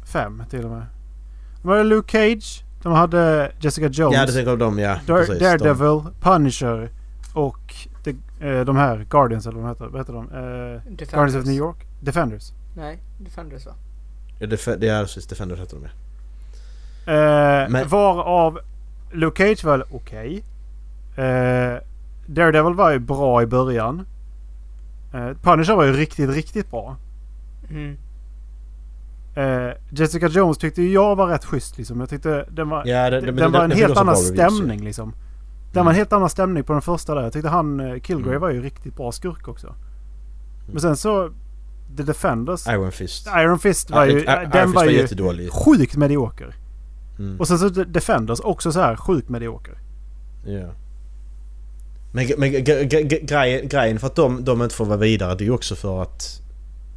Fem 0.04 0.42
till 0.50 0.64
och 0.64 0.70
med. 0.70 0.86
De 1.62 1.68
hade 1.68 1.84
Luke 1.84 2.12
Cage. 2.12 2.64
De 2.82 2.92
hade 2.92 3.52
Jessica 3.60 3.88
Jones. 3.88 4.14
Ja 4.16 4.26
det 4.26 4.32
tänker 4.32 4.56
de 4.56 4.78
ja. 4.78 4.98
Dar- 5.06 5.18
precis. 5.18 5.38
Daredevil, 5.38 6.00
Punisher 6.20 6.90
och 7.34 7.74
de, 8.04 8.10
eh, 8.40 8.64
de 8.64 8.76
här 8.76 9.06
Guardians 9.10 9.46
eller 9.46 9.58
vad 9.60 9.64
de 9.64 9.68
heter. 9.68 9.86
Vad 9.86 10.00
heter 10.00 10.12
de? 10.12 10.22
Eh, 10.24 10.82
Defenders. 10.82 11.10
Guardians 11.10 11.36
of 11.36 11.44
New 11.46 11.54
York? 11.56 11.86
Defenders. 12.00 12.52
Nej, 12.76 12.98
Defenders 13.18 13.66
va? 13.66 13.72
De, 14.38 14.44
ja, 14.44 14.50
Def- 14.56 14.76
det 14.76 14.88
är 14.88 15.02
precis 15.02 15.26
Defenders 15.26 15.58
heter 15.60 15.76
de 15.76 15.82
ja. 15.84 15.90
Eh, 17.12 17.68
Men- 17.70 17.88
Varav 17.88 18.58
Luke 19.12 19.42
Cage 19.48 19.64
var 19.64 19.84
okej. 19.90 20.44
Eh, 21.16 21.76
Daredevil 22.26 22.74
var 22.74 22.90
ju 22.90 22.98
bra 22.98 23.42
i 23.42 23.46
början. 23.46 24.06
Eh, 25.14 25.28
Punisher 25.42 25.74
var 25.76 25.84
ju 25.84 25.92
riktigt, 25.92 26.30
riktigt 26.30 26.70
bra. 26.70 26.96
Mm. 27.70 27.96
Eh, 29.36 29.72
Jessica 29.90 30.28
Jones 30.28 30.58
tyckte 30.58 30.82
ju 30.82 30.92
jag 30.92 31.16
var 31.16 31.26
rätt 31.26 31.44
schysst 31.44 31.78
liksom. 31.78 32.00
Jag 32.00 32.08
tyckte 32.08 32.46
den 32.50 32.68
var, 32.68 32.86
Ja, 32.86 33.10
det, 33.10 33.20
den, 33.20 33.36
det, 33.36 33.48
var 33.48 33.64
en 33.64 33.70
det 33.70 33.76
helt 33.76 33.96
annan 33.96 34.16
stämning 34.16 34.84
liksom. 34.84 35.14
Den 35.72 35.80
Mm. 35.80 35.84
var 35.84 35.92
en 35.92 35.96
helt 35.96 36.12
annan 36.12 36.30
stämning 36.30 36.64
på 36.64 36.72
den 36.72 36.82
första 36.82 37.14
där. 37.14 37.22
Jag 37.22 37.32
tyckte 37.32 37.48
han, 37.48 37.80
eh, 37.80 38.00
Kilgrave 38.00 38.28
Mm. 38.30 38.40
var 38.40 38.50
ju 38.50 38.62
riktigt 38.62 38.96
bra 38.96 39.12
skurk 39.12 39.48
också. 39.48 39.74
Men 40.72 40.80
sen 40.80 40.96
så... 40.96 41.30
The 41.96 42.02
Defenders. 42.02 42.66
Iron 42.66 42.92
Fist. 42.92 43.28
Iron 43.36 43.58
Fist 43.58 43.90
var 43.90 44.06
I- 44.06 44.12
ju... 44.12 44.18
I- 44.18 44.22
Iron 44.22 44.50
den 44.50 44.62
Fist 44.68 44.74
var 45.18 45.24
var 45.24 45.34
ju 45.34 45.50
sjukt 45.50 45.96
medioker. 45.96 46.54
Mm. 47.18 47.40
Och 47.40 47.48
sen 47.48 47.58
så 47.58 47.70
The 47.70 47.84
Defenders 47.84 48.40
också 48.40 48.72
så 48.72 48.80
här 48.80 48.96
sjukt 48.96 49.28
medioker. 49.28 49.78
Ja. 50.46 50.68
Men, 52.12 52.26
men 52.38 52.50
grejen, 52.64 53.68
grejen 53.68 53.98
för 53.98 54.06
att 54.06 54.16
de, 54.16 54.44
de 54.44 54.62
inte 54.62 54.74
får 54.74 54.84
vara 54.84 54.96
vidare 54.96 55.34
det 55.34 55.44
är 55.44 55.46
ju 55.46 55.52
också 55.52 55.74
för 55.74 56.02
att 56.02 56.42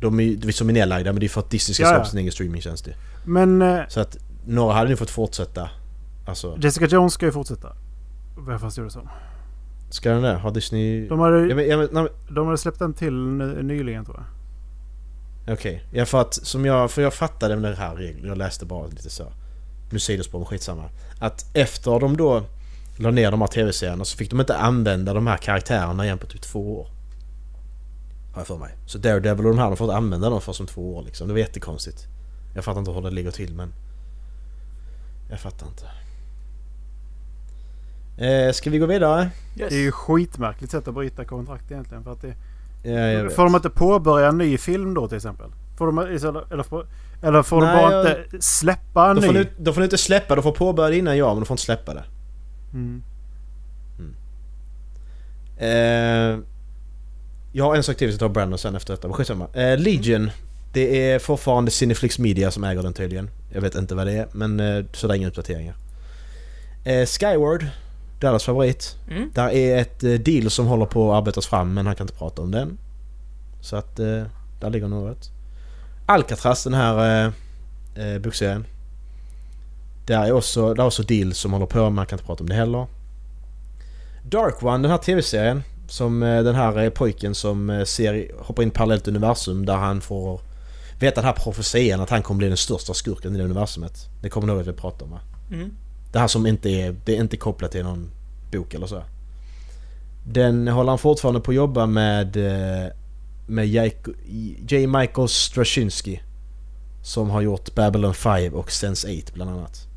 de 0.02 0.20
är 0.20 0.24
ju 0.24 0.52
som 0.52 0.70
är 0.70 0.74
nedlagda 0.74 1.14
men 1.14 1.20
det 1.20 1.26
är 1.26 1.30
för 1.30 1.42
att 1.42 1.50
Disney 1.50 1.74
ska 1.74 1.86
släppa 1.86 2.06
sin 2.06 2.20
egen 2.20 2.32
streamingtjänst. 2.32 2.88
Men 3.26 3.62
eh, 3.62 3.80
Så 3.88 4.00
att 4.00 4.18
några 4.46 4.74
hade 4.74 4.90
ju 4.90 4.96
fått 4.96 5.10
fortsätta. 5.10 5.70
Alltså, 6.26 6.58
Jessica 6.62 6.86
Jones 6.86 7.14
ska 7.14 7.26
ju 7.26 7.32
fortsätta. 7.32 7.76
Vad 8.38 8.54
jag 8.54 8.62
förstod 8.62 8.86
det 8.86 8.90
som. 8.90 9.10
ska 9.90 10.10
den 10.10 10.22
det? 10.22 10.34
Har 10.34 10.52
Disney... 10.52 11.08
De 11.08 11.20
hade, 11.20 11.48
Ja, 11.48 11.56
men, 11.56 11.68
ja, 11.68 11.78
men, 11.78 11.88
nej, 11.92 12.08
de 12.30 12.46
hade 12.46 12.58
släppt 12.58 12.82
en 12.82 12.94
till 12.94 13.14
ny, 13.14 13.62
nyligen 13.64 14.06
tror 14.06 14.18
jag. 14.18 15.54
Okej, 15.54 15.84
ja 15.92 16.06
för 16.06 16.22
att 16.22 16.34
som 16.34 16.66
jag, 16.66 16.92
för 16.92 17.02
jag 17.02 17.14
fattade 17.14 17.56
med 17.56 17.72
den 17.72 17.80
här 17.80 17.96
regeln, 17.96 18.28
jag 18.28 18.38
läste 18.38 18.66
bara 18.66 18.88
lite 18.88 19.10
så. 19.10 19.24
Nu 19.92 20.00
sidospår 20.00 20.40
men 20.40 20.46
skitsamma. 20.46 20.90
Att 21.20 21.46
efter 21.54 22.00
de 22.00 22.18
då 22.18 22.44
la 22.98 23.12
ner 23.12 23.32
de 23.32 23.42
här 23.42 23.48
tv-serierna 23.48 24.06
så 24.06 24.18
fick 24.18 24.30
de 24.30 24.40
inte 24.40 24.58
använda 24.58 25.14
de 25.14 25.28
här 25.28 25.38
karaktärerna 25.38 26.06
igen 26.06 26.18
på 26.18 26.26
typ 26.28 26.42
två 26.42 26.80
år. 26.80 26.88
Har 28.34 28.40
jag 28.40 28.48
för 28.48 28.58
mig. 28.58 28.76
Så 28.86 28.98
Daredevil 28.98 29.46
och 29.46 29.52
de 29.52 29.60
här 29.60 29.68
de 29.68 29.78
får 29.78 29.86
inte 29.86 29.96
använda 29.98 30.30
dem 30.30 30.42
för 30.42 30.54
som 30.54 30.66
två 30.68 30.96
år 30.96 31.04
liksom. 31.04 31.28
Det 31.28 31.34
var 31.34 31.40
jättekonstigt. 31.40 32.08
Jag 32.56 32.64
fattar 32.66 32.80
inte 32.80 32.92
hur 32.92 33.02
det 33.02 33.12
ligger 33.12 33.32
till 33.32 33.56
men... 33.56 33.74
Jag 35.30 35.40
fattar 35.40 35.68
inte. 35.68 35.86
Eh, 38.26 38.52
ska 38.52 38.70
vi 38.70 38.78
gå 38.78 38.86
vidare? 38.86 39.30
Yes. 39.58 39.70
Det 39.70 39.76
är 39.76 39.82
ju 39.82 39.92
skitmärkligt 39.92 40.72
sätt 40.72 40.88
att 40.88 40.94
bryta 40.94 41.26
kontrakt 41.26 41.72
egentligen. 41.72 42.04
För 42.04 42.12
att 42.12 42.22
det, 42.22 42.36
Ja, 42.84 43.30
får 43.30 43.44
de 43.44 43.56
inte 43.56 43.70
påbörja 43.70 44.28
en 44.28 44.38
ny 44.38 44.58
film 44.58 44.94
då 44.94 45.08
till 45.08 45.18
exempel? 45.18 45.52
Får 45.78 45.86
de, 45.86 45.98
eller, 45.98 46.54
eller 46.54 46.64
får, 46.64 46.88
eller 47.24 47.44
får 47.44 47.62
Nej, 47.62 47.76
de 47.76 47.82
bara 47.82 48.10
jag- 48.10 48.24
inte 48.24 48.42
släppa 48.42 49.10
en 49.10 49.16
Då 49.16 49.22
får, 49.22 49.34
ny? 49.34 49.40
ni, 49.40 49.48
då 49.58 49.74
får 49.74 49.82
ni 49.82 49.86
inte 49.86 49.98
släppa, 49.98 50.36
de 50.36 50.42
får 50.44 50.52
påbörja 50.52 50.90
det 50.90 50.98
innan 50.98 51.18
jag 51.18 51.28
men 51.30 51.40
de 51.40 51.46
får 51.46 51.54
inte 51.54 51.64
släppa 51.64 51.94
det. 51.94 52.04
Mm. 52.74 53.04
Eh, 55.58 56.40
jag 57.52 57.66
har 57.66 57.76
en 57.76 57.84
sak 57.84 57.98
till 57.98 58.08
vi 58.08 58.14
ska 58.14 58.20
ta 58.20 58.30
Brandon 58.30 58.60
sen 58.60 58.76
efter 58.76 58.94
detta, 58.94 59.08
men 59.08 59.18
skitsamma. 59.18 59.48
Eh, 59.54 59.78
Legion. 59.78 60.32
Det 60.74 61.12
är 61.12 61.20
fortfarande 61.20 61.72
Cineflix 61.72 62.20
Media 62.20 62.52
som 62.52 62.64
äger 62.64 62.84
den 62.84 62.94
tydligen. 62.94 63.30
Jag 63.54 63.62
vet 63.62 63.76
inte 63.76 63.96
vad 63.96 64.08
det 64.08 64.14
är, 64.14 64.28
men 64.32 64.60
eh, 64.60 64.86
så 64.94 65.08
det 65.08 65.14
är 65.14 65.18
inga 65.18 65.28
uppdateringar. 65.28 65.76
Eh, 66.84 67.06
Skyward. 67.06 67.66
Deras 68.20 68.44
favorit. 68.44 68.96
Mm. 69.10 69.32
Där 69.34 69.50
är 69.50 69.78
ett 69.78 70.04
eh, 70.04 70.12
deal 70.12 70.50
som 70.50 70.68
håller 70.68 70.86
på 70.86 71.12
att 71.12 71.18
arbetas 71.18 71.48
fram 71.48 71.74
men 71.74 71.86
han 71.86 71.96
kan 71.96 72.04
inte 72.04 72.18
prata 72.18 72.42
om 72.42 72.52
den. 72.52 72.78
Så 73.62 73.76
att 73.76 74.00
eh, 74.00 74.24
där 74.60 74.70
ligger 74.70 74.88
något. 74.88 75.30
Alcatraz, 76.06 76.64
den 76.64 76.74
här 76.74 77.26
eh, 77.96 78.06
eh, 78.06 78.20
bokserien. 78.20 78.66
Där 80.06 80.26
är 80.26 80.32
också, 80.32 80.74
där 80.74 80.84
är 80.84 80.88
också 80.88 81.04
deal 81.04 81.34
som 81.34 81.54
håller 81.54 81.66
på 81.66 81.90
men 81.90 81.98
han 81.98 82.08
kan 82.08 82.16
inte 82.16 82.26
prata 82.26 82.44
om 82.44 82.50
det 82.50 82.56
heller. 82.56 82.88
Dark 84.24 84.64
One, 84.64 84.78
den 84.78 84.92
här 84.92 84.98
tv-serien. 84.98 85.64
Som 85.92 86.24
eh, 86.24 86.44
den 86.44 86.56
här 86.56 86.84
eh, 86.84 86.90
pojken 86.90 87.36
som 87.36 87.70
eh, 87.70 87.84
ser, 87.84 88.32
hoppar 88.40 88.64
in 88.64 88.68
i 88.68 88.72
ett 88.72 88.76
parallellt 88.76 89.08
universum 89.08 89.66
där 89.66 89.76
han 89.76 90.02
får 90.02 90.42
veta 91.00 91.22
den 91.22 91.26
här 91.26 91.34
profetian 91.34 92.02
att 92.02 92.10
han 92.10 92.24
kommer 92.24 92.38
bli 92.38 92.48
den 92.48 92.58
största 92.58 92.94
skurken 92.94 93.36
i 93.36 93.38
det 93.38 93.44
universumet. 93.44 94.10
Det 94.22 94.30
kommer 94.30 94.48
nog 94.48 94.60
att 94.62 94.68
vi 94.68 94.74
pratar 94.74 95.06
om 95.06 95.12
va? 95.12 95.20
Mm. 95.52 95.72
Det 96.12 96.20
här 96.20 96.28
som 96.28 96.48
inte 96.48 96.70
är, 96.70 96.96
det 97.06 97.16
är 97.18 97.22
inte 97.22 97.38
kopplat 97.38 97.72
till 97.72 97.84
någon 97.84 98.12
bok 98.52 98.74
eller 98.74 98.88
så. 98.88 99.04
Den 100.28 100.68
håller 100.68 100.90
han 100.90 101.00
fortfarande 101.00 101.42
på 101.42 101.52
att 101.52 101.56
jobba 101.56 101.86
med 101.86 102.38
med 103.48 103.66
Jaiko- 103.68 104.16
J. 104.68 104.88
Michael 104.88 105.28
Straczynski. 105.28 106.22
Som 107.04 107.30
har 107.30 107.42
gjort 107.42 107.76
Babylon 107.76 108.14
5 108.14 108.54
och 108.54 108.72
Sense 108.72 109.08
8 109.08 109.32
bland 109.34 109.52
annat. 109.52 109.88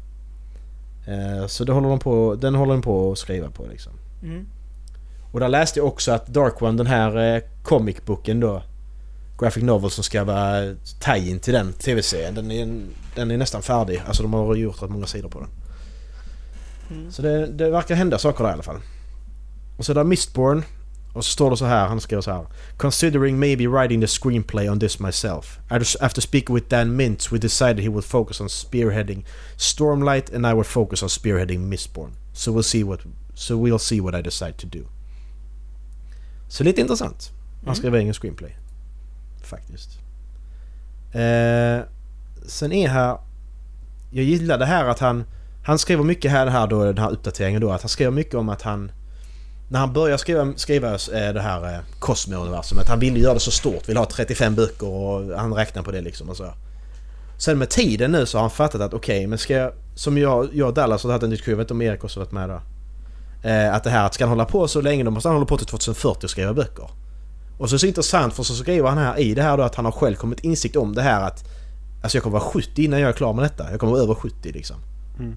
Så 1.50 1.64
det 1.64 1.72
håller 1.72 1.88
de 1.88 1.98
på, 1.98 2.34
den 2.34 2.54
håller 2.54 2.72
de 2.72 2.82
på 2.82 3.12
att 3.12 3.18
skriva 3.18 3.50
på 3.50 3.66
liksom. 3.66 3.92
Mm. 4.22 4.46
Och 5.34 5.40
där 5.40 5.48
läste 5.48 5.78
jag 5.78 5.86
också 5.86 6.12
att 6.12 6.26
Dark 6.26 6.62
One, 6.62 6.76
den 6.76 6.86
här 6.86 7.34
eh, 7.36 7.42
comicboken 7.62 8.40
då 8.40 8.62
Graphic 9.38 9.64
Novel 9.64 9.90
som 9.90 10.04
ska 10.04 10.24
vara 10.24 10.74
tie-in 10.98 11.40
till 11.40 11.52
den 11.52 11.72
tv-serien. 11.72 12.34
Den 12.34 12.50
är, 12.50 12.86
den 13.14 13.30
är 13.30 13.36
nästan 13.36 13.62
färdig. 13.62 14.02
Alltså 14.06 14.22
de 14.22 14.32
har 14.32 14.54
gjort 14.54 14.82
rätt 14.82 14.90
många 14.90 15.06
sidor 15.06 15.28
på 15.28 15.40
den. 15.40 15.48
Mm. 16.90 17.12
Så 17.12 17.22
det, 17.22 17.46
det 17.46 17.70
verkar 17.70 17.94
hända 17.94 18.18
saker 18.18 18.44
där 18.44 18.50
i 18.50 18.52
alla 18.52 18.62
fall. 18.62 18.80
Och 19.76 19.84
så 19.84 19.94
där 19.94 20.04
Mistborn. 20.04 20.62
Och 21.12 21.24
så 21.24 21.30
står 21.30 21.50
det 21.50 21.56
så 21.56 21.64
här, 21.64 21.86
han 21.86 22.00
skriver 22.00 22.22
så 22.22 22.30
här. 22.30 22.46
Considering 22.76 23.38
maybe 23.38 23.66
writing 23.66 24.00
the 24.00 24.06
screenplay 24.06 24.70
on 24.70 24.80
this 24.80 24.98
myself. 24.98 25.58
After 26.00 26.20
speaking 26.20 26.54
with 26.54 26.68
Dan 26.68 26.96
Mintz 26.96 27.32
we 27.32 27.38
decided 27.38 27.78
he 27.78 27.88
would 27.88 28.04
focus 28.04 28.40
on 28.40 28.48
spearheading 28.48 29.24
Stormlight 29.56 30.34
and 30.34 30.46
I 30.46 30.52
would 30.52 30.66
focus 30.66 31.02
on 31.02 31.08
spearheading 31.08 31.68
Mistborn. 31.68 32.10
So 32.32 32.52
we'll 32.52 32.62
see 32.62 32.84
what, 32.84 33.00
so 33.34 33.56
we'll 33.56 33.78
see 33.78 34.00
what 34.00 34.14
I 34.14 34.22
decide 34.22 34.58
to 34.58 34.66
do. 34.66 34.86
Så 36.54 36.64
lite 36.64 36.80
intressant. 36.80 37.32
Han 37.56 37.62
Mm. 37.64 37.74
skriver 37.74 37.98
ingen 37.98 38.14
screenplay. 38.14 38.56
Faktiskt. 39.42 39.90
Eh, 41.12 41.84
sen 42.46 42.72
är 42.72 42.88
här... 42.88 43.18
Jag 44.10 44.24
gillar 44.24 44.58
det 44.58 44.66
här 44.66 44.84
att 44.84 44.98
han... 44.98 45.24
Han 45.64 45.78
skriver 45.78 46.04
mycket 46.04 46.30
här, 46.30 46.44
det 46.44 46.50
här 46.50 46.66
då, 46.66 46.84
den 46.84 46.98
här 46.98 47.10
uppdateringen 47.10 47.60
då, 47.60 47.70
att 47.72 47.82
han 47.82 47.88
skriver 47.88 48.12
mycket 48.12 48.34
om 48.34 48.48
att 48.48 48.62
han... 48.62 48.92
När 49.68 49.78
han 49.80 49.92
börjar 49.92 50.16
skriva, 50.16 50.52
skriva 50.56 50.90
eh, 50.92 51.32
det 51.34 51.40
här 51.40 51.74
eh, 51.74 51.80
Cosmo-universumet, 51.98 52.88
han 52.88 52.98
ville 52.98 53.18
göra 53.18 53.34
det 53.34 53.40
så 53.40 53.50
stort, 53.50 53.88
vill 53.88 53.96
ha 53.96 54.06
35 54.06 54.54
böcker 54.54 54.86
och 54.88 55.38
han 55.38 55.54
räknar 55.54 55.82
på 55.82 55.90
det 55.90 56.00
liksom 56.00 56.30
och 56.30 56.36
så. 56.36 56.54
Sen 57.38 57.58
med 57.58 57.70
tiden 57.70 58.12
nu 58.12 58.26
så 58.26 58.38
har 58.38 58.42
han 58.42 58.50
fattat 58.50 58.80
att 58.80 58.94
okej, 58.94 59.26
men 59.26 59.38
ska 59.38 59.54
jag... 59.54 59.72
Som 59.94 60.18
jag, 60.18 60.48
jag 60.52 60.68
och 60.68 60.74
Dallas 60.74 61.04
har 61.04 61.12
haft 61.12 61.22
en 61.22 61.30
diskussion, 61.30 61.52
jag 61.52 61.56
vet 61.56 61.64
inte 61.64 61.74
om 61.74 61.82
Erik 61.82 62.04
också 62.04 62.20
varit 62.20 62.32
med 62.32 62.48
då. 62.48 62.60
Eh, 63.44 63.74
att 63.74 63.84
det 63.84 63.90
här 63.90 64.06
att 64.06 64.14
ska 64.14 64.24
han 64.24 64.30
hålla 64.30 64.44
på 64.44 64.68
så 64.68 64.80
länge, 64.80 65.04
då 65.04 65.10
måste 65.10 65.28
han 65.28 65.36
hålla 65.36 65.46
på 65.46 65.56
till 65.56 65.66
2040 65.66 66.24
och 66.24 66.30
skriva 66.30 66.54
böcker. 66.54 66.90
Och 67.58 67.68
så 67.68 67.74
är 67.74 67.76
det 67.76 67.80
så 67.80 67.86
intressant 67.86 68.34
för 68.34 68.42
så 68.42 68.54
skriver 68.54 68.88
han 68.88 68.98
här 68.98 69.18
i 69.18 69.34
det 69.34 69.42
här 69.42 69.56
då 69.56 69.62
att 69.62 69.74
han 69.74 69.84
har 69.84 69.92
själv 69.92 70.14
kommit 70.14 70.40
insikt 70.40 70.76
om 70.76 70.94
det 70.94 71.02
här 71.02 71.22
att 71.22 71.44
Alltså 72.04 72.16
jag 72.16 72.22
kommer 72.22 72.38
vara 72.38 72.50
70 72.50 72.84
innan 72.84 73.00
jag 73.00 73.08
är 73.08 73.12
klar 73.12 73.32
med 73.32 73.44
detta. 73.44 73.70
Jag 73.70 73.80
kommer 73.80 73.92
vara 73.92 74.02
över 74.02 74.14
70 74.14 74.52
liksom. 74.52 74.76
Mm. 75.18 75.36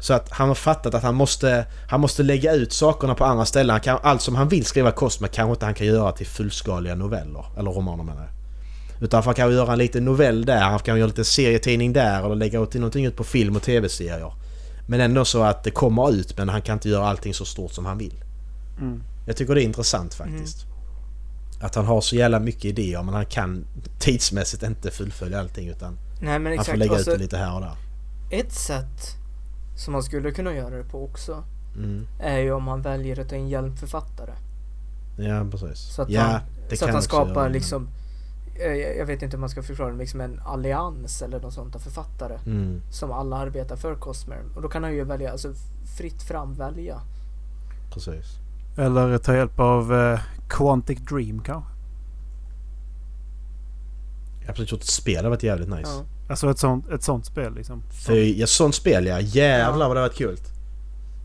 Så 0.00 0.14
att 0.14 0.30
han 0.30 0.48
har 0.48 0.54
fattat 0.54 0.94
att 0.94 1.02
han 1.02 1.14
måste, 1.14 1.66
han 1.88 2.00
måste 2.00 2.22
lägga 2.22 2.52
ut 2.52 2.72
sakerna 2.72 3.14
på 3.14 3.24
andra 3.24 3.44
ställen. 3.44 3.80
Kan, 3.80 3.98
allt 4.02 4.22
som 4.22 4.34
han 4.34 4.48
vill 4.48 4.64
skriva 4.64 4.90
Cosmo 4.90 5.26
kanske 5.32 5.52
inte 5.52 5.64
han 5.64 5.74
kan 5.74 5.86
göra 5.86 6.12
till 6.12 6.26
fullskaliga 6.26 6.94
noveller. 6.94 7.44
Eller 7.58 7.70
romaner 7.70 8.04
menar 8.04 8.22
jag. 8.22 8.30
Utan 9.04 9.22
han 9.22 9.34
kan 9.34 9.52
göra 9.52 9.72
en 9.72 9.78
liten 9.78 10.04
novell 10.04 10.44
där, 10.44 10.60
han 10.60 10.78
kan 10.78 10.98
göra 10.98 11.06
lite 11.06 11.24
serietidning 11.24 11.92
där 11.92 12.24
eller 12.24 12.34
lägga 12.34 12.60
ut 12.60 12.74
någonting 12.74 13.04
ut 13.04 13.16
på 13.16 13.24
film 13.24 13.56
och 13.56 13.62
tv-serier. 13.62 14.32
Men 14.92 15.00
ändå 15.00 15.24
så 15.24 15.42
att 15.42 15.64
det 15.64 15.70
kommer 15.70 16.10
ut 16.12 16.38
men 16.38 16.48
han 16.48 16.62
kan 16.62 16.72
inte 16.72 16.88
göra 16.88 17.06
allting 17.06 17.34
så 17.34 17.44
stort 17.44 17.72
som 17.72 17.86
han 17.86 17.98
vill. 17.98 18.24
Mm. 18.78 19.02
Jag 19.26 19.36
tycker 19.36 19.54
det 19.54 19.62
är 19.62 19.64
intressant 19.64 20.14
faktiskt. 20.14 20.66
Att 21.60 21.74
han 21.74 21.86
har 21.86 22.00
så 22.00 22.16
jävla 22.16 22.40
mycket 22.40 22.64
idéer 22.64 23.02
men 23.02 23.14
han 23.14 23.26
kan 23.26 23.64
tidsmässigt 23.98 24.62
inte 24.62 24.90
fullfölja 24.90 25.40
allting 25.40 25.68
utan 25.68 25.98
Nej 26.20 26.38
men 26.38 26.44
han 26.46 26.52
exakt. 26.52 26.70
får 26.70 26.76
lägga 26.76 26.92
ut 26.92 26.96
alltså, 26.96 27.10
det 27.10 27.18
lite 27.18 27.36
här 27.36 27.54
och 27.54 27.60
där. 27.60 27.76
Ett 28.30 28.52
sätt 28.52 29.16
som 29.76 29.92
man 29.92 30.02
skulle 30.02 30.30
kunna 30.30 30.54
göra 30.54 30.76
det 30.76 30.84
på 30.84 31.04
också 31.04 31.44
Mm. 31.76 32.06
är 32.20 32.38
ju 32.38 32.52
om 32.52 32.62
man 32.64 32.82
väljer 32.82 33.20
att 33.20 33.28
ta 33.28 33.34
en 33.34 33.48
hjälpförfattare. 33.48 34.32
Ja 35.18 35.46
precis. 35.50 35.94
Så 35.94 36.02
att 36.02 36.10
ja, 36.10 36.22
han, 36.22 36.40
så 36.76 36.84
att 36.84 36.92
han 36.92 37.02
skapar 37.02 37.48
liksom 37.48 37.88
jag 38.58 38.96
jag 38.96 39.06
vet 39.06 39.22
inte 39.22 39.36
hur 39.36 39.40
man 39.40 39.48
ska 39.48 39.62
förklara 39.62 39.90
det, 39.92 39.98
liksom 39.98 40.20
en 40.20 40.40
allians 40.44 41.22
eller 41.22 41.40
något 41.40 41.54
sånt 41.54 41.74
av 41.74 41.78
författare. 41.80 42.38
Mm. 42.46 42.80
Som 42.90 43.12
alla 43.12 43.36
arbetar 43.36 43.76
för 43.76 43.94
Cosmer. 43.94 44.38
Och 44.56 44.62
då 44.62 44.68
kan 44.68 44.82
han 44.82 44.94
ju 44.94 45.04
välja, 45.04 45.32
alltså 45.32 45.52
fritt 45.98 46.22
fram 46.22 46.54
välja. 46.54 47.00
Precis. 47.94 48.26
Eller 48.78 49.18
ta 49.18 49.34
hjälp 49.36 49.60
av 49.60 49.94
eh, 49.94 50.20
Quantic 50.48 50.98
Dream 51.00 51.40
kanske. 51.42 51.70
Jag 54.40 54.46
har 54.48 54.54
precis 54.54 54.72
gjort 54.72 54.80
ett 54.80 54.86
spel, 54.86 55.14
det 55.14 55.22
har 55.22 55.30
varit 55.30 55.42
jävligt 55.42 55.68
nice. 55.68 55.90
Ja. 55.90 56.04
Alltså 56.28 56.50
ett 56.50 56.58
sånt, 56.58 56.88
ett 56.90 57.02
sånt 57.02 57.26
spel 57.26 57.54
liksom. 57.54 57.82
För 58.06 58.12
ja, 58.38 58.46
sånt 58.46 58.74
spel 58.74 59.06
ja, 59.06 59.20
jävlar 59.20 59.80
Ja. 59.84 59.88
vad 59.88 59.96
det 59.96 60.00
har 60.00 60.08
varit 60.08 60.16
kul. 60.18 60.36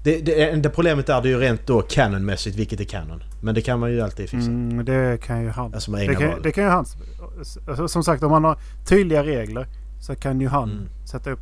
Det, 0.04 0.22
det, 0.22 0.52
det 0.56 0.70
problemet 0.70 1.10
är 1.10 1.22
det 1.22 1.30
ju 1.30 1.40
rent 1.40 1.68
då 1.68 1.82
canonmässigt 1.82 2.56
vilket 2.58 2.80
är 2.80 2.84
canon. 2.84 3.24
Men 3.42 3.56
det 3.56 3.62
kan 3.62 3.80
man 3.80 3.92
ju 3.92 4.02
alltid 4.02 4.30
fixa. 4.30 4.48
Mm, 4.50 4.86
det 4.86 5.22
kan 5.22 5.42
ju 5.44 5.50
han. 5.50 5.74
Alltså 5.74 5.92
med 5.92 6.00
Det 6.00 6.04
egna 6.06 6.20
kan, 6.20 6.30
val. 6.30 6.40
det 6.44 6.52
kan 6.52 6.64
ju 6.64 6.70
han. 6.70 6.86
Alltså, 7.68 7.88
som 7.88 8.04
sagt 8.04 8.24
om 8.24 8.32
man 8.32 8.44
har 8.44 8.58
tydliga 8.86 9.24
regler 9.24 9.68
så 10.00 10.16
kan 10.16 10.42
ju 10.42 10.48
han 10.48 10.72
Mm. 10.72 10.90
sätta 11.06 11.32
upp. 11.32 11.40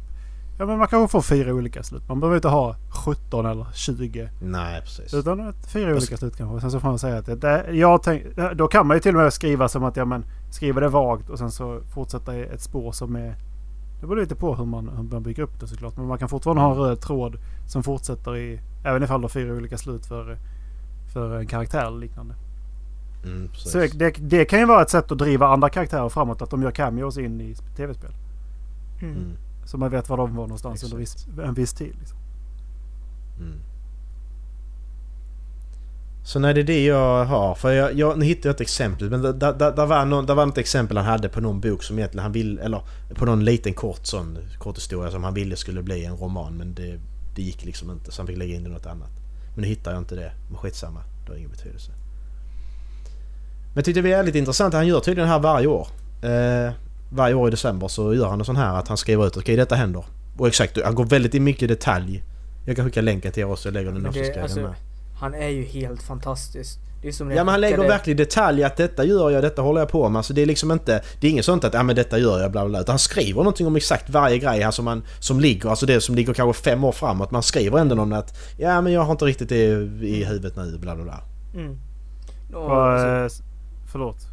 Ja 0.60 0.66
men 0.66 0.78
man 0.78 0.88
kanske 0.88 1.12
får 1.12 1.22
fyra 1.22 1.54
olika 1.54 1.84
slut. 1.84 2.08
Man 2.08 2.20
behöver 2.20 2.36
inte 2.36 2.48
ha 2.48 2.76
17 3.06 3.46
eller 3.46 3.66
20. 3.74 4.30
Nej 4.42 4.82
precis. 4.82 5.14
Utan 5.14 5.38
fyra 5.68 5.94
Fast- 5.94 6.04
olika 6.04 6.18
slut 6.18 6.38
kanske. 6.38 6.62
Sen 6.62 6.72
så 6.72 6.80
får 6.80 6.88
man 6.90 7.00
säga 7.00 7.18
att 7.18 7.26
det, 7.26 7.36
det, 7.36 7.66
jag 7.72 8.04
tänk, 8.04 8.24
då 8.56 8.68
kan 8.68 8.88
man 8.88 8.98
ju 8.98 9.02
till 9.02 9.16
och 9.16 9.22
med 9.22 9.34
skriva 9.34 9.68
som 9.68 9.84
att 9.84 9.96
ja 9.98 10.06
men 10.06 10.26
skriva 10.52 10.82
det 10.82 10.88
vagt 10.90 11.30
och 11.30 11.38
sen 11.40 11.52
så 11.52 11.82
fortsätta 11.94 12.36
i 12.36 12.44
ett 12.44 12.62
spår 12.62 12.92
som 12.92 13.16
är... 13.16 13.36
Det 14.02 14.08
beror 14.08 14.20
lite 14.22 14.36
på 14.36 14.56
hur 14.56 14.66
man, 14.66 14.90
hur 14.90 15.04
man 15.04 15.24
bygger 15.24 15.44
upp 15.44 15.60
det 15.60 15.68
såklart. 15.68 15.98
Men 15.98 16.08
man 16.08 16.18
kan 16.18 16.30
fortfarande 16.30 16.62
ha 16.64 16.72
en 16.72 16.78
röd 16.78 17.02
tråd 17.02 17.38
som 17.68 17.84
fortsätter 17.84 18.38
i... 18.38 18.60
Även 18.86 19.04
ifall 19.04 19.22
du 19.22 19.24
har 19.24 19.30
fyra 19.30 19.54
olika 19.54 19.78
slut 19.78 20.06
för, 20.06 20.38
för 21.14 21.40
en 21.40 21.48
karaktär 21.48 21.86
eller 21.88 21.98
liknande. 22.00 22.34
Mm. 23.26 23.50
Så 23.56 23.78
det, 23.78 24.12
det 24.20 24.46
kan 24.46 24.60
ju 24.60 24.66
vara 24.66 24.82
ett 24.82 24.90
sätt 24.90 25.12
att 25.12 25.18
driva 25.18 25.48
andra 25.48 25.70
karaktärer 25.70 26.10
framåt. 26.10 26.42
Att 26.42 26.50
de 26.50 26.62
gör 26.64 26.72
cameos 26.72 27.18
in 27.18 27.42
i 27.42 27.56
tv-spel. 27.78 28.12
Mm. 29.02 29.16
Mm, 29.16 29.38
Så 29.66 29.78
man 29.78 29.92
vet 29.92 30.10
var 30.10 30.18
de 30.18 30.36
var 30.36 30.44
någonstans 30.44 30.76
Exakt. 30.76 30.94
under 30.94 30.98
viss, 30.98 31.28
en 31.44 31.54
viss 31.54 31.74
tid. 31.74 31.96
Liksom. 32.00 32.18
mm. 33.40 33.60
Så 36.26 36.40
nej, 36.40 36.54
det 36.54 36.62
är 36.62 36.64
det 36.64 36.86
jag 36.86 37.26
har. 37.26 37.56
För 37.56 37.72
jag, 37.72 37.94
jag, 37.94 38.20
nu 38.20 38.26
hittade 38.26 38.48
jag 38.48 38.54
ett 38.54 38.62
exempel. 38.62 39.10
Men 39.10 39.22
där, 39.22 39.72
där, 39.74 39.86
var 39.86 40.06
någon, 40.06 40.26
där 40.26 40.36
var 40.36 40.46
något 40.46 40.58
exempel 40.58 40.98
han 40.98 41.06
hade 41.06 41.30
på 41.30 41.42
någon 41.42 41.60
bok 41.62 41.84
som 41.84 41.98
egentligen 41.98 42.24
han 42.24 42.32
vill... 42.32 42.60
Eller 42.60 42.82
på 43.16 43.26
någon 43.26 43.46
liten 43.46 43.74
kort 43.74 44.06
sån 44.06 44.38
kort 44.58 44.78
historia 44.78 45.12
som 45.12 45.24
han 45.24 45.34
ville 45.34 45.56
skulle 45.56 45.84
bli 45.84 46.06
en 46.06 46.16
roman. 46.16 46.54
Men 46.54 46.74
det, 46.74 47.00
det 47.36 47.42
gick 47.42 47.66
liksom 47.66 47.92
inte. 47.92 48.12
Så 48.12 48.22
han 48.22 48.28
fick 48.28 48.38
lägga 48.38 48.56
in 48.56 48.64
det 48.64 48.70
i 48.70 48.74
något 48.74 48.86
annat. 48.86 49.12
Men 49.54 49.62
nu 49.62 49.68
hittar 49.68 49.92
jag 49.92 50.02
inte 50.02 50.16
det. 50.16 50.32
Men 50.50 50.58
skitsamma. 50.58 51.02
Det 51.26 51.32
har 51.32 51.38
ingen 51.38 51.52
betydelse. 51.52 51.92
Men 53.76 53.80
jag 53.82 53.86
tyckte 53.86 53.98
det 54.02 54.10
var 54.10 54.10
jävligt 54.18 54.36
intressant. 54.36 54.74
Han 54.74 54.88
gör 54.88 55.00
tydligen 55.00 55.28
det 55.28 55.34
här 55.34 55.40
varje 55.40 55.68
år. 55.68 55.88
Eh, 56.24 56.74
varje 57.12 57.34
år 57.36 57.48
i 57.48 57.52
december 57.52 57.88
så 57.88 58.14
gör 58.14 58.28
han 58.28 58.40
en 58.40 58.46
sån 58.46 58.56
här 58.56 58.76
att 58.80 58.88
han 58.88 58.98
skriver 58.98 59.28
ut 59.28 59.38
okej 59.38 59.56
detta 59.56 59.76
händer. 59.76 60.06
Och 60.38 60.48
exakt, 60.48 60.78
han 60.86 60.96
går 60.96 61.06
väldigt 61.06 61.36
i 61.36 61.40
mycket 61.40 61.70
detalj. 61.70 62.24
Jag 62.66 62.76
kan 62.76 62.86
skicka 62.86 63.02
länken 63.02 63.32
till 63.32 63.44
er 63.44 63.52
också. 63.52 63.68
Jag 63.68 63.74
lägger 63.74 63.92
den 63.92 64.02
Men 64.02 64.10
också. 64.10 64.20
det, 64.20 64.26
Ska 64.26 64.36
jag 64.36 64.44
alltså, 64.44 64.60
med. 64.60 64.74
han 65.20 65.34
är 65.34 65.48
ju 65.50 65.64
helt 65.64 66.02
fantastisk. 66.04 66.80
Det 67.02 67.08
är 67.08 67.12
som 67.12 67.30
Ja 67.32 67.36
men 67.36 67.48
han 67.48 67.62
lägger 67.62 67.76
skickade- 67.76 67.90
verkligen 67.94 68.20
i 68.20 68.24
detalj 68.24 68.64
att 68.64 68.78
detta 68.78 69.04
gör 69.06 69.30
jag, 69.30 69.44
detta 69.44 69.62
håller 69.62 69.82
jag 69.82 69.90
på 69.90 70.10
med. 70.10 70.20
Alltså 70.20 70.34
det 70.34 70.42
är 70.42 70.46
liksom 70.46 70.72
inte... 70.72 71.04
Det 71.20 71.28
är 71.28 71.32
inget 71.32 71.46
sånt 71.46 71.64
att 71.64 71.74
ja 71.74 71.84
men 71.84 71.96
detta 71.96 72.18
gör 72.18 72.42
jag 72.42 72.52
bla 72.52 72.62
bla 72.62 72.70
bla. 72.70 72.80
Utan 72.82 72.94
han 72.94 73.00
skriver 73.00 73.38
någonting 73.40 73.68
om 73.68 73.76
exakt 73.76 74.10
varje 74.10 74.38
grej 74.38 74.62
här 74.62 74.72
som, 74.72 74.86
man, 74.86 75.04
som 75.20 75.40
ligger. 75.40 75.70
Alltså 75.70 75.86
det 75.86 76.02
som 76.02 76.16
ligger 76.16 76.34
kanske 76.34 76.64
fem 76.64 76.84
år 76.84 76.92
framåt. 76.92 77.32
Man 77.32 77.44
skriver 77.44 77.80
ändå 77.80 77.96
någon 77.96 78.14
att 78.14 78.38
ja 78.58 78.82
men 78.82 78.94
jag 78.94 79.02
har 79.02 79.12
inte 79.12 79.26
riktigt 79.26 79.50
det 79.50 79.66
i 80.02 80.24
huvudet 80.24 80.56
nu 80.56 80.78
bla 80.78 80.96
bla 80.96 81.04
bla. 81.04 81.22
Mm. 81.54 81.78
Och, 82.54 82.66
Och, 82.66 82.84
alltså, 82.84 83.44
förlåt. 83.96 84.28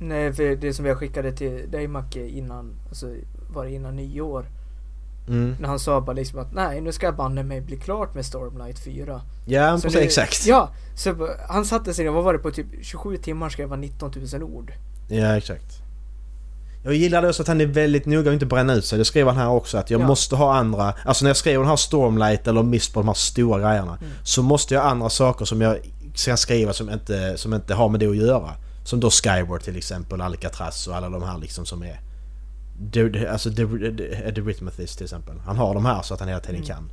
nej, 0.00 0.32
för 0.32 0.56
det 0.56 0.74
som 0.74 0.86
jag 0.86 0.98
skickade 0.98 1.32
till 1.32 1.70
dig 1.70 1.88
Macke 1.88 2.28
innan, 2.28 2.72
alltså 2.88 3.06
var 3.54 3.64
det 3.64 3.70
innan 3.72 3.96
nyår? 3.96 4.46
Mm. 5.28 5.56
När 5.60 5.68
han 5.68 5.78
sa 5.78 6.00
bara 6.00 6.12
liksom 6.12 6.38
att 6.38 6.52
nej, 6.54 6.80
nu 6.80 6.92
ska 6.92 7.06
jag 7.06 7.16
banne 7.16 7.42
mig 7.42 7.60
bli 7.60 7.76
klart 7.76 8.14
med 8.14 8.26
Stormlight 8.26 8.78
4. 8.78 9.20
Ja 9.46 9.76
Så 9.78 9.82
precis, 9.82 9.98
det- 10.00 10.04
exakt. 10.04 10.46
Ja, 10.46 10.70
så 10.94 11.28
han 11.48 11.64
satte 11.64 11.94
sig 11.94 12.04
ner, 12.04 12.12
vad 12.12 12.24
var 12.24 12.32
det, 12.32 12.38
på 12.38 12.50
typ 12.50 12.66
27 12.82 13.16
timmar 13.16 13.48
skrev 13.48 13.70
han 13.70 13.80
19 13.80 14.12
000 14.32 14.42
ord. 14.42 14.72
Ja 15.08 15.36
exakt. 15.36 15.76
Jag 16.84 16.94
gillar 16.94 17.28
också 17.28 17.42
att 17.42 17.48
han 17.48 17.60
är 17.60 17.66
väldigt 17.66 18.06
noga 18.06 18.28
och 18.28 18.34
inte 18.34 18.46
bränna 18.46 18.74
ut 18.74 18.84
sig. 18.84 18.98
Det 18.98 19.04
skrev 19.04 19.26
han 19.26 19.36
här 19.36 19.48
också 19.48 19.78
att 19.78 19.90
jag 19.90 20.00
Ja. 20.00 20.06
måste 20.06 20.36
ha 20.36 20.54
andra... 20.54 20.94
Alltså 21.04 21.24
när 21.24 21.30
jag 21.30 21.36
skriver 21.36 21.58
den 21.58 21.68
här 21.68 21.76
Stormlight 21.76 22.46
eller 22.48 22.62
Mist 22.62 22.94
på 22.94 23.00
de 23.00 23.06
här 23.06 23.14
stora 23.14 23.60
grejerna. 23.60 23.96
Mm. 24.00 24.12
Så 24.22 24.42
måste 24.42 24.74
jag 24.74 24.82
ha 24.82 24.90
andra 24.90 25.08
saker 25.10 25.44
som 25.44 25.60
jag 25.60 25.78
ska 26.14 26.36
skriva 26.36 26.72
som 26.72 26.90
inte, 26.90 27.38
som 27.38 27.54
inte 27.54 27.74
har 27.74 27.88
med 27.88 28.00
det 28.00 28.06
att 28.06 28.16
göra. 28.16 28.54
Som 28.84 29.00
då 29.00 29.10
Skyward 29.10 29.62
till 29.62 29.76
exempel, 29.76 30.20
Alcatraz 30.20 30.86
och 30.88 30.96
alla 30.96 31.08
de 31.08 31.22
här 31.22 31.38
liksom 31.38 31.66
som 31.66 31.82
är... 31.82 32.00
Alltså 33.30 33.50
the 33.52 33.62
Rhythmathist 34.40 34.96
till 34.98 35.04
exempel. 35.04 35.38
Han 35.46 35.56
har 35.56 35.74
de 35.74 35.84
här 35.84 36.02
så 36.02 36.14
att 36.14 36.20
han 36.20 36.28
hela 36.28 36.40
tiden 36.40 36.56
Mm. 36.56 36.66
kan 36.68 36.92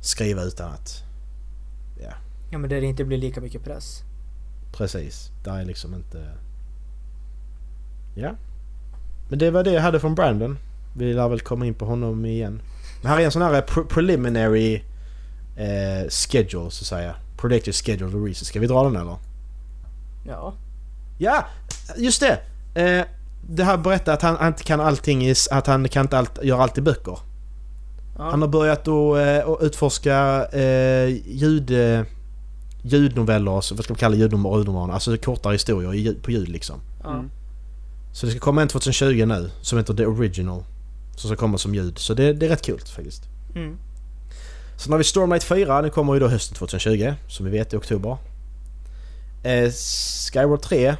skriva 0.00 0.42
utan 0.42 0.72
att... 0.72 1.02
Ja, 2.02 2.12
Ja 2.50 2.58
men 2.58 2.70
där 2.70 2.80
det 2.80 2.86
inte 2.86 3.04
blir 3.04 3.18
lika 3.18 3.40
mycket 3.40 3.64
press. 3.64 4.02
precis. 4.72 5.30
Där 5.44 5.58
är 5.58 5.64
liksom 5.64 5.94
inte... 5.94 6.30
Ja. 8.16 8.30
Men 9.28 9.38
det 9.38 9.50
var 9.50 9.64
det 9.64 9.72
jag 9.72 9.82
hade 9.82 10.00
från 10.00 10.14
Brandon. 10.14 10.58
Vi 10.96 11.14
lär 11.14 11.28
väl 11.28 11.40
komma 11.40 11.66
in 11.66 11.74
på 11.74 11.84
honom 11.84 12.24
igen. 12.24 12.62
Men 13.02 13.10
här 13.12 13.20
är 13.20 13.24
en 13.24 13.30
sån 13.32 13.42
här 13.42 13.62
pre- 13.62 13.86
preliminary 13.88 14.74
eh, 15.56 16.08
schedule 16.10 16.70
så 16.70 16.82
att 16.82 16.86
säga. 16.86 17.14
Predicted 17.40 17.74
schedule 17.74 18.18
release. 18.18 18.44
Ska 18.44 18.60
vi 18.60 18.66
dra 18.66 18.84
den 18.84 18.96
eller? 18.96 19.16
Ja. 20.26 20.54
Ja! 21.18 21.46
Just 21.96 22.20
det! 22.20 22.40
Eh, 22.74 23.04
det 23.50 23.64
här 23.64 23.76
berättar 23.76 24.12
att 24.12 24.22
han, 24.22 24.36
han 24.36 24.48
inte 24.48 24.64
kan 24.64 24.80
allting 24.80 25.26
i, 25.26 25.34
att 25.50 25.66
han 25.66 25.88
kan 25.88 26.04
inte 26.04 26.18
allt, 26.18 26.44
göra 26.44 26.62
allt 26.62 26.78
i 26.78 26.80
böcker. 26.80 27.18
ja. 28.18 28.30
Han 28.30 28.42
har 28.42 28.48
börjat 28.48 28.84
då, 28.84 29.16
eh, 29.16 29.48
att 29.48 29.62
utforska 29.62 30.46
eh, 30.52 31.08
ljud, 31.26 31.70
eh, 31.70 32.02
ljudnoveller, 32.82 33.50
vad 33.50 33.64
ska 33.64 33.74
man 33.88 33.98
kalla 33.98 34.16
ljudromaner? 34.16 34.94
Alltså 34.94 35.16
kortare 35.16 35.52
historier 35.52 36.14
på 36.22 36.30
ljud 36.30 36.48
liksom. 36.48 36.80
ja. 37.02 37.10
Mm. 37.10 37.30
Så 38.12 38.26
det 38.26 38.32
ska 38.32 38.40
komma 38.40 38.62
en 38.62 38.68
2020 38.68 39.24
nu 39.26 39.50
som 39.60 39.78
heter 39.78 39.94
The 39.94 40.06
Original. 40.06 40.64
Som 41.16 41.28
ska 41.28 41.36
komma 41.36 41.58
som 41.58 41.74
ljud. 41.74 41.98
Så 41.98 42.14
det, 42.14 42.32
det 42.32 42.46
är 42.46 42.50
rätt 42.50 42.62
kul 42.62 42.78
faktiskt. 42.78 43.22
Mm. 43.54 43.76
Sen 44.78 44.92
har 44.92 44.98
vi 44.98 45.04
Stormlight 45.04 45.44
4, 45.44 45.82
den 45.82 45.90
kommer 45.90 46.14
ju 46.14 46.20
då 46.20 46.28
hösten 46.28 46.56
2020 46.56 47.14
som 47.28 47.46
vi 47.46 47.52
vet 47.52 47.72
i 47.72 47.76
oktober. 47.76 48.16
Eh, 49.42 49.70
Skyward 50.32 50.62
3, 50.62 50.96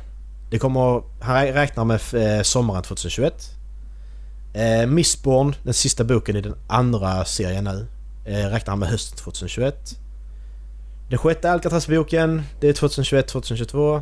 det 0.50 0.58
kommer, 0.58 1.02
han 1.20 1.46
räknar 1.46 1.84
med 1.84 2.00
eh, 2.14 2.42
sommaren 2.42 2.82
2021. 2.82 3.50
Eh, 4.54 4.86
Mistborn, 4.86 5.54
den 5.62 5.74
sista 5.74 6.04
boken 6.04 6.36
i 6.36 6.40
den 6.40 6.54
andra 6.66 7.24
serien 7.24 7.64
nu, 7.64 7.86
eh, 8.24 8.46
räknar 8.46 8.72
han 8.72 8.78
med 8.78 8.88
hösten 8.88 9.18
2021. 9.18 9.98
Den 11.10 11.18
sjätte 11.18 11.50
Alcatraz-boken, 11.50 12.42
det 12.60 12.68
är 12.68 12.72
2021-2022. 12.72 13.96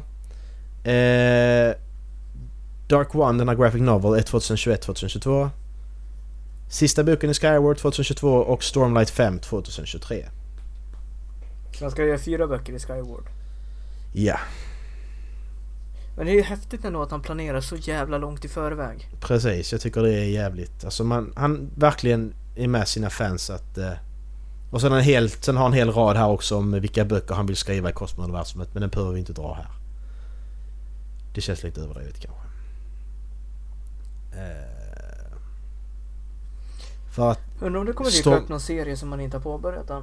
Eh, 0.84 1.74
Dark 2.88 3.14
One, 3.14 3.38
den 3.38 3.48
här 3.48 3.56
graphic 3.56 3.82
novel, 3.82 4.18
är 4.20 4.22
2021-2022. 4.22 5.50
Sista 6.68 7.04
boken 7.04 7.30
i 7.30 7.34
Skyward 7.34 7.78
2022 7.78 8.28
och 8.28 8.64
Stormlight 8.64 9.10
5 9.10 9.38
2023. 9.38 10.26
Så 11.78 11.84
han 11.84 11.90
ska 11.90 12.04
göra 12.04 12.18
fyra 12.18 12.46
böcker 12.46 12.72
i 12.72 12.78
Skyward. 12.78 13.24
Ja, 14.14 14.38
Men 16.16 16.26
det 16.26 16.32
är 16.32 16.36
ju 16.36 16.42
häftigt 16.42 16.84
ändå 16.84 17.02
att 17.02 17.10
han 17.10 17.22
planerar 17.22 17.60
så 17.60 17.76
jävla 17.76 18.18
långt 18.18 18.44
i 18.44 18.48
förväg. 18.48 19.08
precis. 19.20 19.72
Jag 19.72 19.80
tycker 19.80 20.02
det 20.02 20.14
är 20.14 20.24
jävligt. 20.24 20.84
Alltså 20.84 21.04
man, 21.04 21.32
han 21.36 21.70
verkligen 21.76 22.34
är 22.56 22.68
med 22.68 22.88
sina 22.88 23.10
fans 23.10 23.50
att... 23.50 23.78
Eh, 23.78 23.92
och 24.70 24.80
sen, 24.80 24.92
en 24.92 25.02
hel, 25.02 25.30
sen 25.30 25.56
har 25.56 25.62
han 25.62 25.72
en 25.72 25.78
hel 25.78 25.92
rad 25.92 26.16
här 26.16 26.28
också 26.28 26.56
om 26.56 26.72
vilka 26.72 27.04
böcker 27.04 27.34
han 27.34 27.46
vill 27.46 27.56
skriva 27.56 27.90
i 27.90 27.92
Cosmo-universumet 27.92 28.68
men 28.72 28.80
den 28.80 28.90
behöver 28.90 29.12
vi 29.12 29.18
inte 29.18 29.32
dra 29.32 29.54
här. 29.54 29.68
Det 31.34 31.40
känns 31.40 31.62
lite 31.62 31.80
överdrivet 31.80 32.20
kanske. 32.20 32.42
Eh, 34.32 34.75
för 37.16 37.30
att 37.30 37.40
Undrar 37.60 37.80
om 37.80 37.86
det 37.86 37.92
kommer 37.92 38.10
dyka 38.10 38.36
upp 38.36 38.48
någon 38.48 38.60
serie 38.60 38.96
som 38.96 39.08
man 39.08 39.20
inte 39.20 39.36
har 39.36 39.42
påbörjat 39.42 39.90
än. 39.90 40.02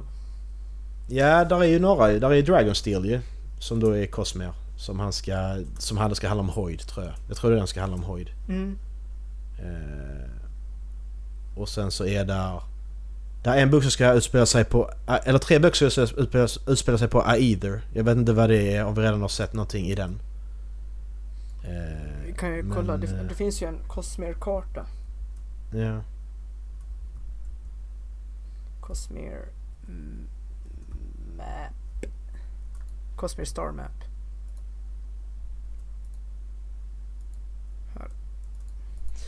Ja, 1.08 1.44
där 1.44 1.60
är 1.60 1.64
ju 1.64 1.78
några. 1.78 2.06
Där 2.06 2.30
är 2.30 2.34
ju 2.34 2.42
Dragonsteel 2.42 3.04
ju. 3.04 3.20
Som 3.58 3.80
då 3.80 3.90
är 3.90 4.06
Cosmere. 4.06 4.52
Som 4.76 5.00
han 5.00 5.12
ska... 5.12 5.62
Som 5.78 5.96
han 5.96 6.14
ska 6.14 6.28
handla 6.28 6.42
om 6.42 6.48
Hoyd 6.48 6.80
tror 6.80 7.04
jag. 7.04 7.14
Jag 7.28 7.36
tror 7.36 7.50
den 7.50 7.66
ska 7.66 7.80
handla 7.80 7.96
om 7.96 8.04
Hoyd. 8.04 8.30
Mm. 8.48 8.78
Eh, 9.58 10.30
och 11.56 11.68
sen 11.68 11.90
så 11.90 12.06
är 12.06 12.24
där... 12.24 12.62
Det 13.44 13.50
är 13.50 13.62
en 13.62 13.70
bok 13.70 13.82
som 13.82 13.90
ska 13.90 14.12
utspela 14.12 14.46
sig 14.46 14.64
på... 14.64 14.90
Eller 15.24 15.38
tre 15.38 15.58
böcker 15.58 15.90
som 15.90 16.06
ska 16.06 16.20
utspela, 16.22 16.48
utspela 16.66 16.98
sig 16.98 17.08
på 17.08 17.22
Aether. 17.22 17.82
Jag 17.92 18.04
vet 18.04 18.16
inte 18.16 18.32
vad 18.32 18.50
det 18.50 18.76
är 18.76 18.84
om 18.84 18.94
vi 18.94 19.02
redan 19.02 19.20
har 19.20 19.28
sett 19.28 19.52
någonting 19.52 19.86
i 19.86 19.94
den. 19.94 20.20
Eh, 21.64 22.34
kan 22.34 22.54
ju 22.54 22.62
men, 22.62 22.76
kolla, 22.76 22.96
det, 22.96 23.06
eh, 23.06 23.24
det 23.28 23.34
finns 23.34 23.62
ju 23.62 23.66
en 23.66 23.78
Cosmere-karta. 23.88 24.86
Ja. 25.74 26.00
Cosmere 28.86 29.48
mm, 29.88 30.26
Map. 31.36 32.10
Cosmere 33.16 33.46
Star 33.46 33.72
Map. 33.72 34.04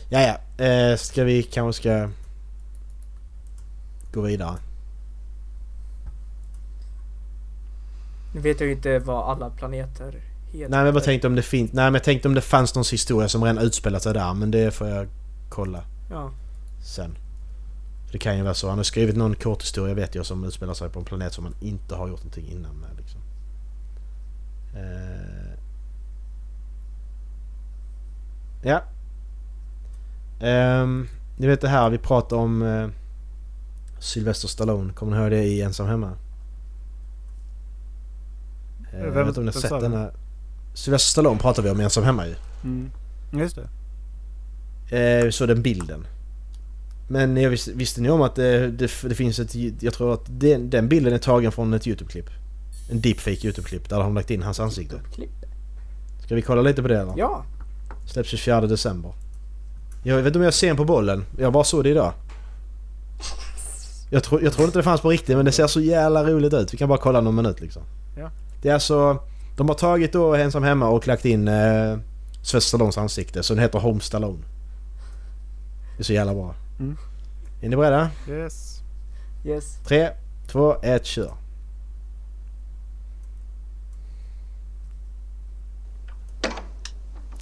Ja, 0.09 0.19
ja. 0.57 0.65
Eh, 0.65 0.97
ska 0.97 1.23
vi 1.23 1.43
kanske 1.43 1.81
ska... 1.81 2.09
Gå 4.13 4.21
vidare. 4.21 4.57
Nu 8.33 8.41
vet 8.41 8.59
jag 8.59 8.67
ju 8.67 8.75
inte 8.75 8.99
vad 8.99 9.29
alla 9.29 9.49
planeter 9.49 10.05
heter. 10.05 10.21
Nej 10.51 10.69
men 10.69 10.85
jag 10.85 10.93
bara 10.93 11.03
tänkte 11.03 11.27
om 11.27 11.35
det 11.35 11.41
finns... 11.41 11.73
Nej 11.73 11.85
men 11.85 11.93
jag 11.93 12.03
tänkte 12.03 12.27
om 12.27 12.33
det 12.33 12.41
fanns 12.41 12.75
någon 12.75 12.83
historia 12.91 13.29
som 13.29 13.43
redan 13.43 13.57
utspelat 13.63 14.03
sig 14.03 14.13
där. 14.13 14.33
Men 14.33 14.51
det 14.51 14.71
får 14.71 14.87
jag 14.87 15.07
kolla 15.49 15.83
Ja. 16.09 16.31
sen. 16.83 17.17
Det 18.11 18.17
kan 18.17 18.37
ju 18.37 18.43
vara 18.43 18.53
så. 18.53 18.69
Han 18.69 18.77
har 18.79 18.83
skrivit 18.83 19.15
någon 19.15 19.35
kort 19.35 19.63
historia 19.63 19.93
vet 19.93 20.15
jag 20.15 20.25
som 20.25 20.43
utspelar 20.43 20.73
sig 20.73 20.89
på 20.89 20.99
en 20.99 21.05
planet 21.05 21.33
som 21.33 21.43
man 21.43 21.55
inte 21.59 21.95
har 21.95 22.07
gjort 22.07 22.19
någonting 22.19 22.47
innan 22.51 22.75
med 22.75 22.89
liksom. 22.97 23.21
Eh. 24.75 25.57
Ja. 28.63 28.81
Ehm, 30.39 31.07
ni 31.37 31.47
vet 31.47 31.61
det 31.61 31.69
här 31.69 31.89
vi 31.89 31.97
pratar 31.97 32.37
om 32.37 32.61
uh, 32.61 32.89
Sylvester 33.99 34.47
Stallone. 34.47 34.93
Kommer 34.93 35.11
ni 35.11 35.17
höra 35.17 35.29
det 35.29 35.43
i 35.43 35.61
Ensam 35.61 35.87
Hemma? 35.87 36.11
Eh, 38.93 38.99
jag 38.99 39.05
Vem- 39.05 39.13
vet 39.13 39.27
inte 39.27 39.39
om 39.39 39.45
ni 39.45 39.51
har 39.51 39.61
vem 39.61 39.69
sett 39.69 39.81
den 39.81 39.93
här... 39.93 40.11
Sylvester 40.73 41.09
Stallone 41.11 41.39
pratar 41.39 41.63
vi 41.63 41.69
om 41.69 41.81
i 41.81 41.83
Ensam 41.83 42.03
Hemma 42.03 42.27
ju. 42.27 42.35
Mm. 42.63 42.91
Just 43.31 43.55
det. 43.55 43.69
Eh, 44.97 45.25
vi 45.25 45.31
såg 45.31 45.47
den 45.47 45.61
bilden. 45.61 46.07
Men 47.07 47.37
jag 47.37 47.49
visste, 47.49 47.71
visste 47.71 48.01
ni 48.01 48.09
om 48.09 48.21
att 48.21 48.35
det, 48.35 48.71
det, 48.71 48.91
det 49.01 49.15
finns 49.15 49.39
ett... 49.39 49.55
Jag 49.79 49.93
tror 49.93 50.13
att 50.13 50.25
den, 50.27 50.69
den 50.69 50.89
bilden 50.89 51.13
är 51.13 51.17
tagen 51.17 51.51
från 51.51 51.73
ett 51.73 51.87
YouTube-klipp. 51.87 52.29
En 52.91 53.01
deepfake 53.01 53.47
YouTube-klipp 53.47 53.89
där 53.89 53.97
de 53.97 54.05
har 54.05 54.11
lagt 54.11 54.31
in 54.31 54.43
hans 54.43 54.59
ansikte. 54.59 54.95
Ska 56.25 56.35
vi 56.35 56.41
kolla 56.41 56.61
lite 56.61 56.81
på 56.81 56.87
det 56.87 56.99
eller? 56.99 57.13
Ja. 57.17 57.43
Släpps 58.05 58.29
24 58.29 58.61
december. 58.61 59.11
Jag 60.03 60.17
vet 60.17 60.25
inte 60.25 60.39
om 60.39 60.45
jag 60.45 60.53
ser 60.53 60.73
på 60.73 60.85
bollen. 60.85 61.25
Jag 61.37 61.53
bara 61.53 61.63
såg 61.63 61.83
det 61.83 61.89
idag. 61.89 62.13
Jag, 64.09 64.23
tro, 64.23 64.41
jag 64.41 64.53
trodde 64.53 64.65
inte 64.65 64.79
det 64.79 64.83
fanns 64.83 65.01
på 65.01 65.09
riktigt 65.09 65.35
men 65.35 65.45
det 65.45 65.51
ser 65.51 65.67
så 65.67 65.81
jävla 65.81 66.23
roligt 66.23 66.53
ut. 66.53 66.73
Vi 66.73 66.77
kan 66.77 66.89
bara 66.89 66.99
kolla 66.99 67.21
någon 67.21 67.35
minut 67.35 67.61
liksom. 67.61 67.81
Ja. 68.17 68.31
Det 68.61 68.69
är 68.69 68.73
alltså... 68.73 69.19
De 69.57 69.69
har 69.69 69.75
tagit 69.75 70.13
då 70.13 70.35
Ensam 70.35 70.63
Hemma 70.63 70.87
och 70.87 71.07
lagt 71.07 71.25
in 71.25 71.47
eh, 71.47 71.97
Sylvester 72.41 72.59
Stallones 72.59 72.97
ansikte 72.97 73.43
så 73.43 73.53
den 73.53 73.63
heter 73.63 73.79
Home 73.79 73.99
Stallone. 73.99 74.43
Det 75.97 76.01
är 76.01 76.03
så 76.03 76.13
jävla 76.13 76.33
bra. 76.33 76.55
Mm. 76.79 76.97
Är 77.61 77.69
ni 77.69 77.75
beredda? 77.75 78.09
Yes. 78.29 78.81
Yes. 79.45 79.77
Tre, 79.87 80.09
två, 80.47 80.75
ett, 80.81 81.05
kör. 81.05 81.33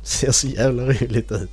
Ser 0.04 0.32
så 0.32 0.48
jävla 0.48 0.84
roligt 0.84 1.32
ut. 1.32 1.50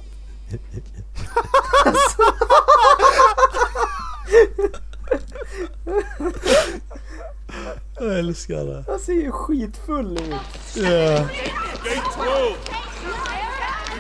Jag 8.01 8.19
älskar 8.19 8.65
det. 8.65 8.85
Han 8.89 8.99
ser 8.99 9.13
ju 9.13 9.31
skitfull 9.31 10.19
ut. 10.19 10.77
Ja. 10.77 11.29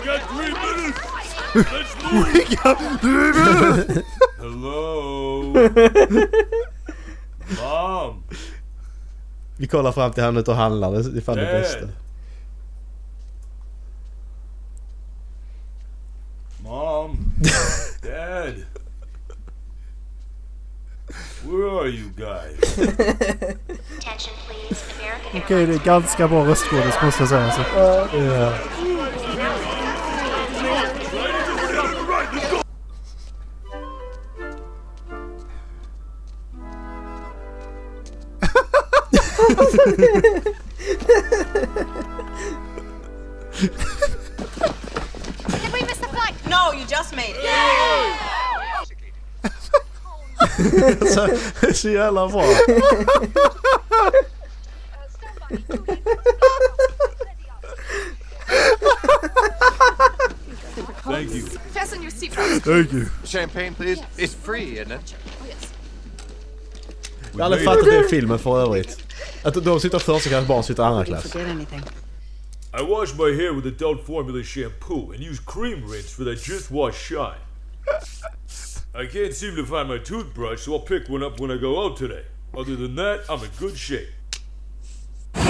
Gate 0.04 0.22
12! 1.52 1.64
We 2.34 2.56
got 2.56 2.78
three 3.00 3.32
minutes! 3.32 4.02
Let's 4.38 4.54
move! 4.54 5.54
Hello? 5.68 6.26
Mom! 7.62 8.24
Vi 9.56 9.66
kollar 9.66 9.92
fram 9.92 10.12
till 10.12 10.22
han 10.24 10.36
ute 10.36 10.50
och 10.50 10.56
handlar. 10.56 10.92
Det 10.92 11.18
är 11.18 11.20
fan 11.20 11.36
det 11.36 11.44
Dad. 11.52 11.60
bästa. 11.60 11.88
Mom! 16.64 17.32
Dad! 18.02 18.54
Where 21.44 21.80
are 21.80 21.88
you 21.88 22.08
guys? 22.16 22.78
Attention 22.78 24.34
please, 24.46 24.84
American 25.00 25.42
Okej, 25.44 25.66
det 25.66 25.74
är 25.74 25.84
ganska 25.84 26.28
bra 26.28 26.46
röstskådis 26.46 26.94
måste 27.02 27.22
jag 27.22 27.28
säga. 27.28 27.50
Så. 27.50 27.60
Ja. 28.18 28.52
Did 39.72 39.80
we 45.72 45.80
miss 45.86 45.98
the 45.98 46.08
flight? 46.08 46.34
No, 46.48 46.72
you 46.72 46.84
just 46.86 47.14
made 47.16 47.30
it. 47.30 47.36
Så, 51.14 51.26
det 51.60 51.66
är 51.68 51.72
så 51.72 51.88
jävla 51.88 52.28
bra. 52.28 52.44
Thank 61.04 61.34
you. 61.34 61.42
Fasten 61.74 62.02
your 62.02 62.10
seatbelt. 62.10 62.64
Thank 62.64 62.92
you. 62.92 63.06
Champagne, 63.24 63.74
please. 63.74 64.00
It's 64.16 64.34
free, 64.34 64.78
isn't 64.78 64.92
it? 64.92 65.14
Oh, 65.42 65.46
yes. 65.48 65.72
Jag 67.32 67.38
har 67.38 67.44
aldrig 67.44 67.64
fattat 67.64 67.84
det 67.84 68.04
i 68.06 68.08
filmen 68.08 68.38
för 68.38 68.62
övrigt. 68.62 68.98
Att 69.44 69.64
de 69.64 69.80
sitter 69.80 69.98
första 69.98 70.28
klass, 70.28 70.46
barn 70.46 70.62
sitter 70.62 70.82
andra 70.82 71.04
klass. 71.04 71.32
Forget 71.32 71.48
anything. 71.48 71.80
I 72.74 72.82
wash 72.82 73.14
my 73.18 73.36
hair 73.36 73.52
with 73.52 73.66
adult 73.66 74.06
formula 74.06 74.42
shampoo 74.44 75.12
and 75.12 75.20
use 75.20 75.40
cream 75.46 75.84
rinse 75.90 76.14
for 76.16 76.24
that 76.24 76.42
just 76.42 76.70
wash 76.70 76.94
shine. 76.94 77.40
I 78.94 79.06
can't 79.06 79.34
seem 79.34 79.56
to 79.56 79.64
find 79.64 79.88
my 79.88 79.98
toothbrush, 79.98 80.60
so 80.60 80.72
I'll 80.72 80.86
pick 80.86 81.08
one 81.08 81.22
up 81.22 81.40
when 81.40 81.50
I 81.50 81.56
go 81.60 81.84
out 81.84 81.96
today. 81.98 82.24
Other 82.54 82.76
than 82.76 82.94
that, 82.96 83.20
I'm 83.28 83.42
in 83.44 83.50
good 83.58 83.76
shape. 83.76 84.08
Nej, 85.34 85.44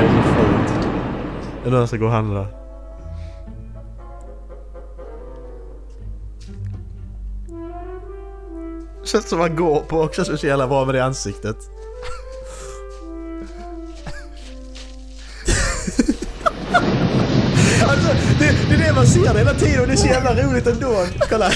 det 0.00 0.08
är 0.08 0.22
så 0.22 0.34
fult. 0.34 0.86
Det 1.62 1.68
är 1.68 1.70
någon 1.70 1.88
som 1.88 1.98
ska 1.98 2.08
Känns 9.06 9.28
som 9.28 9.38
man 9.38 9.56
går 9.56 9.80
på 9.80 10.08
känns 10.08 10.40
så 10.40 10.46
jävla 10.46 10.66
bra 10.66 10.84
med 10.84 10.94
det 10.94 11.04
ansiktet. 11.04 11.56
alltså, 17.82 18.08
det, 18.38 18.56
det 18.68 18.74
är 18.74 18.78
det 18.78 18.92
man 18.94 19.06
ser 19.06 19.34
hela 19.34 19.54
tiden 19.54 19.80
och 19.80 19.86
det 19.86 19.92
är 19.92 19.96
så 19.96 20.06
jävla 20.06 20.42
roligt 20.42 20.66
ändå. 20.66 21.06
Kolla! 21.28 21.50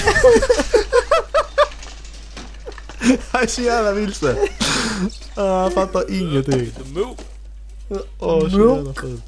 Han 3.31 3.43
är 3.43 3.47
så 3.47 3.61
jävla 3.61 3.91
vilse. 3.91 4.35
Ah, 5.35 5.61
Han 5.61 5.71
fattar 5.71 6.11
ingenting. 6.11 6.71
Åh, 8.19 8.49
så 8.49 8.59
jävla 8.59 8.93
fult. 8.93 9.23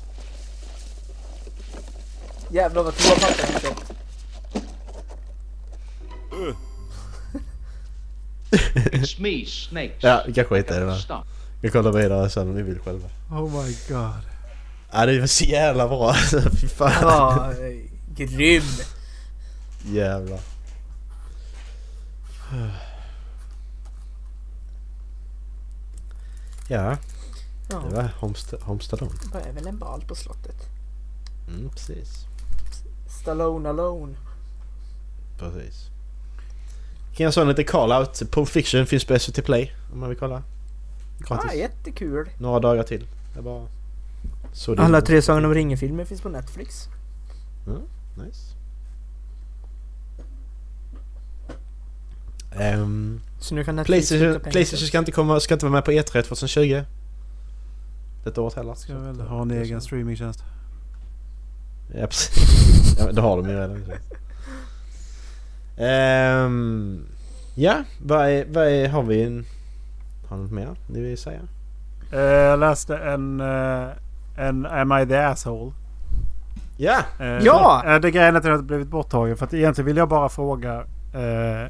Jävlar 2.49 2.83
vad 2.83 2.97
toapapper 2.97 3.45
jag 3.63 3.69
har 3.69 3.72
It's 8.75 9.21
me, 9.21 9.45
Snakes. 9.45 10.03
Ja, 10.03 10.23
vi 10.27 10.33
kan 10.33 10.45
skita 10.45 10.75
i 10.75 10.79
det 10.79 10.85
va. 10.85 10.95
Stop. 10.97 11.25
Vi 11.61 11.69
kollar 11.69 11.91
vidare 11.91 12.29
sen 12.29 12.47
om 12.49 12.55
ni 12.55 12.61
vill 12.61 12.79
själva. 12.79 13.09
Oh 13.29 13.63
my 13.65 13.75
god. 13.89 14.11
Ja, 14.91 15.05
det 15.05 15.19
var 15.19 15.27
så 15.27 15.43
jävla 15.43 15.87
bra 15.87 16.09
alltså. 16.09 16.41
Fy 16.41 16.67
fan. 16.67 16.91
Ja, 17.01 17.53
grym. 18.15 18.63
Jävlar. 19.85 20.39
Ja, 26.67 26.97
Ja, 27.69 27.79
det 27.89 27.95
var 27.95 28.09
Homestead, 28.19 28.61
Homestead 28.61 29.01
On. 29.01 29.09
det 29.31 29.39
är 29.49 29.53
väl 29.53 29.67
en 29.67 29.77
bal 29.79 30.01
på 30.07 30.15
slottet. 30.15 30.55
Mm, 31.47 31.69
precis. 31.69 32.25
Stallone 33.21 33.69
alone. 33.69 34.15
Precis. 35.37 35.89
Kan 37.15 37.23
jag 37.23 37.33
säga 37.33 37.43
lite 37.45 37.63
call-out. 37.63 38.31
Pulp 38.31 38.49
Fiction 38.49 38.85
finns 38.85 39.05
på 39.05 39.19
SVT 39.19 39.45
Play 39.45 39.71
om 39.93 39.99
man 39.99 40.09
vill 40.09 40.17
kolla. 40.17 40.43
Gratis. 41.19 41.51
Ah, 41.51 41.53
jättekul. 41.53 42.29
Några 42.37 42.59
dagar 42.59 42.83
till. 42.83 43.07
Det 43.33 43.39
är 43.39 43.43
bara... 43.43 43.67
Så 44.53 44.75
det 44.75 44.81
Alla 44.81 45.01
tre 45.01 45.21
Sagan 45.21 45.45
om 45.45 45.53
ringen-filmer 45.53 46.05
finns 46.05 46.21
på 46.21 46.29
Netflix. 46.29 46.87
Nice. 48.25 48.55
Ehm, 52.59 53.21
Så 53.39 53.55
nu 53.55 53.63
kan 53.63 53.75
Netflix 53.75 54.09
Playstation, 54.09 54.51
Playstation 54.51 54.87
ska 54.87 54.97
inte, 54.99 55.11
komma, 55.11 55.39
ska 55.39 55.53
inte 55.53 55.65
vara 55.65 55.73
med 55.73 55.85
på 55.85 55.91
E3 55.91 56.21
2020. 56.21 56.83
Detta 58.23 58.41
året 58.41 58.53
heller. 58.53 58.73
Ska 58.73 58.97
väl 58.97 59.21
ha 59.21 59.41
en 59.41 59.51
egen 59.51 59.81
streamingtjänst. 59.81 60.43
Ja 61.95 62.07
precis. 62.07 62.95
ja, 62.99 63.11
det 63.11 63.21
har 63.21 63.37
de 63.37 63.49
ju 63.49 63.55
redan. 63.55 63.83
Ehm, 65.77 67.05
ja, 67.55 67.75
vad, 68.01 68.29
är, 68.29 68.45
vad 68.49 68.67
är, 68.67 68.89
har 68.89 69.03
vi 69.03 69.23
en... 69.23 69.45
Har 70.29 70.37
något 70.37 70.51
mer 70.51 70.69
ni 70.87 71.01
vill 71.01 71.17
säga? 71.17 71.39
Eh, 72.13 72.19
Jag 72.21 72.59
läste 72.59 72.97
en, 72.97 73.41
eh, 73.41 73.87
en 74.37 74.65
Am 74.65 74.91
I 75.01 75.05
the 75.07 75.15
asshole? 75.17 75.71
Ja! 76.77 76.97
Eh, 77.19 77.25
Ja! 77.27 77.83
eh, 77.85 77.99
Det 77.99 78.11
grejen 78.11 78.33
är 78.35 78.37
att 78.37 78.43
den 78.43 78.51
har 78.51 78.61
blivit 78.61 78.87
borttagen. 78.87 79.37
För 79.37 79.45
att 79.45 79.53
egentligen 79.53 79.85
vill 79.85 79.97
jag 79.97 80.09
bara 80.09 80.29
fråga 80.29 80.83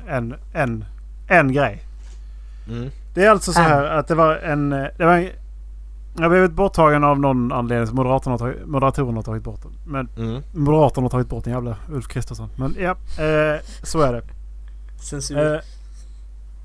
en, 0.08 0.36
en, 0.54 0.86
en 1.28 1.54
grej. 1.54 1.84
Mm. 2.70 2.90
Det 3.14 3.26
är 3.26 3.30
alltså 3.30 3.54
så 3.54 3.62
här 3.62 3.84
att 3.86 4.08
det 4.08 4.16
var 4.16 4.36
en... 4.36 4.70
Det 4.70 5.06
var 5.06 5.18
en 5.18 5.30
jag 6.16 6.24
har 6.24 6.30
blivit 6.30 6.52
borttagen 6.52 7.04
av 7.04 7.20
någon 7.20 7.52
anledning. 7.52 7.88
så 7.88 7.96
Moderaterna 7.96 8.34
har 8.34 8.38
tagit, 8.38 8.68
Moderaterna 8.68 9.12
har 9.14 9.24
tagit 9.24 9.44
bort 9.44 9.62
den. 9.62 9.72
Men 9.86 10.10
Mm. 10.18 10.42
Moderaterna 10.54 11.06
har 11.06 11.10
tagit 11.10 11.30
bort 11.30 11.44
den 11.44 11.54
jävla 11.54 11.76
Ulf 11.90 12.08
Kristersson. 12.08 12.50
Men 12.56 12.76
ja, 12.80 12.90
eh, 13.24 13.62
så 13.84 14.02
är 14.02 14.14
det. 14.14 14.24
Censur. 15.00 15.54
Eh, 15.54 15.60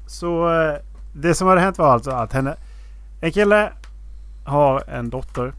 så 0.06 0.60
eh, 0.60 0.74
det 1.12 1.34
som 1.34 1.48
hade 1.48 1.60
hänt 1.60 1.78
var 1.78 1.92
alltså 1.92 2.10
att 2.10 2.32
henne... 2.32 2.54
En 3.20 3.32
kille 3.32 3.72
har 4.44 4.82
en 4.90 5.10
dotter. 5.10 5.52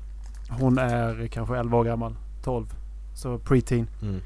Hon 0.49 0.77
är 0.77 1.27
kanske 1.27 1.57
11 1.57 1.77
år 1.77 1.83
gammal. 1.83 2.15
12. 2.43 2.65
Så 3.13 3.37
preteen. 3.37 3.87
Mm. 4.01 4.21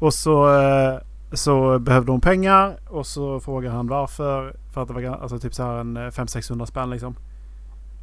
Och 0.00 0.14
så, 0.14 0.60
eh, 0.60 0.98
så 1.32 1.78
behövde 1.78 2.12
hon 2.12 2.20
pengar. 2.20 2.76
Och 2.88 3.06
så 3.06 3.40
frågar 3.40 3.70
han 3.70 3.86
varför. 3.86 4.56
För 4.74 4.82
att 4.82 4.88
det 4.88 4.94
var 4.94 5.02
alltså 5.02 5.38
typ 5.38 5.54
så 5.54 5.62
här 5.62 5.74
en 5.78 5.96
eh, 5.96 6.00
500-600 6.00 6.66
spänn 6.66 6.90
liksom. 6.90 7.14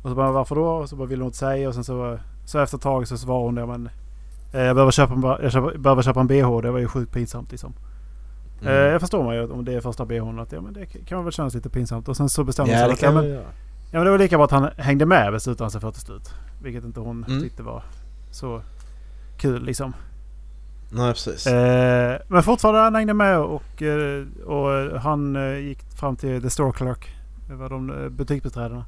Och 0.05 0.11
så 0.11 0.15
bara 0.15 0.31
varför 0.31 0.55
då? 0.55 0.65
Och 0.67 0.89
så 0.89 0.95
bara 0.95 1.07
ville 1.07 1.21
hon 1.23 1.27
inte 1.27 1.37
säga. 1.37 1.67
Och 1.67 1.73
sen 1.75 1.83
så, 1.83 2.19
så 2.45 2.59
efter 2.59 2.77
ett 2.77 2.83
tag 2.83 3.07
så 3.07 3.17
svarade 3.17 3.45
hon 3.45 3.55
det. 3.55 3.65
Men, 3.65 3.89
eh, 4.53 4.61
jag, 4.61 4.75
behöver 4.75 4.91
köpa 4.91 5.13
en, 5.13 5.21
jag 5.21 5.51
köper, 5.51 5.77
behöver 5.77 6.01
köpa 6.01 6.19
en 6.19 6.27
bh. 6.27 6.61
Det 6.61 6.71
var 6.71 6.79
ju 6.79 6.87
sjukt 6.87 7.11
pinsamt 7.13 7.51
liksom. 7.51 7.73
Eh, 8.61 8.67
Mm. 8.67 8.91
jag 8.91 9.01
förstår 9.01 9.23
man 9.23 9.35
ju 9.35 9.51
om 9.51 9.65
det 9.65 9.73
är 9.73 9.81
första 9.81 10.05
bhn 10.05 10.39
att 10.39 10.51
ja, 10.51 10.61
men 10.61 10.73
det 10.73 10.85
kan 10.85 11.23
väl 11.23 11.33
kännas 11.33 11.53
lite 11.53 11.69
pinsamt. 11.69 12.07
Och 12.07 12.17
sen 12.17 12.29
så 12.29 12.43
bestämde 12.43 12.71
hon 12.73 12.79
Ja, 12.81 12.85
sig 12.85 12.87
det 12.87 12.93
att 13.09 13.15
ja, 13.15 13.21
men, 13.21 13.31
ja, 13.31 13.41
men 13.91 14.03
det 14.05 14.11
var 14.11 14.17
lika 14.17 14.37
bra 14.37 14.45
att 14.45 14.51
han 14.51 14.69
hängde 14.77 15.05
med 15.05 15.31
beslutade 15.31 15.63
han 15.63 15.71
sig 15.71 15.81
för 15.81 15.91
till 15.91 16.01
slut. 16.01 16.33
Vilket 16.63 16.83
inte 16.83 16.99
hon 16.99 17.23
Mm. 17.27 17.41
tyckte 17.41 17.63
var 17.63 17.83
så 18.31 18.61
kul 19.37 19.63
liksom. 19.63 19.93
Nej 20.91 21.11
precis. 21.13 21.47
Eh, 21.47 22.17
men 22.27 22.43
fortfarande 22.43 22.81
han 22.81 22.95
hängde 22.95 23.13
med 23.13 23.39
och, 23.39 23.81
eh, 23.81 24.25
och 24.45 25.01
han 25.01 25.35
eh, 25.35 25.57
gick 25.57 25.81
fram 25.81 26.15
till 26.15 26.41
the 26.41 26.49
store 26.49 26.71
clerk. 26.71 27.15
Det 27.49 27.55
var 27.55 27.69
de 27.69 28.03
eh, 28.03 28.09
butiksbiträdena. 28.09 28.85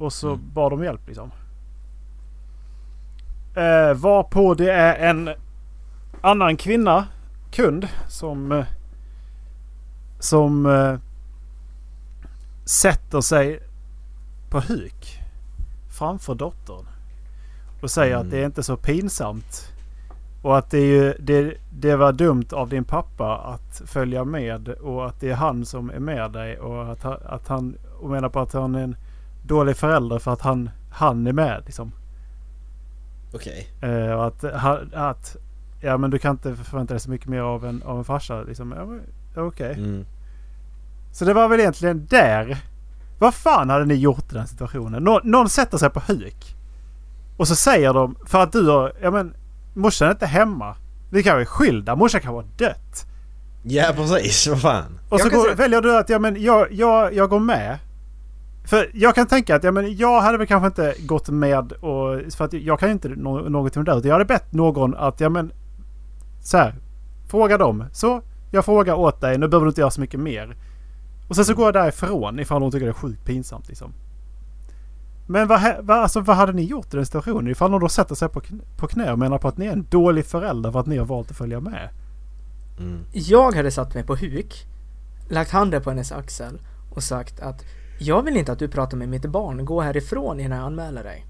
Och 0.00 0.12
så 0.12 0.28
Mm. 0.28 0.40
bad 0.54 0.72
de 0.72 0.84
hjälp 0.84 1.00
liksom. 1.06 1.30
Eh, 3.56 3.94
varpå 3.94 4.54
det 4.54 4.72
är 4.72 5.10
en 5.10 5.30
annan 6.20 6.56
kvinna, 6.56 7.06
kund, 7.50 7.88
som 8.08 8.52
eh, 8.52 8.64
som 10.18 10.66
eh, 10.66 10.94
sätter 12.64 13.20
sig 13.20 13.60
på 14.50 14.60
huk 14.60 15.18
framför 15.98 16.34
dottern. 16.34 16.86
Och 17.82 17.90
säger 17.90 18.14
Mm. 18.14 18.26
att 18.26 18.30
det 18.30 18.38
är 18.38 18.46
inte 18.46 18.62
så 18.62 18.76
pinsamt. 18.76 19.72
Och 20.42 20.58
att 20.58 20.70
det, 20.70 20.78
är 20.78 20.86
ju, 20.86 21.14
det, 21.20 21.54
det 21.72 21.96
var 21.96 22.12
dumt 22.12 22.46
av 22.52 22.68
din 22.68 22.84
pappa 22.84 23.36
att 23.38 23.82
följa 23.86 24.24
med 24.24 24.68
och 24.68 25.06
att 25.06 25.20
det 25.20 25.30
är 25.30 25.34
han 25.34 25.64
som 25.64 25.90
är 25.90 25.98
med 25.98 26.30
dig. 26.32 26.58
Och 26.58 26.92
att, 26.92 27.02
han- 27.02 27.20
att 27.26 27.48
han 27.48 27.76
och 28.00 28.10
menar 28.10 28.28
på 28.28 28.40
att 28.40 28.52
han 28.52 28.74
är 28.74 28.82
en 28.82 28.96
dålig 29.42 29.76
förälder 29.76 30.18
för 30.18 30.32
att 30.32 30.40
han, 30.40 30.70
han 30.90 31.26
är 31.26 31.32
med. 31.32 31.62
Liksom. 31.66 31.92
Okej. 33.34 33.68
Eh, 33.80 34.12
och 34.12 34.26
att, 34.26 34.44
att 34.94 35.36
ja 35.80 35.96
men 35.96 36.10
du 36.10 36.18
kan 36.18 36.30
inte 36.30 36.56
förvänta 36.56 36.94
dig 36.94 37.00
så 37.00 37.10
mycket 37.10 37.28
mer 37.28 37.40
av 37.40 37.66
en, 37.66 37.82
av 37.82 37.98
en 37.98 38.04
farsa. 38.04 38.42
Liksom. 38.42 38.74
Ja, 39.34 39.42
Okej. 39.42 39.72
Mm. 39.72 40.06
Så 41.12 41.24
det 41.24 41.34
var 41.34 41.48
väl 41.48 41.60
egentligen 41.60 42.06
där. 42.06 42.58
Vad 43.18 43.34
fan 43.34 43.70
hade 43.70 43.84
ni 43.84 43.94
gjort 43.94 44.32
i 44.32 44.34
den 44.34 44.46
situationen? 44.46 45.02
Nå, 45.02 45.20
någon 45.24 45.48
sätter 45.48 45.78
sig 45.78 45.90
på 45.90 46.00
huk. 46.00 46.56
Och 47.36 47.48
så 47.48 47.56
säger 47.56 47.92
de, 47.92 48.16
för 48.26 48.42
att 48.42 48.52
du 48.52 48.68
har, 48.68 48.92
ja 49.02 49.10
men 49.10 49.34
morsan 49.74 50.08
är 50.08 50.12
inte 50.12 50.26
hemma. 50.26 50.76
Vi 51.10 51.22
kan 51.22 51.34
vara 51.34 51.46
skilda, 51.46 51.96
morsan 51.96 52.20
kan 52.20 52.34
vara 52.34 52.46
dött. 52.56 53.06
Ja 53.62 53.92
precis, 53.96 54.46
vad 54.46 54.60
fan. 54.60 55.00
Och 55.08 55.20
så 55.20 55.28
går, 55.28 55.54
väljer 55.54 55.80
du 55.80 55.98
att 55.98 56.08
ja, 56.08 56.18
men 56.18 56.42
jag, 56.42 56.72
jag, 56.72 57.14
jag 57.14 57.30
går 57.30 57.40
med. 57.40 57.78
För 58.70 58.90
jag 58.94 59.14
kan 59.14 59.26
tänka 59.26 59.56
att 59.56 59.64
ja, 59.64 59.72
men 59.72 59.96
jag 59.96 60.20
hade 60.20 60.38
väl 60.38 60.46
kanske 60.46 60.66
inte 60.66 60.94
gått 60.98 61.28
med 61.28 61.72
och, 61.72 62.32
för 62.32 62.44
att 62.44 62.52
jag 62.52 62.78
kan 62.78 62.88
ju 62.88 62.92
inte 62.92 63.08
nå, 63.08 63.38
något 63.38 63.76
om 63.76 63.84
det. 63.84 64.00
Jag 64.04 64.12
hade 64.12 64.24
bett 64.24 64.52
någon 64.52 64.94
att 64.94 65.20
ja 65.20 65.28
men 65.28 65.52
så 66.42 66.56
här. 66.56 66.74
Fråga 67.28 67.58
dem. 67.58 67.84
Så 67.92 68.22
jag 68.50 68.64
frågar 68.64 68.94
åt 68.94 69.20
dig. 69.20 69.38
Nu 69.38 69.48
behöver 69.48 69.66
du 69.66 69.68
inte 69.68 69.80
göra 69.80 69.90
så 69.90 70.00
mycket 70.00 70.20
mer. 70.20 70.56
Och 71.28 71.36
sen 71.36 71.44
så 71.44 71.54
går 71.54 71.64
jag 71.64 71.74
därifrån 71.74 72.40
ifall 72.40 72.62
hon 72.62 72.70
tycker 72.70 72.86
det 72.86 72.90
är 72.90 72.94
sjukt 72.94 73.24
pinsamt 73.24 73.68
liksom. 73.68 73.92
Men 75.26 75.48
vad, 75.48 75.60
vad, 75.80 75.98
alltså, 75.98 76.20
vad 76.20 76.36
hade 76.36 76.52
ni 76.52 76.62
gjort 76.62 76.94
i 76.94 76.96
den 76.96 77.06
situationen? 77.06 77.48
Ifall 77.48 77.70
någon 77.70 77.80
då 77.80 77.88
sätter 77.88 78.14
sig 78.14 78.28
på, 78.28 78.40
knä, 78.40 78.58
på 78.76 78.86
knä 78.86 79.12
och 79.12 79.18
menar 79.18 79.38
på 79.38 79.48
att 79.48 79.58
ni 79.58 79.66
är 79.66 79.72
en 79.72 79.86
dålig 79.90 80.26
förälder 80.26 80.72
för 80.72 80.80
att 80.80 80.86
ni 80.86 80.96
har 80.96 81.06
valt 81.06 81.30
att 81.30 81.36
följa 81.36 81.60
med. 81.60 81.88
Mm. 82.78 82.98
Jag 83.12 83.54
hade 83.54 83.70
satt 83.70 83.94
mig 83.94 84.04
på 84.04 84.16
huk, 84.16 84.66
lagt 85.28 85.50
handen 85.50 85.82
på 85.82 85.90
hennes 85.90 86.12
axel 86.12 86.60
och 86.90 87.02
sagt 87.02 87.40
att 87.40 87.64
jag 88.02 88.22
vill 88.22 88.36
inte 88.36 88.52
att 88.52 88.58
du 88.58 88.68
pratar 88.68 88.96
med 88.96 89.08
mitt 89.08 89.26
barn, 89.26 89.64
gå 89.64 89.80
härifrån 89.80 90.40
innan 90.40 90.58
jag 90.58 90.66
anmäler 90.66 91.04
dig. 91.04 91.26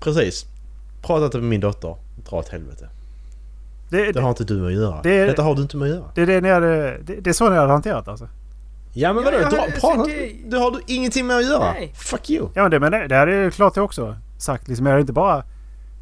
Precis. 0.00 0.46
Prata 1.02 1.24
inte 1.24 1.36
med 1.38 1.46
min 1.48 1.60
dotter. 1.60 1.96
Dra 2.28 2.36
åt 2.36 2.48
helvete. 2.48 2.88
Det, 3.90 4.12
Det 4.12 4.20
har 4.20 4.28
inte 4.28 4.44
du 4.44 4.54
med 4.56 4.66
att 4.66 4.72
göra. 4.72 5.02
det- 5.02 5.26
Detta 5.26 5.42
har 5.42 5.54
du 5.54 5.62
inte 5.62 5.76
med 5.76 5.88
att 5.90 5.94
göra. 5.96 6.10
Det 6.14 6.22
är, 6.22 6.26
det, 6.26 6.40
ni 6.40 6.50
hade, 6.50 6.98
det, 6.98 7.14
det 7.20 7.30
är 7.30 7.34
så 7.34 7.50
ni 7.50 7.56
hade 7.56 7.72
hanterat 7.72 8.08
alltså? 8.08 8.28
Ja 8.92 9.12
men 9.12 9.24
vadå? 9.24 9.38
Dra, 9.38 9.48
prata 9.80 10.04
det- 10.04 10.32
Det 10.50 10.58
har 10.58 10.70
du 10.70 10.80
ingenting 10.86 11.26
med 11.26 11.36
att 11.36 11.44
göra. 11.46 11.72
Nej. 11.72 11.92
Fuck 11.96 12.30
you. 12.30 12.48
Ja 12.54 12.62
men 12.62 12.70
det, 12.70 12.80
men 12.80 12.92
det, 12.92 13.06
det 13.08 13.16
hade 13.16 13.32
ju 13.34 13.50
klart 13.50 13.76
jag 13.76 13.84
också 13.84 14.16
sagt. 14.38 14.68
Liksom, 14.68 14.86
jag 14.86 14.92
hade 14.92 15.00
inte 15.00 15.12
bara... 15.12 15.44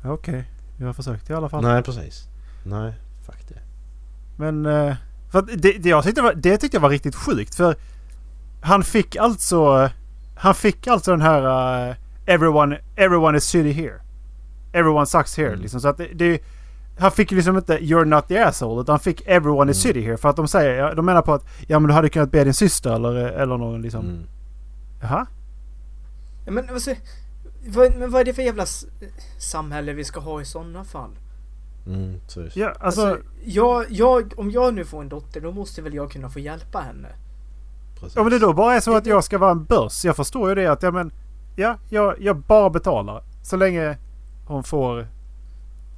Okej, 0.05 0.45
jag 0.79 0.87
har 0.87 0.93
försökt 0.93 1.31
i 1.31 1.33
alla 1.35 1.49
fall. 1.49 1.63
Nej 1.63 1.83
precis. 1.83 2.25
Nej, 2.65 2.93
fuck 3.27 3.49
det. 3.49 3.61
Men... 4.37 4.67
eh, 4.67 4.95
För 5.33 5.39
att 5.39 5.47
det, 5.63 5.73
det, 5.73 5.89
jag 5.89 6.05
tyckte 6.05 6.23
var, 6.23 6.35
det 6.35 6.57
tyckte 6.59 6.77
jag 6.77 6.83
var 6.83 6.91
riktigt 6.91 7.15
sjukt. 7.15 7.55
För 7.55 7.77
han 8.67 8.83
fick 8.85 9.17
alltså... 9.17 9.91
Han 10.37 10.55
fick 10.55 10.87
alltså 10.87 11.11
den 11.11 11.21
här... 11.21 11.43
eh, 11.91 11.95
everyone, 12.27 12.79
everyone 12.97 13.39
is 13.39 13.45
shitty 13.53 13.73
here. 13.73 14.01
Everyone 14.73 15.07
sucks 15.07 15.37
here. 15.37 15.49
Mm. 15.49 15.61
Liksom, 15.61 15.81
så 15.81 15.89
att 15.89 15.97
det, 15.97 16.09
det, 16.15 16.41
han 16.99 17.11
fick 17.11 17.31
liksom 17.31 17.57
inte 17.57 17.79
“You're 17.79 18.05
not 18.05 18.29
the 18.29 18.39
asshole” 18.39 18.81
utan 18.81 18.93
han 18.93 19.01
fick 19.01 19.23
“Everyone 19.27 19.63
Mm. 19.63 19.71
is 19.71 19.83
city 19.83 20.01
here”. 20.01 20.17
För 20.17 20.29
att 20.29 20.37
de 20.37 20.49
säger, 20.49 20.95
de 20.95 21.07
menar 21.07 21.23
på 21.23 21.35
att 21.35 21.47
ja 21.67 21.79
men 21.79 21.89
du 21.89 21.95
hade 21.95 22.09
kunnat 22.09 22.31
be 22.31 22.45
din 22.45 22.55
syster 22.55 22.91
eller, 22.95 23.15
eller 23.15 23.57
någon 23.57 23.83
liksom. 23.83 24.01
Mm. 24.05 24.23
Jaha? 25.03 25.27
Ja, 26.47 26.53
Men, 26.53 26.71
alltså, 26.71 26.95
vad, 27.67 27.95
men 27.97 28.11
vad 28.11 28.21
är 28.21 28.25
det 28.25 28.33
för 28.35 28.43
jävla 28.43 28.67
samhälle 29.39 29.93
vi 29.93 30.05
ska 30.05 30.21
ha 30.21 30.41
i 30.41 30.45
sådana 30.45 30.85
fall? 30.85 31.11
Mm. 31.87 32.21
Ja, 32.55 32.73
alltså, 32.81 33.07
Alltså, 33.07 33.19
jag, 33.45 33.85
jag, 33.89 34.33
om 34.37 34.51
jag 34.51 34.75
nu 34.75 34.85
får 34.85 35.01
en 35.03 35.09
dotter 35.09 35.41
då 35.41 35.53
måste 35.53 35.83
väl 35.83 35.95
jag 35.95 36.11
kunna 36.11 36.31
få 36.31 36.41
hjälpa 36.41 36.81
henne? 36.81 37.09
Precis. 38.01 38.17
Ja 38.17 38.23
men 38.23 38.33
det 38.33 38.39
då 38.39 38.53
bara 38.53 38.75
är 38.75 38.81
så 38.81 38.97
att 38.97 39.07
jag 39.07 39.25
ska 39.25 39.39
vara 39.39 39.51
en 39.51 39.65
börs. 39.65 40.05
Jag 40.05 40.17
förstår 40.17 40.49
ju 40.49 40.55
det 40.55 40.67
att 40.67 40.83
ja 40.83 40.91
men... 40.91 41.13
Ja, 41.57 41.79
jag, 41.89 42.15
jag 42.21 42.37
bara 42.37 42.71
betalar. 42.71 43.23
Så 43.43 43.57
länge 43.57 43.99
hon 44.47 44.65
får 44.65 45.09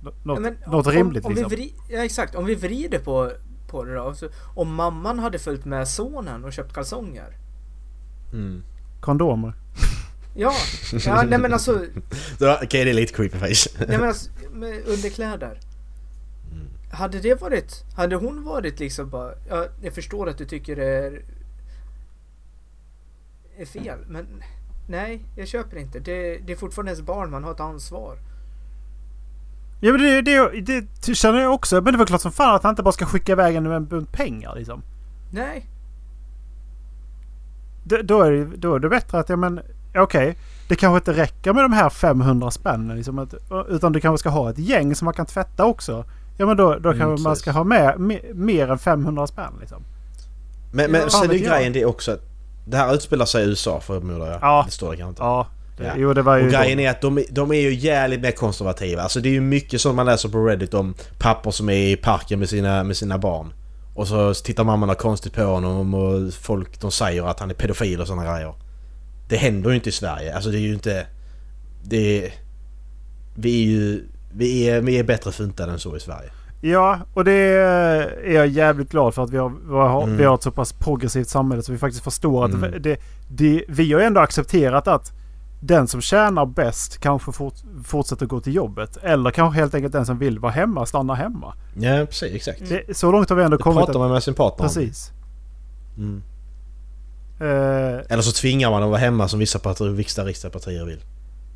nå- 0.02 0.12
något, 0.22 0.36
Ja, 0.36 0.40
men 0.40 0.56
något 0.66 0.86
om, 0.86 0.92
rimligt 0.92 1.24
om 1.24 1.32
liksom. 1.32 1.48
vi 1.50 1.56
vri, 1.56 1.74
Ja 1.88 2.04
exakt, 2.04 2.34
om 2.34 2.44
vi 2.44 2.54
vrider 2.54 2.98
på, 2.98 3.30
på 3.70 3.84
det 3.84 3.94
då. 3.94 4.14
Så, 4.14 4.28
om 4.54 4.74
mamman 4.74 5.18
hade 5.18 5.38
följt 5.38 5.64
med 5.64 5.88
sonen 5.88 6.44
och 6.44 6.52
köpt 6.52 6.72
kalsonger. 6.74 7.36
Mm. 8.32 8.62
Kondomer. 9.00 9.52
Ja, 10.40 10.52
ja 10.92 11.22
nej 11.28 11.38
men 11.38 11.52
alltså, 11.52 11.72
Okej, 12.62 12.84
det 12.84 12.90
är 12.90 12.94
lite 12.94 13.12
creepy 13.14 13.38
face. 13.38 13.84
nej 13.88 13.98
men 13.98 14.08
alltså 14.08 14.30
med 14.52 14.82
underkläder. 14.86 15.60
Hade 16.92 17.20
det 17.20 17.40
varit, 17.40 17.84
hade 17.96 18.16
hon 18.16 18.44
varit 18.44 18.80
liksom 18.80 19.10
bara, 19.10 19.32
ja, 19.48 19.66
jag 19.82 19.94
förstår 19.94 20.28
att 20.28 20.38
du 20.38 20.44
tycker 20.44 20.76
det 20.76 20.84
är, 20.86 21.22
är 23.60 23.66
fel, 23.66 23.98
men 24.08 24.26
nej, 24.88 25.20
jag 25.36 25.48
köper 25.48 25.76
inte. 25.76 25.98
Det, 25.98 26.38
det 26.46 26.52
är 26.52 26.56
fortfarande 26.56 26.92
ens 26.92 27.06
barn, 27.06 27.30
man 27.30 27.44
har 27.44 27.52
ett 27.52 27.60
ansvar. 27.60 28.16
Ja 29.80 29.92
men 29.92 30.00
det, 30.02 30.22
det, 30.22 30.80
det 31.06 31.14
känner 31.14 31.40
jag 31.40 31.54
också. 31.54 31.80
Men 31.80 31.92
det 31.92 31.98
var 31.98 32.06
klart 32.06 32.20
som 32.20 32.32
fan 32.32 32.54
att 32.54 32.62
han 32.62 32.70
inte 32.72 32.82
bara 32.82 32.92
ska 32.92 33.06
skicka 33.06 33.32
iväg 33.32 33.54
henne 33.54 33.68
med 33.68 33.76
en 33.76 33.86
bunt 33.86 34.12
pengar 34.12 34.54
liksom. 34.56 34.82
Nej, 35.30 35.66
Då, 37.84 37.96
då, 38.02 38.22
är, 38.22 38.30
det, 38.32 38.44
då 38.44 38.74
är 38.74 38.78
det 38.78 38.88
bättre 38.88 39.18
att 39.18 39.28
ja 39.28 39.36
men 39.36 39.60
okej. 39.96 40.36
det 40.68 40.76
kanske 40.76 40.96
inte 40.96 41.22
räcker 41.22 41.52
med 41.52 41.64
de 41.64 41.72
här 41.72 41.90
500 41.90 42.50
spännen 42.50 42.96
liksom. 42.96 43.18
Att, 43.18 43.34
utan 43.68 43.92
du 43.92 44.00
kanske 44.00 44.18
ska 44.18 44.28
ha 44.28 44.50
ett 44.50 44.58
gäng 44.58 44.94
som 44.94 45.04
man 45.04 45.14
kan 45.14 45.26
tvätta 45.26 45.64
också. 45.64 46.04
Ja 46.38 46.46
men 46.46 46.56
då, 46.56 46.78
då 46.78 46.88
Mm, 46.88 46.98
kanske 46.98 47.22
man 47.22 47.32
precis. 47.32 47.42
ska 47.42 47.50
ha 47.52 47.64
med 47.64 47.94
me- 47.96 48.34
mer 48.34 48.70
än 48.70 48.78
500 48.78 49.26
spänn 49.26 49.52
liksom. 49.60 49.82
Men, 50.72 50.90
men 50.90 51.00
Ja, 51.00 51.08
sen 51.10 51.30
är 51.30 51.34
ju 51.34 51.44
grejen 51.46 51.72
det 51.72 51.84
också 51.84 52.12
att 52.12 52.22
det 52.68 52.76
här 52.76 52.94
utspelar 52.94 53.26
sig 53.26 53.44
i 53.44 53.48
USA 53.48 53.80
förmodar 53.80 54.26
jag. 54.30 54.38
Ja. 54.42 54.62
Det 54.66 54.72
står 54.72 54.90
det 54.90 54.96
kanske 54.96 55.10
inte. 55.10 55.22
Ja. 55.22 55.46
Ja. 55.80 55.92
Jo 55.96 56.14
det 56.14 56.22
var 56.22 56.36
ju... 56.36 56.44
Och 56.44 56.52
grejen 56.52 56.80
är 56.80 56.90
att 56.90 57.00
de, 57.00 57.24
de 57.30 57.50
är 57.50 57.60
ju 57.60 57.74
jävligt 57.74 58.20
mer 58.20 58.30
konservativa. 58.30 59.02
Alltså 59.02 59.20
det 59.20 59.28
är 59.28 59.32
ju 59.32 59.40
mycket 59.40 59.80
som 59.80 59.96
man 59.96 60.06
läser 60.06 60.28
på 60.28 60.44
Reddit 60.46 60.74
om 60.74 60.94
pappor 61.18 61.50
som 61.50 61.68
är 61.68 61.88
i 61.88 61.96
parken 61.96 62.38
med 62.38 62.48
sina, 62.48 62.84
med 62.84 62.96
sina 62.96 63.18
barn. 63.18 63.52
Och 63.94 64.08
så 64.08 64.34
tittar 64.34 64.64
mamman 64.64 64.94
konstigt 64.94 65.32
på 65.32 65.42
honom 65.42 65.94
och 65.94 66.34
folk 66.34 66.80
de 66.80 66.90
säger 66.90 67.22
att 67.22 67.40
han 67.40 67.50
är 67.50 67.54
pedofil 67.54 68.00
och 68.00 68.06
sådana 68.06 68.32
grejer. 68.32 68.54
Det 69.28 69.36
händer 69.36 69.70
ju 69.70 69.76
inte 69.76 69.88
i 69.88 69.92
Sverige. 69.92 70.34
Alltså 70.34 70.50
det 70.50 70.58
är 70.58 70.60
ju 70.60 70.72
inte... 70.74 71.06
Det 71.82 72.24
är... 72.24 72.32
Vi 73.34 73.62
är 73.62 73.66
ju... 73.66 74.08
Vi 74.32 74.68
är, 74.68 74.80
vi 74.80 74.98
är 74.98 75.04
bättre 75.04 75.32
funtade 75.32 75.72
än 75.72 75.78
så 75.78 75.96
i 75.96 76.00
Sverige. 76.00 76.30
Ja, 76.60 76.98
och 77.14 77.24
det 77.24 77.32
är 77.32 78.32
jag 78.32 78.46
jävligt 78.46 78.90
glad 78.90 79.14
för 79.14 79.22
att 79.24 79.30
vi 79.30 79.36
har, 79.38 79.52
vi 79.68 79.72
har, 79.74 80.02
Mm. 80.02 80.16
vi 80.16 80.24
har 80.24 80.34
ett 80.34 80.42
så 80.42 80.50
pass 80.50 80.72
progressivt 80.72 81.28
samhälle 81.28 81.62
så 81.62 81.72
vi 81.72 81.78
faktiskt 81.78 82.04
förstår 82.04 82.44
att 82.44 82.52
Mm. 82.54 82.82
det, 82.82 82.96
det, 83.28 83.64
vi 83.68 83.92
har 83.92 84.00
ju 84.00 84.06
ändå 84.06 84.20
accepterat 84.20 84.88
att 84.88 85.12
den 85.60 85.88
som 85.88 86.00
tjänar 86.00 86.46
bäst 86.46 86.98
kanske 86.98 87.32
fort, 87.32 87.54
fortsätter 87.84 88.26
gå 88.26 88.40
till 88.40 88.54
jobbet. 88.54 88.96
Eller 89.02 89.30
kanske 89.30 89.60
helt 89.60 89.74
enkelt 89.74 89.92
den 89.92 90.06
som 90.06 90.18
vill 90.18 90.38
vara 90.38 90.52
hemma 90.52 90.86
stannar 90.86 91.14
hemma. 91.14 91.54
Ja 91.74 92.06
precis, 92.06 92.34
exakt. 92.34 92.68
Det, 92.68 92.96
så 92.96 93.12
långt 93.12 93.28
har 93.28 93.36
vi 93.36 93.42
ändå 93.42 93.56
Det 93.56 93.62
kommit. 93.62 93.78
pratar 93.86 93.98
man 93.98 94.10
med 94.10 94.22
sin 94.22 94.34
partner. 94.34 94.66
Precis. 94.66 95.12
Mm. 95.96 96.22
Eh, 97.40 98.00
Eller 98.08 98.20
så 98.22 98.32
tvingar 98.32 98.70
man 98.70 98.82
att 98.82 98.88
vara 98.88 98.98
hemma 99.00 99.28
som 99.28 99.38
vissa 99.38 99.58
partier, 99.58 99.88
vissa 99.88 100.24
riksdagspartier 100.24 100.84
vill. 100.84 101.00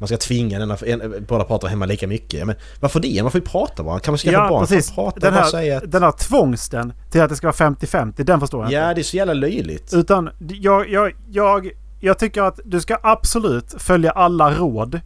Man 0.02 0.08
ska 0.08 0.16
tvinga 0.16 0.58
den 0.58 0.70
att 0.70 0.82
en, 0.82 1.24
båda 1.28 1.44
parter 1.44 1.68
hemma 1.68 1.86
lika 1.86 2.06
mycket. 2.06 2.46
Men 2.46 2.56
varför 2.80 3.00
det? 3.00 3.22
Man 3.22 3.30
får 3.30 3.40
ju 3.40 3.46
prata 3.46 3.82
bara. 3.82 4.00
Kan 4.00 4.12
man 4.12 4.18
skaffa 4.18 4.32
ja, 4.32 4.48
barn? 4.48 4.66
precis. 4.66 4.90
Prata 4.94 5.20
Den 5.20 5.34
bara 5.34 5.44
säga 5.44 5.74
här, 5.74 5.84
att... 5.84 5.92
den 5.92 6.02
här 6.02 6.12
tvångsten 6.12 6.92
till 7.10 7.20
att 7.20 7.30
det 7.30 7.36
ska 7.36 7.46
vara 7.46 7.74
50-50, 7.74 8.24
den 8.24 8.40
förstår 8.40 8.64
jag 8.64 8.72
Ja, 8.72 8.88
inte. 8.90 8.94
det 8.94 9.00
är 9.00 9.02
så 9.02 9.16
jävla 9.16 9.34
löjligt. 9.34 9.94
Utan 9.94 10.30
jag, 10.48 10.88
jag, 10.88 11.12
jag, 11.30 11.70
jag 12.00 12.18
tycker 12.18 12.42
att 12.42 12.60
du 12.64 12.80
ska 12.80 12.98
absolut 13.02 13.74
följa 13.78 14.10
alla 14.10 14.50
råd 14.54 15.00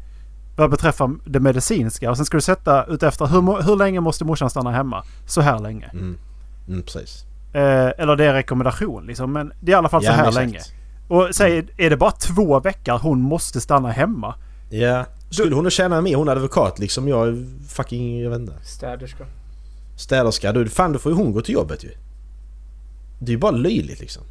vad 0.57 0.70
beträffar 0.70 1.11
det 1.24 1.40
medicinska. 1.40 2.11
Och 2.11 2.16
sen 2.16 2.26
ska 2.26 2.36
du 2.36 2.40
sätta 2.40 2.84
ut 2.84 3.03
efter 3.03 3.26
hur, 3.26 3.62
hur 3.62 3.76
länge 3.76 4.01
måste 4.01 4.24
morsan 4.24 4.51
stanna 4.51 4.70
hemma? 4.70 5.05
Så 5.26 5.40
här 5.40 5.59
länge. 5.59 5.90
Mm. 5.92 6.18
Mm, 6.68 6.82
precis. 6.82 7.24
Eh, 7.53 7.90
eller 7.99 8.16
det 8.16 8.24
är 8.24 8.28
en 8.28 8.34
rekommendation 8.34 9.07
liksom. 9.07 9.32
Men 9.32 9.53
det 9.61 9.72
är 9.72 9.74
i 9.74 9.78
alla 9.78 9.88
fall 9.88 10.03
så 10.05 10.11
men 10.11 10.18
här 10.18 10.32
länge. 10.32 10.61
Och 11.09 11.28
säg, 11.32 11.66
är 11.76 11.90
det 11.90 11.97
bara 11.97 12.11
två 12.11 12.61
veckor 12.61 12.99
hon 12.99 13.20
måste 13.20 13.61
stanna 13.61 13.90
hemma? 13.90 14.34
Ja. 14.70 15.06
Skulle 15.30 15.54
hon 15.54 15.70
tjäna 15.70 16.00
mer? 16.00 16.16
Hon 16.16 16.28
är 16.28 16.32
advokat 16.32 16.78
liksom. 16.78 17.08
Jag 17.08 17.28
är 17.28 17.44
fucking, 17.68 18.20
jag 18.20 18.30
vet 18.30 18.40
inte. 18.40 18.54
städerska. 18.64 19.26
Städerska. 19.96 20.52
Du, 20.52 20.68
fan 20.68 20.92
då 20.92 20.98
får 20.98 21.12
ju 21.12 21.18
hon 21.18 21.32
gå 21.32 21.40
till 21.40 21.54
jobbet 21.54 21.84
ju. 21.84 21.90
Det 23.18 23.30
är 23.30 23.32
ju 23.32 23.38
bara 23.38 23.50
löjligt 23.50 24.00
liksom. 24.00 24.22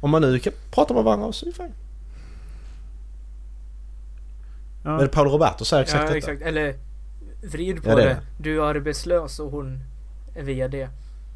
Om 0.00 0.10
man 0.10 0.22
nu 0.22 0.38
kan 0.38 0.52
prata 0.70 0.94
med 0.94 1.04
varandra 1.04 1.32
så 1.32 1.46
är 1.46 1.50
det 1.50 1.56
fine. 1.56 1.72
Ja. 4.84 4.96
Men 4.96 5.08
Paolo 5.08 5.30
Roberto 5.30 5.64
säger 5.64 5.82
exakt 5.82 6.00
ja, 6.00 6.04
detta. 6.14 6.16
exakt. 6.16 6.42
Eller 6.42 6.74
vrid 7.42 7.82
på 7.82 7.90
Ja, 7.90 7.96
det 7.96 8.02
det. 8.02 8.18
Du 8.38 8.56
är 8.56 8.62
arbetslös 8.62 9.38
och 9.38 9.50
hon 9.50 9.80
är 10.36 10.42
VD. 10.42 10.88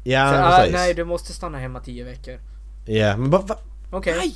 Ja, 0.03 0.31
Så, 0.33 0.37
ah, 0.37 0.65
nej, 0.71 0.93
du 0.93 1.03
måste 1.03 1.33
stanna 1.33 1.57
hemma 1.57 1.79
tio 1.79 2.03
veckor. 2.03 2.39
Ja, 2.85 3.17
men. 3.17 3.29
Va, 3.29 3.57
Okej. 3.91 4.15
Nej! 4.17 4.33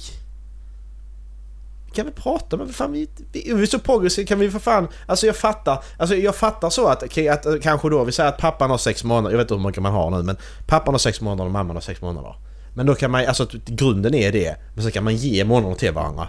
Kan 1.95 2.05
vi 2.05 2.11
prata 2.11 2.57
med... 2.57 2.75
Fan, 2.75 2.91
vi, 2.91 3.09
vi, 3.31 3.49
är 3.51 3.65
så 3.65 3.79
progressiva, 3.79 4.27
kan 4.27 4.39
vi 4.39 4.51
för 4.51 4.59
fan... 4.59 4.87
Alltså 5.05 5.25
jag 5.25 5.35
fattar. 5.35 5.83
Alltså 5.97 6.15
jag 6.15 6.35
fattar 6.35 6.69
så 6.69 6.87
att, 6.87 7.03
okej, 7.03 7.29
att 7.29 7.45
eh, 7.45 7.53
kanske 7.61 7.89
då, 7.89 8.03
vi 8.03 8.11
säger 8.11 8.29
att 8.29 8.37
pappan 8.37 8.69
har 8.69 8.77
sex 8.77 9.03
månader, 9.03 9.29
jag 9.29 9.37
vet 9.37 9.45
inte 9.45 9.53
hur 9.53 9.61
många 9.61 9.81
man 9.81 9.93
har 9.93 10.11
nu 10.11 10.23
men 10.23 10.37
pappan 10.67 10.93
har 10.93 10.99
sex 10.99 11.21
månader 11.21 11.45
och 11.45 11.51
mamman 11.51 11.75
har 11.75 11.81
sex 11.81 12.01
månader. 12.01 12.35
Men 12.73 12.85
då 12.85 12.95
kan 12.95 13.11
man, 13.11 13.25
alltså 13.25 13.47
grunden 13.65 14.13
är 14.13 14.31
det, 14.31 14.55
men 14.73 14.83
sen 14.83 14.91
kan 14.91 15.03
man 15.03 15.15
ge 15.15 15.43
månader 15.43 15.75
till 15.75 15.91
varandra. 15.91 16.27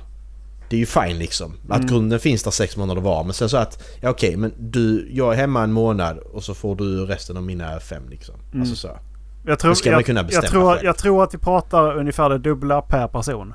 Det 0.68 0.76
är 0.76 0.80
ju 0.80 0.86
fine 0.86 1.18
liksom. 1.18 1.54
Att 1.68 1.82
grunden 1.82 2.20
finns 2.20 2.42
där 2.42 2.50
sex 2.50 2.76
månader 2.76 3.00
var. 3.00 3.24
Men 3.24 3.32
sen 3.32 3.48
så 3.48 3.56
att, 3.56 3.82
ja 4.00 4.10
okej 4.10 4.36
men 4.36 4.52
du, 4.58 5.08
jag 5.12 5.32
är 5.32 5.36
hemma 5.36 5.62
en 5.62 5.72
månad 5.72 6.18
och 6.18 6.44
så 6.44 6.54
får 6.54 6.76
du 6.76 7.06
resten 7.06 7.36
av 7.36 7.42
mina 7.42 7.80
fem 7.80 8.02
liksom. 8.08 8.34
Alltså 8.54 8.76
så. 8.76 8.98
Jag 9.46 9.58
tror, 9.58 9.74
ska 9.74 9.90
man 9.90 9.98
jag, 9.98 10.06
kunna 10.06 10.20
jag, 10.20 10.26
bestämma 10.26 10.48
tror, 10.48 10.74
själv. 10.74 10.84
jag 10.84 10.98
tror 10.98 11.24
att 11.24 11.34
vi 11.34 11.38
pratar 11.38 11.96
ungefär 11.96 12.28
det 12.28 12.38
dubbla 12.38 12.82
per 12.82 13.08
person. 13.08 13.54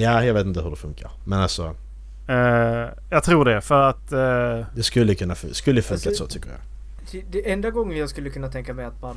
Ja, 0.00 0.24
jag 0.24 0.34
vet 0.34 0.46
inte 0.46 0.60
hur 0.60 0.70
det 0.70 0.76
funkar. 0.76 1.10
Men 1.24 1.40
alltså, 1.40 1.74
Eh, 2.28 2.88
jag 3.10 3.24
tror 3.24 3.44
det 3.44 3.60
för 3.60 3.82
att... 3.82 4.12
eh, 4.12 4.66
det 4.76 4.82
skulle 4.82 5.14
kunna 5.14 5.34
skulle 5.34 5.82
funkat 5.82 6.06
Alltså- 6.06 6.24
så 6.24 6.30
tycker 6.30 6.48
jag. 6.50 7.24
Det- 7.30 7.52
enda 7.52 7.70
gången 7.70 7.98
jag 7.98 8.08
skulle 8.08 8.30
kunna 8.30 8.48
tänka 8.48 8.74
mig 8.74 8.84
att 8.84 9.02
man 9.02 9.16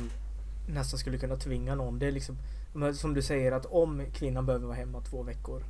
nästan 0.66 0.98
skulle 0.98 1.18
kunna 1.18 1.36
tvinga 1.36 1.74
någon. 1.74 1.98
Det 1.98 2.06
är 2.06 2.12
liksom 2.12 2.36
som 2.94 3.14
du 3.14 3.22
säger 3.22 3.52
att 3.52 3.66
om 3.66 4.02
kvinnan 4.14 4.46
behöver 4.46 4.66
vara 4.66 4.76
hemma 4.76 5.00
två 5.10 5.22
veckor. 5.22 5.62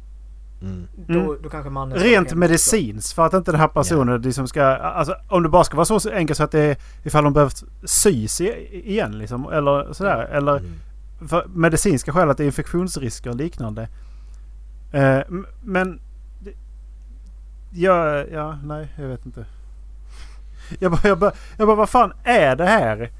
Mm. 0.62 0.86
Då, 1.06 1.18
Mm. 1.32 1.42
då 1.42 1.48
kanske 1.48 1.70
mannen 1.70 1.98
Rent 1.98 2.34
medicinskt 2.34 3.12
för 3.12 3.26
att 3.26 3.32
inte 3.34 3.50
den 3.50 3.60
här 3.60 3.68
personen 3.68 4.22
liksom 4.22 4.48
ska... 4.48 4.62
Alltså 4.64 5.14
om 5.28 5.42
det 5.42 5.48
bara 5.48 5.64
ska 5.64 5.76
vara 5.76 6.00
så 6.00 6.10
enkelt 6.10 6.36
så 6.36 6.44
att 6.44 6.50
det 6.52 6.60
är 6.60 6.76
ifall 7.04 7.24
de 7.24 7.32
behövt 7.32 7.62
sys 7.84 8.40
igen 8.40 9.18
liksom. 9.18 9.48
Eller 9.52 9.92
sådär. 9.92 10.24
Eller 10.32 10.56
Mm. 10.56 10.72
för 11.28 11.46
medicinska 11.54 12.12
skäl 12.12 12.30
att 12.30 12.36
det 12.36 12.44
är 12.44 12.46
infektionsrisker 12.46 13.30
och 13.30 13.36
liknande. 13.36 13.88
Eh, 14.92 15.20
men... 15.62 16.00
det- 16.40 16.54
Ja, 17.72 18.24
ja, 18.32 18.58
nej, 18.64 18.88
jag 18.98 19.08
vet 19.08 19.26
inte. 19.26 19.46
Jag 20.78 20.92
bara, 20.92 21.08
jag 21.08 21.18
bara, 21.18 21.32
jag 21.58 21.66
bara 21.66 21.76
vad 21.76 21.88
fan 21.88 22.12
är 22.24 22.56
det 22.56 22.66
här? 22.66 23.10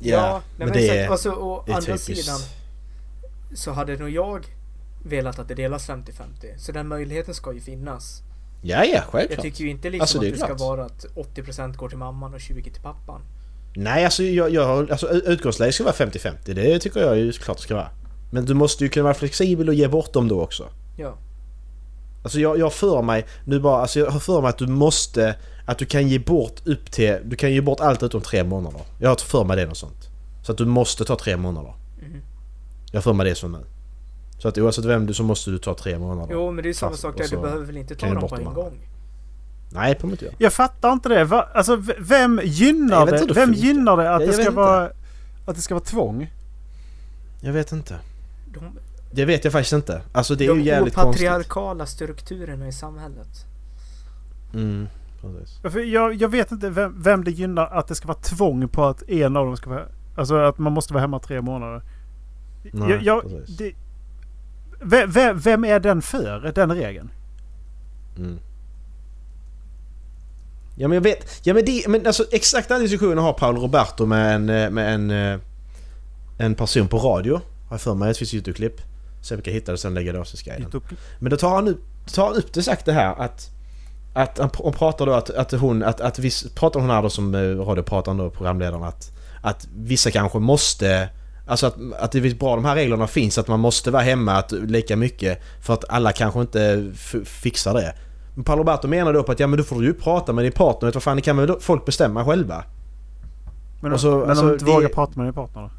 Ja, 0.00 0.42
nej, 0.58 0.66
men, 0.66 0.72
det 0.76 0.78
exakt. 0.80 0.98
är, 0.98 1.08
Alltså, 1.08 1.30
å 1.32 1.64
andra 1.68 1.80
typiskt. 1.80 2.06
sidan 2.24 2.38
så 3.54 3.72
hade 3.72 3.96
nog 3.96 4.10
jag 4.10 4.46
velat 5.04 5.38
att 5.38 5.48
det 5.48 5.54
delas 5.54 5.88
50-50. 5.88 6.56
Så 6.58 6.72
den 6.72 6.88
möjligheten 6.88 7.34
ska 7.34 7.52
ju 7.52 7.60
finnas. 7.60 8.22
Ja, 8.62 8.84
ja, 8.84 8.94
Jag 8.94 9.02
självklart. 9.04 9.40
tycker 9.42 9.64
ju 9.64 9.70
inte 9.70 9.90
liksom 9.90 10.02
Alltså, 10.02 10.18
det 10.18 10.26
att 10.26 10.32
det 10.32 10.38
ska 10.38 10.46
klart. 10.46 10.60
vara 10.60 10.84
att 10.84 11.04
80% 11.14 11.76
går 11.76 11.88
till 11.88 11.98
mamman 11.98 12.34
och 12.34 12.40
20% 12.40 12.72
till 12.72 12.82
pappan. 12.82 13.20
Nej, 13.76 14.04
alltså, 14.04 14.22
jag, 14.22 14.50
jag, 14.50 14.90
alltså 14.90 15.08
ut- 15.10 15.24
utgångsläget 15.24 15.74
ska 15.74 15.84
vara 15.84 15.94
50-50. 15.94 16.54
Det 16.54 16.78
tycker 16.78 17.00
jag 17.00 17.18
ju 17.18 17.32
klart 17.32 17.56
det 17.56 17.62
ska 17.62 17.74
vara. 17.74 17.88
Men 18.32 18.44
du 18.44 18.54
måste 18.54 18.84
ju 18.84 18.90
kunna 18.90 19.04
vara 19.04 19.14
flexibel 19.14 19.68
och 19.68 19.74
ge 19.74 19.88
bort 19.88 20.12
dem 20.12 20.28
då 20.28 20.42
också. 20.42 20.68
Ja. 20.96 21.14
Alltså 22.22 22.40
jag, 22.40 22.58
jag 22.58 22.72
för 22.72 23.02
mig, 23.02 23.26
nu 23.44 23.60
bara, 23.60 23.80
alltså 23.80 23.98
jag 23.98 24.10
har 24.10 24.20
för 24.20 24.40
mig 24.40 24.48
att 24.48 24.58
du 24.58 24.66
måste, 24.66 25.36
att 25.64 25.78
du 25.78 25.84
kan 25.86 26.08
ge 26.08 26.18
bort 26.18 26.66
upp 26.66 26.90
till, 26.90 27.18
du 27.24 27.36
kan 27.36 27.52
ge 27.52 27.60
bort 27.60 27.80
allt 27.80 28.02
utom 28.02 28.20
tre 28.20 28.44
månader. 28.44 28.80
Jag 28.98 29.08
har 29.08 29.16
för 29.16 29.44
mig 29.44 29.56
det 29.56 29.66
något 29.66 29.76
sånt. 29.76 30.08
Så 30.42 30.52
att 30.52 30.58
du 30.58 30.64
måste 30.66 31.04
ta 31.04 31.16
tre 31.16 31.36
månader. 31.36 31.74
Mhm. 32.02 32.20
Jag 32.92 32.96
har 32.96 33.02
för 33.02 33.12
mig 33.12 33.28
det 33.28 33.34
så 33.34 33.48
nu. 33.48 33.58
Så 34.38 34.48
att 34.48 34.58
oavsett 34.58 34.84
vem 34.84 35.06
du 35.06 35.14
så 35.14 35.22
måste 35.22 35.50
du 35.50 35.58
ta 35.58 35.74
tre 35.74 35.98
månader. 35.98 36.28
Jo 36.34 36.46
men 36.50 36.56
det 36.62 36.66
är 36.66 36.70
ju 36.70 36.74
samma 36.74 36.96
sak 36.96 37.16
där. 37.16 37.28
Du 37.30 37.36
behöver 37.36 37.64
väl 37.66 37.76
inte 37.76 37.94
ta 37.94 38.06
dem 38.06 38.20
bort 38.20 38.30
på 38.30 38.36
en 38.36 38.46
andra. 38.46 38.62
gång? 38.62 38.78
Nej, 39.72 39.94
kommer 39.94 40.14
inte 40.14 40.24
göra. 40.24 40.34
Jag 40.38 40.52
fattar 40.52 40.92
inte 40.92 41.08
det. 41.08 41.24
Va? 41.24 41.48
Alltså 41.54 41.76
vem 41.98 42.38
Jag 42.38 42.46
gynnar 42.46 43.06
det? 43.06 43.12
Vem 43.12 43.34
funkar. 43.34 43.52
gynnar 43.52 43.96
det 43.96 44.14
att 44.14 44.20
Jag- 44.20 44.30
det 44.30 44.36
jag 44.36 44.44
ska 44.44 44.50
vara... 44.54 44.90
Att 45.46 45.56
det 45.56 45.62
ska 45.62 45.74
vara 45.74 45.84
tvång? 45.84 46.30
Jag 47.40 47.52
vet 47.52 47.72
inte. 47.72 47.98
De, 48.54 48.60
Det 49.14 49.24
vet 49.24 49.44
jag 49.44 49.52
faktiskt 49.52 49.72
inte. 49.72 50.02
Alltså 50.12 50.34
det 50.34 50.44
är 50.44 50.48
ju 50.48 50.54
de 50.54 50.64
jävligt 50.64 50.94
konstigt. 50.94 51.26
patriarkala 51.26 51.86
strukturerna 51.86 52.68
i 52.68 52.72
samhället. 52.72 53.46
Mm, 54.54 54.88
precis. 55.20 55.84
Jag, 55.92 56.14
jag 56.14 56.28
vet 56.28 56.52
inte 56.52 56.70
vem, 56.70 57.02
vem 57.02 57.24
det 57.24 57.30
gynnar 57.30 57.66
att 57.66 57.88
det 57.88 57.94
ska 57.94 58.08
vara 58.08 58.18
tvång 58.18 58.68
på 58.68 58.84
att 58.84 59.02
en 59.08 59.36
av 59.36 59.46
dem 59.46 59.56
ska 59.56 59.70
vara... 59.70 59.86
Alltså 60.16 60.36
att 60.36 60.58
man 60.58 60.72
måste 60.72 60.92
vara 60.92 61.00
hemma 61.00 61.18
tre 61.18 61.40
månader. 61.40 61.82
Nej, 62.72 62.90
jag, 62.90 63.02
jag, 63.02 63.22
precis. 63.22 63.56
det, 63.56 63.72
vem, 65.06 65.38
vem, 65.38 65.64
är 65.64 65.80
den 65.80 66.02
för? 66.02 66.52
Den 66.54 66.74
regeln? 66.74 67.10
Mm. 68.16 68.38
Ja 70.76 70.88
men 70.88 70.94
jag 70.94 71.02
vet, 71.02 71.40
ja 71.42 71.54
men 71.54 71.64
det, 71.64 71.88
men 71.88 72.06
alltså 72.06 72.24
exakt 72.32 72.68
den 72.68 72.80
diskussionen 72.80 73.18
har 73.18 73.32
Paolo 73.32 73.60
Roberto 73.60 74.06
med 74.06 74.34
en, 74.34 74.48
eh, 74.50 74.70
med 74.70 74.94
en, 74.94 75.10
eh, 75.10 75.40
en 76.38 76.54
person 76.54 76.88
på 76.88 76.98
radio. 76.98 77.34
Har 77.34 77.74
jag 77.74 77.80
för 77.80 77.94
mig, 77.94 78.08
det 78.08 78.14
finns 78.14 78.34
YouTube-klipp. 78.34 78.93
Så 79.24 79.34
jag 79.34 79.44
kan 79.44 79.54
hitta 79.54 79.72
det 79.72 79.78
sen 79.78 79.92
och 79.92 79.94
lägga 79.94 80.12
det 80.12 80.20
av 80.20 80.24
sig. 80.24 80.66
Men 81.18 81.30
då 81.30 81.36
tar 81.36 81.54
han 81.54 81.68
upp, 81.68 81.80
tar 82.14 82.26
han 82.26 82.34
upp 82.34 82.52
det 82.52 82.62
sagt 82.62 82.84
det 82.86 82.92
här 82.92 83.14
att 83.20 83.50
att 84.16 84.38
han, 84.38 84.50
han 84.64 84.72
pratar 84.72 85.06
då 85.06 85.12
att, 85.12 85.30
att 85.30 85.52
hon, 85.52 85.82
att, 85.82 86.00
att 86.00 86.18
viss, 86.18 86.46
pratar 86.54 86.80
hon 86.80 86.90
här 86.90 87.02
då 87.02 87.10
som 87.10 87.34
eh, 87.34 87.40
radioprataren 87.40 88.16
då, 88.18 88.30
programledaren 88.30 88.82
att 88.82 89.12
Att 89.42 89.68
vissa 89.76 90.10
kanske 90.10 90.38
måste 90.38 91.08
Alltså 91.46 91.66
att, 91.66 91.76
att 91.98 92.12
det 92.12 92.18
är 92.18 92.34
bra 92.34 92.54
de 92.56 92.64
här 92.64 92.74
reglerna 92.74 93.06
finns 93.06 93.38
att 93.38 93.48
man 93.48 93.60
måste 93.60 93.90
vara 93.90 94.02
hemma 94.02 94.32
att, 94.32 94.52
lika 94.52 94.96
mycket 94.96 95.42
För 95.60 95.74
att 95.74 95.84
alla 95.88 96.12
kanske 96.12 96.40
inte 96.40 96.90
fixar 97.24 97.74
det 97.74 97.94
Men 98.34 98.44
Paolo 98.44 98.60
Roberto 98.62 98.88
menar 98.88 99.12
då 99.12 99.22
på 99.22 99.32
att 99.32 99.40
ja 99.40 99.46
men 99.46 99.56
då 99.58 99.64
får 99.64 99.80
du 99.80 99.86
ju 99.86 99.94
prata 99.94 100.32
med 100.32 100.44
din 100.44 100.52
partner, 100.52 100.86
vet 100.88 100.94
vad 100.94 101.02
fan 101.02 101.16
det 101.16 101.22
kan 101.22 101.36
väl 101.36 101.60
folk 101.60 101.84
bestämma 101.86 102.24
själva? 102.24 102.64
Men, 103.82 103.92
Och 103.92 104.00
så- 104.00 104.18
men 104.18 104.30
alltså, 104.30 104.42
om 104.44 104.48
du 104.48 104.54
inte 104.54 104.64
det- 104.64 104.70
vågar 104.72 104.88
prata 104.88 105.12
med 105.16 105.26
din 105.26 105.34
partner 105.34 105.62
då? 105.62 105.70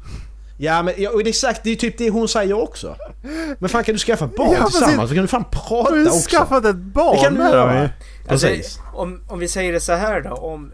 Ja 0.58 0.82
men 0.82 0.94
ja, 0.98 1.10
och 1.10 1.18
det 1.18 1.24
är 1.24 1.28
exakt, 1.28 1.64
det 1.64 1.70
är 1.70 1.76
typ 1.76 1.98
det 1.98 2.10
hon 2.10 2.28
säger 2.28 2.62
också 2.62 2.96
Men 3.58 3.68
fan 3.68 3.84
kan 3.84 3.92
du 3.92 3.98
skaffa 3.98 4.26
barn 4.26 4.52
Ja, 4.52 4.66
tillsammans 4.66 5.08
så 5.08 5.14
kan 5.14 5.22
du 5.24 5.28
fan 5.28 5.44
prata 5.50 5.90
Du 5.90 5.96
har 5.96 6.02
ju 6.04 6.06
också! 6.10 6.30
skaffat 6.30 6.64
ett 6.64 6.76
barn 6.76 7.16
Det 7.16 7.22
kan 7.22 7.34
du 7.34 7.40
göra. 7.40 7.90
Alltså, 8.28 8.46
Precis. 8.46 8.78
om, 8.94 9.20
om 9.28 9.38
vi 9.38 9.48
säger 9.48 9.72
det 9.72 9.80
så 9.80 9.92
här 9.92 10.20
då. 10.20 10.30
Om, 10.30 10.72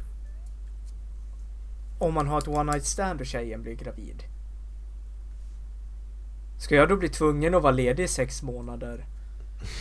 om 1.98 2.14
man 2.14 2.28
har 2.28 2.38
ett 2.38 2.48
one 2.48 2.72
night 2.72 2.86
stand 2.86 3.20
och 3.20 3.26
tjejen 3.26 3.62
blir 3.62 3.74
gravid. 3.74 4.22
Ska 6.58 6.74
jag 6.74 6.88
då 6.88 6.96
bli 6.96 7.08
tvungen 7.08 7.54
att 7.54 7.62
vara 7.62 7.72
ledig 7.72 8.04
i 8.04 8.08
sex 8.08 8.42
månader? 8.42 9.04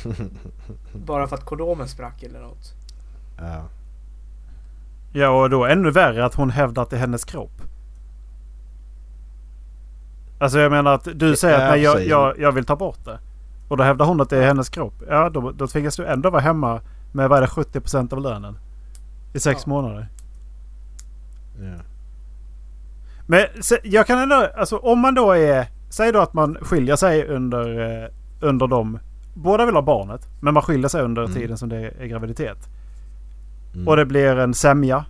Bara 0.93 1.27
för 1.27 1.35
att 1.35 1.45
kondomen 1.45 1.87
sprack 1.87 2.23
eller 2.23 2.39
något? 2.39 2.73
Ja. 3.37 3.69
Ja 5.13 5.29
och 5.29 5.49
då 5.49 5.65
ännu 5.65 5.91
värre 5.91 6.25
att 6.25 6.35
hon 6.35 6.49
hävdar 6.49 6.83
att 6.83 6.89
det 6.89 6.95
är 6.95 6.99
hennes 6.99 7.25
kropp. 7.25 7.61
Alltså 10.41 10.59
jag 10.59 10.71
menar 10.71 10.93
att 10.93 11.07
du 11.15 11.35
säger 11.35 11.55
att 11.65 11.71
nej, 11.71 11.81
jag, 11.81 12.05
jag, 12.07 12.39
jag 12.39 12.51
vill 12.51 12.65
ta 12.65 12.75
bort 12.75 13.05
det. 13.05 13.19
Och 13.67 13.77
då 13.77 13.83
hävdar 13.83 14.05
hon 14.05 14.21
att 14.21 14.29
det 14.29 14.37
är 14.37 14.47
hennes 14.47 14.69
kropp. 14.69 14.93
Ja 15.09 15.29
då, 15.29 15.51
då 15.51 15.67
tvingas 15.67 15.95
du 15.95 16.05
ändå 16.05 16.29
vara 16.29 16.41
hemma 16.41 16.81
med 17.11 17.29
vad 17.29 17.37
är 17.37 17.41
det 17.41 17.47
70% 17.79 18.13
av 18.13 18.21
lönen. 18.21 18.57
I 19.33 19.39
sex 19.39 19.61
Ja. 19.65 19.69
månader. 19.69 20.07
Ja. 21.59 21.83
Men 23.27 23.45
jag 23.83 24.07
kan 24.07 24.19
ändå, 24.19 24.47
alltså 24.57 24.77
om 24.77 24.99
man 24.99 25.15
då 25.15 25.31
är, 25.31 25.65
säg 25.89 26.11
då 26.11 26.19
att 26.21 26.33
man 26.33 26.57
skiljer 26.61 26.95
sig 26.95 27.27
under, 27.27 27.79
eh, 28.03 28.09
under 28.39 28.67
de, 28.67 28.99
båda 29.33 29.65
vill 29.65 29.75
ha 29.75 29.81
barnet. 29.81 30.21
Men 30.41 30.53
man 30.53 30.63
skiljer 30.63 30.87
sig 30.87 31.01
under 31.01 31.21
Mm. 31.23 31.33
tiden 31.33 31.57
som 31.57 31.69
det 31.69 31.77
är 31.99 32.05
graviditet. 32.05 32.57
Mm. 33.73 33.87
Och 33.87 33.95
det 33.95 34.05
blir 34.05 34.37
en 34.37 34.53
sämja. 34.53 35.05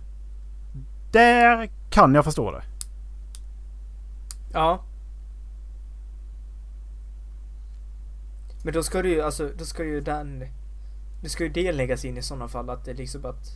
Där 1.12 1.68
kan 1.90 2.14
jag 2.14 2.24
förstå 2.24 2.50
det. 2.50 2.62
Ja. 4.52 4.80
Men 8.62 8.74
då 8.74 8.82
ska 8.82 9.02
du 9.02 9.08
ju 9.08 9.20
alltså, 9.22 9.50
då 9.58 9.64
ska 9.64 9.84
ju 9.84 10.00
den... 10.00 10.44
Då 11.22 11.28
ska 11.28 11.44
ju 11.44 11.50
det 11.50 11.72
läggas 11.72 12.04
in 12.04 12.16
i 12.18 12.22
sådana 12.22 12.48
fall 12.48 12.70
att 12.70 12.84
det 12.84 12.94
liksom 12.94 13.24
att... 13.24 13.50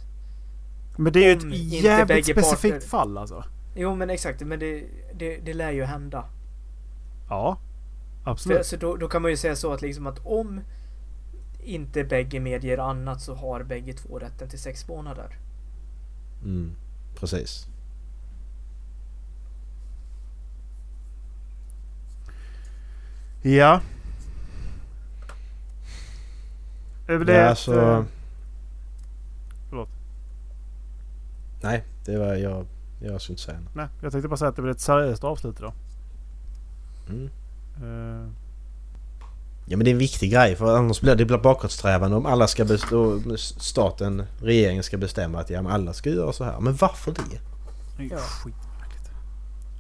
Men 0.97 1.13
det 1.13 1.25
är 1.25 1.29
ju 1.29 1.41
Om 1.41 1.49
ett 1.53 1.59
inte 1.59 1.77
jävligt 1.77 2.27
specifikt 2.27 2.75
parter- 2.75 2.89
fall 2.89 3.19
alltså. 3.19 3.45
Jo 3.75 3.95
men 3.95 4.11
exakt, 4.11 4.41
men 4.41 4.59
det, 4.59 4.85
det, 5.15 5.37
det 5.37 5.55
lär 5.55 5.71
ju 5.71 5.85
hända. 5.85 6.25
Ja. 7.29 7.59
För, 8.25 8.31
Absolut. 8.31 8.67
så 8.67 8.77
då, 8.77 8.97
då 8.97 9.09
kan 9.09 9.23
man 9.23 9.31
ju 9.31 9.37
säga 9.37 9.57
så 9.57 9.73
att 9.73 9.83
liksom 9.83 10.07
att 10.07 10.27
om 10.27 10.61
inte 11.65 12.05
bägge 12.05 12.41
medger 12.41 12.79
annat 12.79 13.21
så 13.23 13.35
har 13.35 13.63
bägge 13.63 13.93
två 13.93 14.19
rätten 14.19 14.49
till 14.49 14.59
sex 14.59 14.89
månader. 14.89 15.39
Mm. 16.45 16.77
Precis. 17.21 17.67
Ja. 23.43 23.81
Det 27.07 27.19
blir 27.19 27.35
ja, 27.35 27.41
ett, 27.41 27.49
alltså... 27.49 27.81
eh, 27.81 28.05
förlåt. 29.69 29.89
Nej, 31.63 31.85
det 32.05 32.19
var 32.19 32.35
jag... 32.35 32.67
Jag 33.01 33.21
skulle 33.21 33.33
inte 33.33 33.43
säga 33.43 33.61
något. 33.61 33.75
Nej, 33.75 33.87
jag 34.01 34.13
tänkte 34.13 34.29
bara 34.29 34.37
säga 34.37 34.49
att 34.49 34.57
det 34.57 34.63
blir 34.63 34.73
ett 34.73 34.81
seriöst 34.81 35.25
avslut 35.25 35.59
idag. 35.59 35.73
Mm. 37.09 37.31
Eh, 37.77 38.29
Ja 39.69 39.77
men 39.77 39.85
det 39.85 39.91
är 39.91 39.93
en 39.93 39.99
viktig 39.99 40.33
grej 40.33 40.57
för 40.57 40.77
annars 40.77 41.01
blir 41.01 41.15
det 41.15 41.39
bakåtsträvande 41.39 42.17
om 42.17 42.27
alla 42.27 42.47
ska 42.47 42.65
bestå, 42.65 43.21
staten, 43.37 44.23
regeringen 44.41 44.83
ska 44.83 44.97
bestämma 44.97 45.41
att 45.41 45.51
ja 45.51 45.63
men 45.63 45.73
alla 45.73 45.93
ska 45.93 46.11
göra 46.11 46.33
så 46.33 46.45
här. 46.45 46.61
Men 46.61 46.77
varför 46.77 47.13
det? 47.13 47.23
det 47.97 48.05
är 48.05 48.19
Ja. 48.19 48.51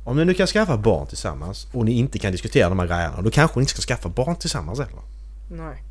Om 0.04 0.16
ni 0.16 0.24
nu 0.24 0.34
kan 0.34 0.46
skaffa 0.46 0.76
barn 0.76 1.06
tillsammans 1.06 1.68
och 1.72 1.84
ni 1.84 1.92
inte 1.92 2.18
kan 2.18 2.32
diskutera 2.32 2.68
de 2.68 2.78
här 2.78 2.86
grejerna 2.86 3.22
då 3.22 3.30
kanske 3.30 3.58
ni 3.58 3.62
inte 3.62 3.72
ska 3.72 3.80
skaffa 3.80 4.08
barn 4.08 4.36
tillsammans 4.36 4.78
heller. 4.78 5.02
Nej. 5.50 5.82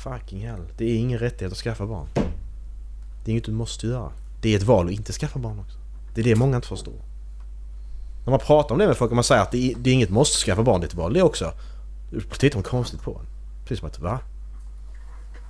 Fucking 0.00 0.46
hell. 0.46 0.60
Det 0.76 0.84
är 0.84 0.96
ingen 0.96 1.18
rättighet 1.18 1.52
att 1.52 1.58
skaffa 1.58 1.86
barn. 1.86 2.06
Det 3.24 3.30
är 3.30 3.32
inget 3.32 3.44
du 3.44 3.52
måste 3.52 3.86
göra. 3.86 4.12
Det 4.42 4.52
är 4.52 4.56
ett 4.56 4.62
val 4.62 4.86
att 4.86 4.92
inte 4.92 5.12
skaffa 5.12 5.38
barn 5.38 5.58
också. 5.58 5.78
Det 6.14 6.20
är 6.20 6.24
det 6.24 6.36
många 6.36 6.56
inte 6.56 6.68
förstår. 6.68 6.94
När 8.24 8.30
man 8.30 8.38
pratar 8.38 8.74
om 8.74 8.78
det 8.78 8.86
med 8.86 8.96
folk 8.96 9.10
och 9.10 9.14
man 9.14 9.24
säger 9.24 9.42
att 9.42 9.50
det 9.50 9.70
är, 9.70 9.74
det 9.78 9.90
är 9.90 9.94
inget 9.94 10.10
måste 10.10 10.44
skaffa 10.44 10.62
barn, 10.62 10.80
det 10.80 10.84
är 10.84 10.88
ett 10.88 10.94
val 10.94 11.12
det 11.12 11.22
också. 11.22 11.52
Då 12.12 12.20
tittar 12.20 12.62
de 12.62 12.62
konstigt 12.62 13.02
på 13.02 13.10
en. 13.10 13.26
Precis 13.62 13.78
som 13.78 13.88
att 13.88 13.98
va? 13.98 14.20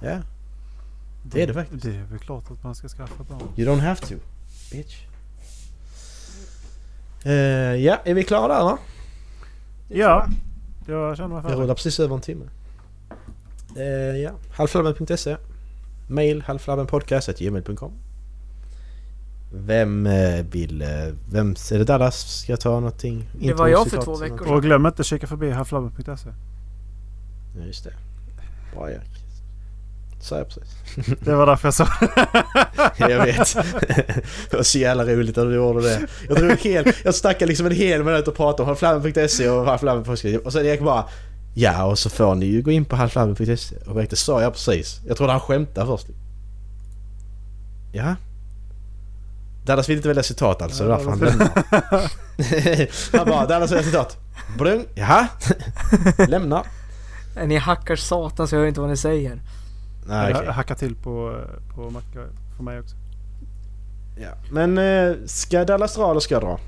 Ja. 0.03 0.19
Det 1.25 1.43
är 1.43 1.47
det 1.47 1.55
faktiskt. 1.55 1.83
Det 1.83 1.97
är 1.97 2.05
väl 2.05 2.19
klart 2.19 2.51
att 2.51 2.65
man 2.65 2.75
ska 2.75 2.89
skaffa 2.89 3.25
barn. 3.25 3.49
You 3.57 3.69
don't 3.69 3.81
have 3.81 4.01
to. 4.01 4.15
Bitch. 4.73 4.97
Eh, 7.25 7.33
ja, 7.75 7.99
är 8.05 8.15
vi 8.15 8.25
klara 8.25 8.55
där 8.55 8.65
va? 8.65 8.79
Ja. 9.89 10.27
Jag 10.87 11.17
känner 11.17 11.35
mig 11.35 11.43
färdig. 11.43 11.57
rullar 11.57 11.75
precis 11.75 12.01
över 12.01 12.15
en 12.15 12.21
timme. 12.21 12.45
Eh, 13.77 14.17
ja, 14.17 14.31
halvflabben.se 14.51 15.37
Mail 16.07 16.43
halvflabbenpodcast.gmail.com 16.43 17.93
Vem 19.53 20.07
eh, 20.07 20.45
vill... 20.51 20.83
Eh, 20.83 20.89
vem... 21.31 21.51
Är 21.51 21.79
det 21.79 21.85
Dallas? 21.85 22.41
Ska 22.41 22.53
jag 22.53 22.61
ta 22.61 22.71
någonting? 22.71 23.29
Det 23.41 23.55
var 23.55 23.69
jag 23.69 23.89
för 23.89 24.03
två 24.03 24.17
veckor 24.17 24.37
något? 24.37 24.51
Och 24.51 24.63
glöm 24.63 24.87
inte 24.87 25.01
att 25.01 25.07
kika 25.07 25.27
förbi 25.27 25.51
halflabben.se. 25.51 26.31
Ja, 27.59 27.65
just 27.67 27.85
det. 27.85 27.93
Bra 28.75 28.91
Erik. 28.91 29.21
Sa 30.21 30.37
jag 30.37 30.49
precis. 30.49 30.77
Det 31.21 31.35
var 31.35 31.47
därför 31.47 31.67
jag 31.67 31.75
sa 31.75 31.89
jag 33.09 33.25
vet. 33.25 33.55
det 34.51 34.57
var 34.57 34.63
så 34.63 34.79
jävla 34.79 35.05
roligt 35.05 35.39
att 35.39 35.45
du 35.45 35.55
gjorde 35.55 35.83
det. 35.83 36.07
Jag 36.29 36.37
drog 36.37 36.59
hel, 36.59 36.93
jag 37.05 37.15
snackade 37.15 37.47
liksom 37.47 37.67
en 37.67 37.73
hel 37.73 38.05
minut 38.05 38.29
och 38.29 38.37
pratade 38.37 38.63
om 38.63 38.67
halvflabben.se 38.67 39.49
och 39.49 39.65
halvflabben.se 39.65 40.39
och 40.39 40.53
sen 40.53 40.67
Erik 40.67 40.81
bara 40.81 41.05
Ja 41.55 41.85
och 41.85 41.99
så 41.99 42.11
får 42.11 42.35
ni 42.35 42.47
ju 42.47 42.63
gå 42.63 42.71
in 42.71 42.85
på 42.85 42.97
halvflabben.se 42.97 43.77
och 43.87 43.95
det 43.95 44.17
sa 44.17 44.43
jag 44.43 44.53
precis. 44.53 45.01
Jag 45.07 45.17
trodde 45.17 45.33
han 45.33 45.41
skämtade 45.41 45.87
först. 45.87 46.07
Ja. 47.93 48.15
Dallas 49.65 49.89
vill 49.89 49.97
inte 49.97 50.09
välja 50.09 50.23
citat 50.23 50.63
alltså, 50.63 50.85
det 50.85 50.93
är 50.93 50.97
därför 50.97 51.11
han 51.11 51.19
lämnar. 51.19 51.51
han 53.19 53.27
bara 53.27 53.47
Dallas 53.47 53.73
vill 53.73 53.85
citat. 53.85 54.19
Brung, 54.59 54.85
jaha? 54.95 55.29
Lämnar. 56.29 56.67
Ni 57.47 57.57
hackar 57.57 57.97
satan 57.97 58.49
så 58.49 58.55
jag 58.55 58.61
hör 58.61 58.69
inte 58.69 58.81
vad 58.81 58.91
ni 58.91 58.97
säger. 58.97 59.41
Nej. 60.07 60.31
Jag 60.31 60.53
hackar 60.53 60.75
till 60.75 60.97
på, 60.97 61.45
på 61.75 61.91
Macka 61.91 62.27
för 62.57 62.63
mig 62.63 62.81
också. 62.81 62.97
ja. 64.17 64.31
Men 64.51 64.79
eh, 64.79 65.17
ska 65.27 65.65
Dallas 65.65 65.95
dra 65.95 66.11
eller 66.11 66.21
ska 66.21 66.35
jag 66.35 66.43
dra? 66.43 66.59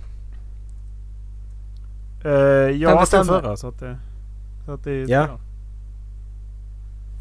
Uh, 2.24 2.33
jag 2.70 3.01
bestämmer. 3.01 3.24
förra 3.24 3.57
så 3.57 3.68
att 3.68 3.80
det... 3.80 3.99
Så 4.66 4.72
att 4.72 4.84
det 4.84 5.04
Ja. 5.08 5.38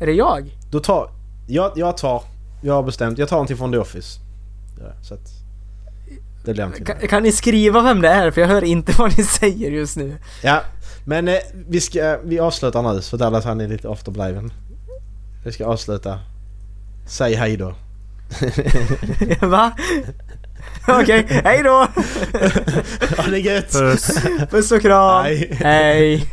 Är 0.01 0.05
det 0.05 0.13
jag? 0.13 0.57
Då 0.71 0.79
tar... 0.79 1.09
Jag, 1.47 1.71
jag 1.75 1.97
tar... 1.97 2.23
Jag 2.61 2.73
har 2.73 2.83
bestämt. 2.83 3.17
Jag 3.17 3.29
tar 3.29 3.35
någonting 3.35 3.57
från 3.57 3.71
The 3.71 3.77
Office. 3.77 4.19
Ja, 4.79 4.93
så 5.01 5.13
att... 5.13 5.29
Det 6.45 6.53
blir 6.53 6.63
någonting. 6.63 6.85
Kan, 6.85 7.07
kan 7.07 7.23
ni 7.23 7.31
skriva 7.31 7.81
vem 7.81 8.01
det 8.01 8.09
är? 8.09 8.31
För 8.31 8.41
jag 8.41 8.47
hör 8.47 8.63
inte 8.63 8.91
vad 8.97 9.17
ni 9.17 9.23
säger 9.23 9.71
just 9.71 9.97
nu. 9.97 10.17
Ja, 10.43 10.61
men 11.05 11.27
eh, 11.27 11.35
vi 11.53 11.81
ska... 11.81 12.19
Vi 12.23 12.39
avslutar 12.39 12.93
nu 12.93 13.01
för 13.01 13.17
Dallas 13.17 13.45
han 13.45 13.61
är 13.61 13.67
lite 13.67 13.89
afterbliven. 13.89 14.53
Vi 15.45 15.51
ska 15.51 15.65
avsluta. 15.65 16.19
Säg 17.07 17.35
hej 17.35 17.57
då. 17.57 17.75
Va? 19.47 19.71
Okej, 20.87 21.25
hej 21.29 21.63
då! 21.63 21.69
Ha 23.17 23.27
det 23.29 23.39
gött! 23.39 23.71
Puss. 23.71 24.23
Puss 24.49 24.71
och 24.71 24.81
kram! 24.81 25.23
Hej. 25.23 25.53
Hej. 25.53 26.27